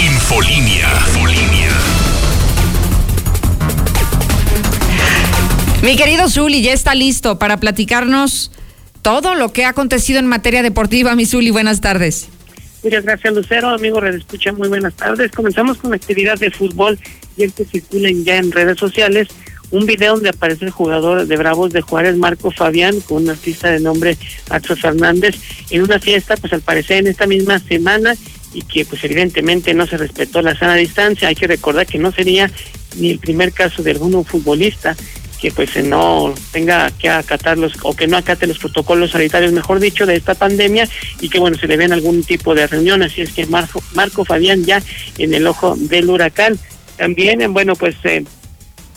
Infolínea. 0.00 1.93
Mi 5.84 5.96
querido 5.96 6.30
Zuli, 6.30 6.62
ya 6.62 6.72
está 6.72 6.94
listo 6.94 7.38
para 7.38 7.58
platicarnos 7.58 8.50
todo 9.02 9.34
lo 9.34 9.52
que 9.52 9.66
ha 9.66 9.68
acontecido 9.68 10.18
en 10.18 10.24
materia 10.24 10.62
deportiva. 10.62 11.14
Mi 11.14 11.26
Zuli, 11.26 11.50
buenas 11.50 11.82
tardes. 11.82 12.28
Muchas 12.82 13.04
gracias, 13.04 13.34
Lucero. 13.34 13.68
Amigo 13.68 14.00
Red 14.00 14.14
Escucha, 14.14 14.50
muy 14.54 14.68
buenas 14.68 14.94
tardes. 14.94 15.30
Comenzamos 15.30 15.76
con 15.76 15.90
la 15.90 15.96
actividad 15.96 16.38
de 16.38 16.50
fútbol 16.50 16.98
y 17.36 17.42
el 17.42 17.52
que 17.52 17.66
circulan 17.66 18.24
ya 18.24 18.38
en 18.38 18.50
redes 18.50 18.78
sociales 18.78 19.28
un 19.72 19.84
video 19.84 20.14
donde 20.14 20.30
aparece 20.30 20.64
el 20.64 20.70
jugador 20.70 21.26
de 21.26 21.36
Bravos 21.36 21.70
de 21.74 21.82
Juárez, 21.82 22.16
Marco 22.16 22.50
Fabián, 22.50 23.02
con 23.02 23.24
un 23.24 23.28
artista 23.28 23.70
de 23.70 23.80
nombre 23.80 24.16
Axel 24.48 24.78
Fernández, 24.78 25.36
en 25.68 25.82
una 25.82 25.98
fiesta, 25.98 26.38
pues 26.38 26.54
al 26.54 26.62
parecer 26.62 26.96
en 26.96 27.08
esta 27.08 27.26
misma 27.26 27.58
semana, 27.58 28.14
y 28.54 28.62
que 28.62 28.86
pues 28.86 29.04
evidentemente 29.04 29.74
no 29.74 29.86
se 29.86 29.98
respetó 29.98 30.40
la 30.40 30.58
sana 30.58 30.76
distancia. 30.76 31.28
Hay 31.28 31.34
que 31.34 31.46
recordar 31.46 31.86
que 31.86 31.98
no 31.98 32.10
sería 32.10 32.50
ni 32.96 33.10
el 33.10 33.18
primer 33.18 33.52
caso 33.52 33.82
de 33.82 33.90
algún 33.90 34.24
futbolista 34.24 34.96
que 35.40 35.50
pues 35.50 35.76
no 35.84 36.34
tenga 36.52 36.90
que 36.92 37.08
acatar 37.08 37.58
los 37.58 37.74
o 37.82 37.94
que 37.94 38.06
no 38.06 38.16
acate 38.16 38.46
los 38.46 38.58
protocolos 38.58 39.10
sanitarios, 39.10 39.52
mejor 39.52 39.80
dicho, 39.80 40.06
de 40.06 40.16
esta 40.16 40.34
pandemia 40.34 40.88
y 41.20 41.28
que 41.28 41.38
bueno, 41.38 41.56
se 41.56 41.66
le 41.66 41.76
ven 41.76 41.92
algún 41.92 42.22
tipo 42.24 42.54
de 42.54 42.66
reunión, 42.66 43.02
así 43.02 43.20
es 43.20 43.32
que 43.32 43.46
Marco, 43.46 43.82
Marco 43.94 44.24
Fabián 44.24 44.64
ya 44.64 44.82
en 45.18 45.34
el 45.34 45.46
ojo 45.46 45.74
del 45.76 46.10
huracán. 46.10 46.58
También, 46.96 47.52
bueno, 47.52 47.74
pues 47.74 47.96
eh, 48.04 48.24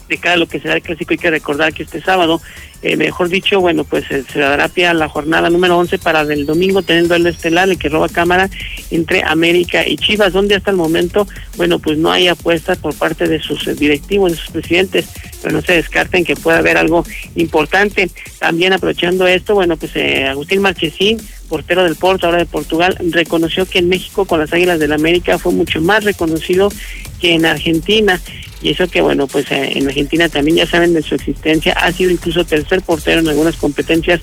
de 0.07 0.17
cada 0.17 0.37
lo 0.37 0.47
que 0.47 0.59
será 0.59 0.75
el 0.75 0.81
clásico 0.81 1.11
hay 1.11 1.17
que 1.17 1.29
recordar 1.29 1.73
que 1.73 1.83
este 1.83 2.01
sábado, 2.01 2.41
eh, 2.81 2.95
mejor 2.95 3.29
dicho, 3.29 3.59
bueno, 3.59 3.83
pues 3.83 4.09
eh, 4.11 4.23
se 4.31 4.39
dará 4.39 4.67
pie 4.67 4.87
a 4.87 4.93
la 4.93 5.09
jornada 5.09 5.49
número 5.49 5.77
11 5.77 5.97
para 5.99 6.21
el 6.21 6.45
domingo 6.45 6.81
teniendo 6.81 7.15
el 7.15 7.25
estelar, 7.27 7.69
el 7.69 7.77
que 7.77 7.89
roba 7.89 8.07
cámara 8.07 8.49
entre 8.91 9.23
América 9.23 9.87
y 9.87 9.97
Chivas, 9.97 10.33
donde 10.33 10.55
hasta 10.55 10.71
el 10.71 10.77
momento, 10.77 11.27
bueno, 11.57 11.79
pues 11.79 11.97
no 11.97 12.11
hay 12.11 12.27
apuestas 12.27 12.77
por 12.77 12.95
parte 12.95 13.27
de 13.27 13.39
sus 13.39 13.65
directivos, 13.77 14.31
de 14.31 14.37
sus 14.37 14.51
presidentes, 14.51 15.07
pero 15.41 15.55
no 15.55 15.61
se 15.61 15.73
descarten 15.73 16.25
que 16.25 16.35
pueda 16.35 16.59
haber 16.59 16.77
algo 16.77 17.05
importante. 17.35 18.09
También 18.39 18.73
aprovechando 18.73 19.27
esto, 19.27 19.55
bueno, 19.55 19.77
pues 19.77 19.95
eh, 19.95 20.25
Agustín 20.25 20.61
Marchesín 20.61 21.19
portero 21.47 21.83
del 21.83 21.95
Porto, 21.95 22.27
ahora 22.27 22.39
de 22.39 22.45
Portugal, 22.45 22.97
reconoció 23.11 23.65
que 23.65 23.79
en 23.79 23.89
México 23.89 24.25
con 24.25 24.39
las 24.39 24.53
Águilas 24.53 24.79
del 24.79 24.89
la 24.89 24.95
América 24.95 25.37
fue 25.37 25.51
mucho 25.51 25.81
más 25.81 26.03
reconocido 26.03 26.71
que 27.19 27.33
en 27.33 27.45
Argentina. 27.45 28.21
Y 28.61 28.71
eso 28.71 28.87
que 28.87 29.01
bueno 29.01 29.27
pues 29.27 29.51
eh, 29.51 29.73
en 29.75 29.87
Argentina 29.87 30.29
también 30.29 30.57
ya 30.57 30.65
saben 30.65 30.93
de 30.93 31.01
su 31.01 31.15
existencia. 31.15 31.73
Ha 31.73 31.91
sido 31.91 32.11
incluso 32.11 32.45
tercer 32.45 32.81
portero 32.81 33.19
en 33.19 33.27
algunas 33.27 33.55
competencias 33.55 34.21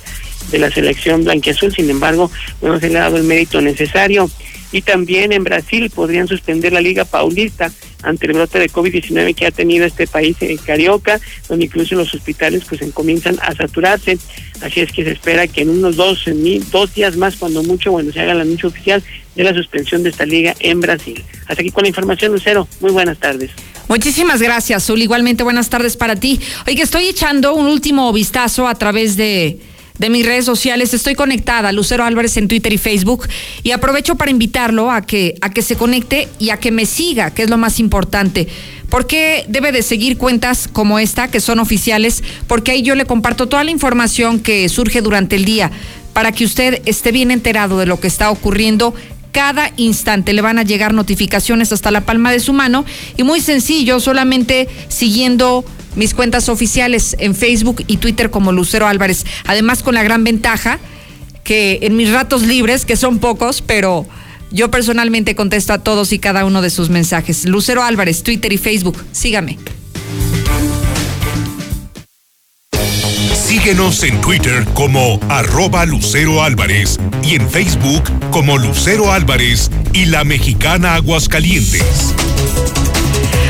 de 0.51 0.59
la 0.59 0.71
selección 0.71 1.25
blanquiazul. 1.25 1.75
Sin 1.75 1.91
embargo 1.91 2.31
no 2.62 2.79
se 2.81 2.89
le 2.89 2.99
ha 2.99 3.03
dado 3.03 3.17
el 3.17 3.25
mérito 3.25 3.61
necesario. 3.61 4.31
Y 4.73 4.83
también 4.83 5.33
en 5.33 5.45
Brasil 5.45 5.91
podrían 5.91 6.27
suspender 6.27 6.73
la 6.73 6.81
Liga 6.81 7.05
Paulista 7.05 7.71
ante 8.05 8.26
el 8.26 8.34
brote 8.34 8.59
de 8.59 8.70
COVID-19 8.70 9.34
que 9.34 9.46
ha 9.46 9.50
tenido 9.50 9.84
este 9.86 10.07
país 10.07 10.36
en 10.40 10.57
Carioca, 10.59 11.20
donde 11.48 11.66
incluso 11.66 11.94
los 11.94 12.12
hospitales 12.14 12.64
pues 12.68 12.80
comienzan 12.92 13.38
a 13.42 13.55
saturarse. 13.55 14.18
Así 14.61 14.80
es 14.80 14.92
que 14.92 15.05
se 15.05 15.12
espera 15.12 15.46
que 15.46 15.62
en 15.62 15.70
unos 15.70 15.96
dos, 15.96 16.24
dos 16.70 16.94
días 16.94 17.16
más, 17.16 17.36
cuando 17.36 17.62
mucho, 17.62 17.90
bueno, 17.92 18.12
se 18.12 18.20
haga 18.20 18.34
la 18.34 18.42
anuncio 18.42 18.68
oficial 18.68 19.02
de 19.34 19.44
la 19.44 19.52
suspensión 19.52 20.02
de 20.02 20.11
esta 20.11 20.24
liga 20.24 20.55
en 20.61 20.80
Brasil. 20.80 21.22
Hasta 21.46 21.62
aquí 21.62 21.70
con 21.70 21.82
la 21.82 21.88
información, 21.88 22.32
Lucero. 22.32 22.68
Muy 22.80 22.92
buenas 22.92 23.18
tardes. 23.18 23.50
Muchísimas 23.88 24.40
gracias, 24.40 24.86
Zul. 24.86 25.02
Igualmente 25.02 25.42
buenas 25.42 25.68
tardes 25.68 25.96
para 25.96 26.16
ti. 26.16 26.40
Oye, 26.66 26.82
estoy 26.82 27.09
echando 27.09 27.55
un 27.55 27.66
último 27.66 28.12
vistazo 28.12 28.66
a 28.66 28.74
través 28.74 29.16
de 29.16 29.59
de 29.99 30.11
mis 30.11 30.26
redes 30.26 30.45
sociales. 30.45 30.92
Estoy 30.92 31.14
conectada, 31.14 31.70
Lucero 31.70 32.05
Álvarez 32.05 32.36
en 32.36 32.49
Twitter 32.49 32.72
y 32.72 32.78
Facebook, 32.78 33.28
y 33.62 33.70
aprovecho 33.70 34.16
para 34.16 34.30
invitarlo 34.30 34.90
a 34.90 35.03
que, 35.03 35.36
a 35.40 35.51
que 35.51 35.62
se 35.62 35.76
conecte 35.76 36.28
y 36.38 36.51
a 36.51 36.57
que 36.57 36.72
me 36.72 36.84
siga, 36.84 37.30
que 37.32 37.45
es 37.45 37.51
lo 37.51 37.57
más 37.57 37.78
importante. 37.78 38.49
porque 38.90 39.45
debe 39.49 39.72
de 39.72 39.82
seguir 39.82 40.18
cuentas 40.18 40.68
como 40.68 40.99
esta, 40.99 41.28
que 41.28 41.40
son 41.40 41.59
oficiales? 41.59 42.22
Porque 42.47 42.72
ahí 42.72 42.82
yo 42.82 42.95
le 42.95 43.07
comparto 43.07 43.49
toda 43.49 43.64
la 43.64 43.72
información 43.72 44.38
que 44.38 44.68
surge 44.68 45.01
durante 45.01 45.34
el 45.36 45.45
día 45.45 45.72
para 46.12 46.30
que 46.30 46.45
usted 46.45 46.80
esté 46.84 47.11
bien 47.11 47.32
enterado 47.32 47.78
de 47.78 47.86
lo 47.86 47.99
que 47.99 48.07
está 48.07 48.30
ocurriendo 48.30 48.95
cada 49.32 49.72
instante. 49.76 50.32
Le 50.32 50.42
van 50.42 50.59
a 50.59 50.62
llegar 50.62 50.95
notificaciones 50.95 51.72
hasta 51.72 51.90
la 51.90 52.03
palma 52.03 52.30
de 52.30 52.38
su 52.38 52.53
mano 52.53 52.84
y 53.16 53.24
muy 53.24 53.40
sencillo, 53.40 53.99
solamente 53.99 54.68
siguiendo 54.88 55.64
mis 55.97 56.14
cuentas 56.14 56.49
oficiales 56.49 57.16
en 57.18 57.34
Facebook 57.34 57.84
y 57.86 57.99
Twitter 57.99 58.30
como 58.30 58.53
Lucero 58.53 58.86
Álvarez. 58.86 59.24
Además 59.47 59.82
con 59.82 59.95
la 59.95 60.03
gran 60.03 60.24
ventaja 60.24 60.78
que 61.45 61.80
en 61.82 61.97
mis 61.97 62.11
ratos 62.11 62.42
libres, 62.42 62.84
que 62.84 62.97
son 62.97 63.18
pocos, 63.18 63.62
pero 63.62 64.07
yo 64.51 64.70
personalmente 64.70 65.34
contesto 65.34 65.72
a 65.72 65.78
todos 65.78 66.12
y 66.12 66.18
cada 66.18 66.45
uno 66.45 66.62
de 66.62 66.70
sus 66.70 66.88
mensajes. 66.90 67.45
Lucero 67.45 67.82
Álvarez, 67.82 68.22
Twitter 68.22 68.53
y 68.53 68.59
Facebook. 68.59 69.05
Sígame. 69.12 69.59
Síguenos 73.34 74.03
en 74.03 74.20
Twitter 74.20 74.64
como 74.74 75.20
arroba 75.28 75.84
Lucero 75.86 76.42
Álvarez 76.42 76.99
y 77.22 77.34
en 77.36 77.49
Facebook 77.49 78.03
como 78.30 78.59
Lucero 78.59 79.12
Álvarez 79.12 79.70
y 79.92 80.07
la 80.07 80.24
mexicana 80.24 80.95
Aguascalientes. 80.95 82.14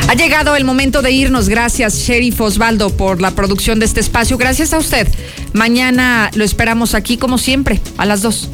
Ha 0.09 0.15
llegado 0.15 0.55
el 0.55 0.65
momento 0.65 1.03
de 1.03 1.11
irnos. 1.13 1.49
Gracias, 1.49 1.97
Sheriff 1.97 2.41
Osvaldo, 2.41 2.91
por 2.91 3.21
la 3.21 3.31
producción 3.33 3.79
de 3.79 3.87
este 3.87 4.01
espacio. 4.01 4.37
Gracias 4.37 4.73
a 4.73 4.79
usted. 4.79 5.09
Mañana 5.53 6.31
lo 6.35 6.45
esperamos 6.45 6.95
aquí, 6.95 7.17
como 7.17 7.39
siempre, 7.39 7.81
a 7.97 8.05
las 8.05 8.23
dos. 8.23 8.49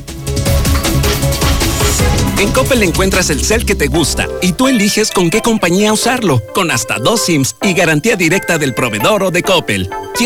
En 2.38 2.51
Coppel 2.53 2.82
encuentras 2.82 3.28
el 3.28 3.44
cel 3.44 3.66
que 3.66 3.74
te 3.74 3.88
gusta 3.88 4.26
y 4.40 4.53
tú 4.53 4.68
eliges 4.68 5.11
con 5.11 5.28
qué 5.28 5.42
compañía 5.42 5.92
usarlo, 5.92 6.42
con 6.55 6.70
hasta 6.70 6.98
dos 6.98 7.26
SIMs 7.26 7.55
y 7.62 7.74
garantía 7.74 8.16
directa 8.16 8.57
del 8.57 8.72
proveedor 8.72 9.24
o 9.24 9.30
de 9.30 9.42
Coppel. 9.42 9.90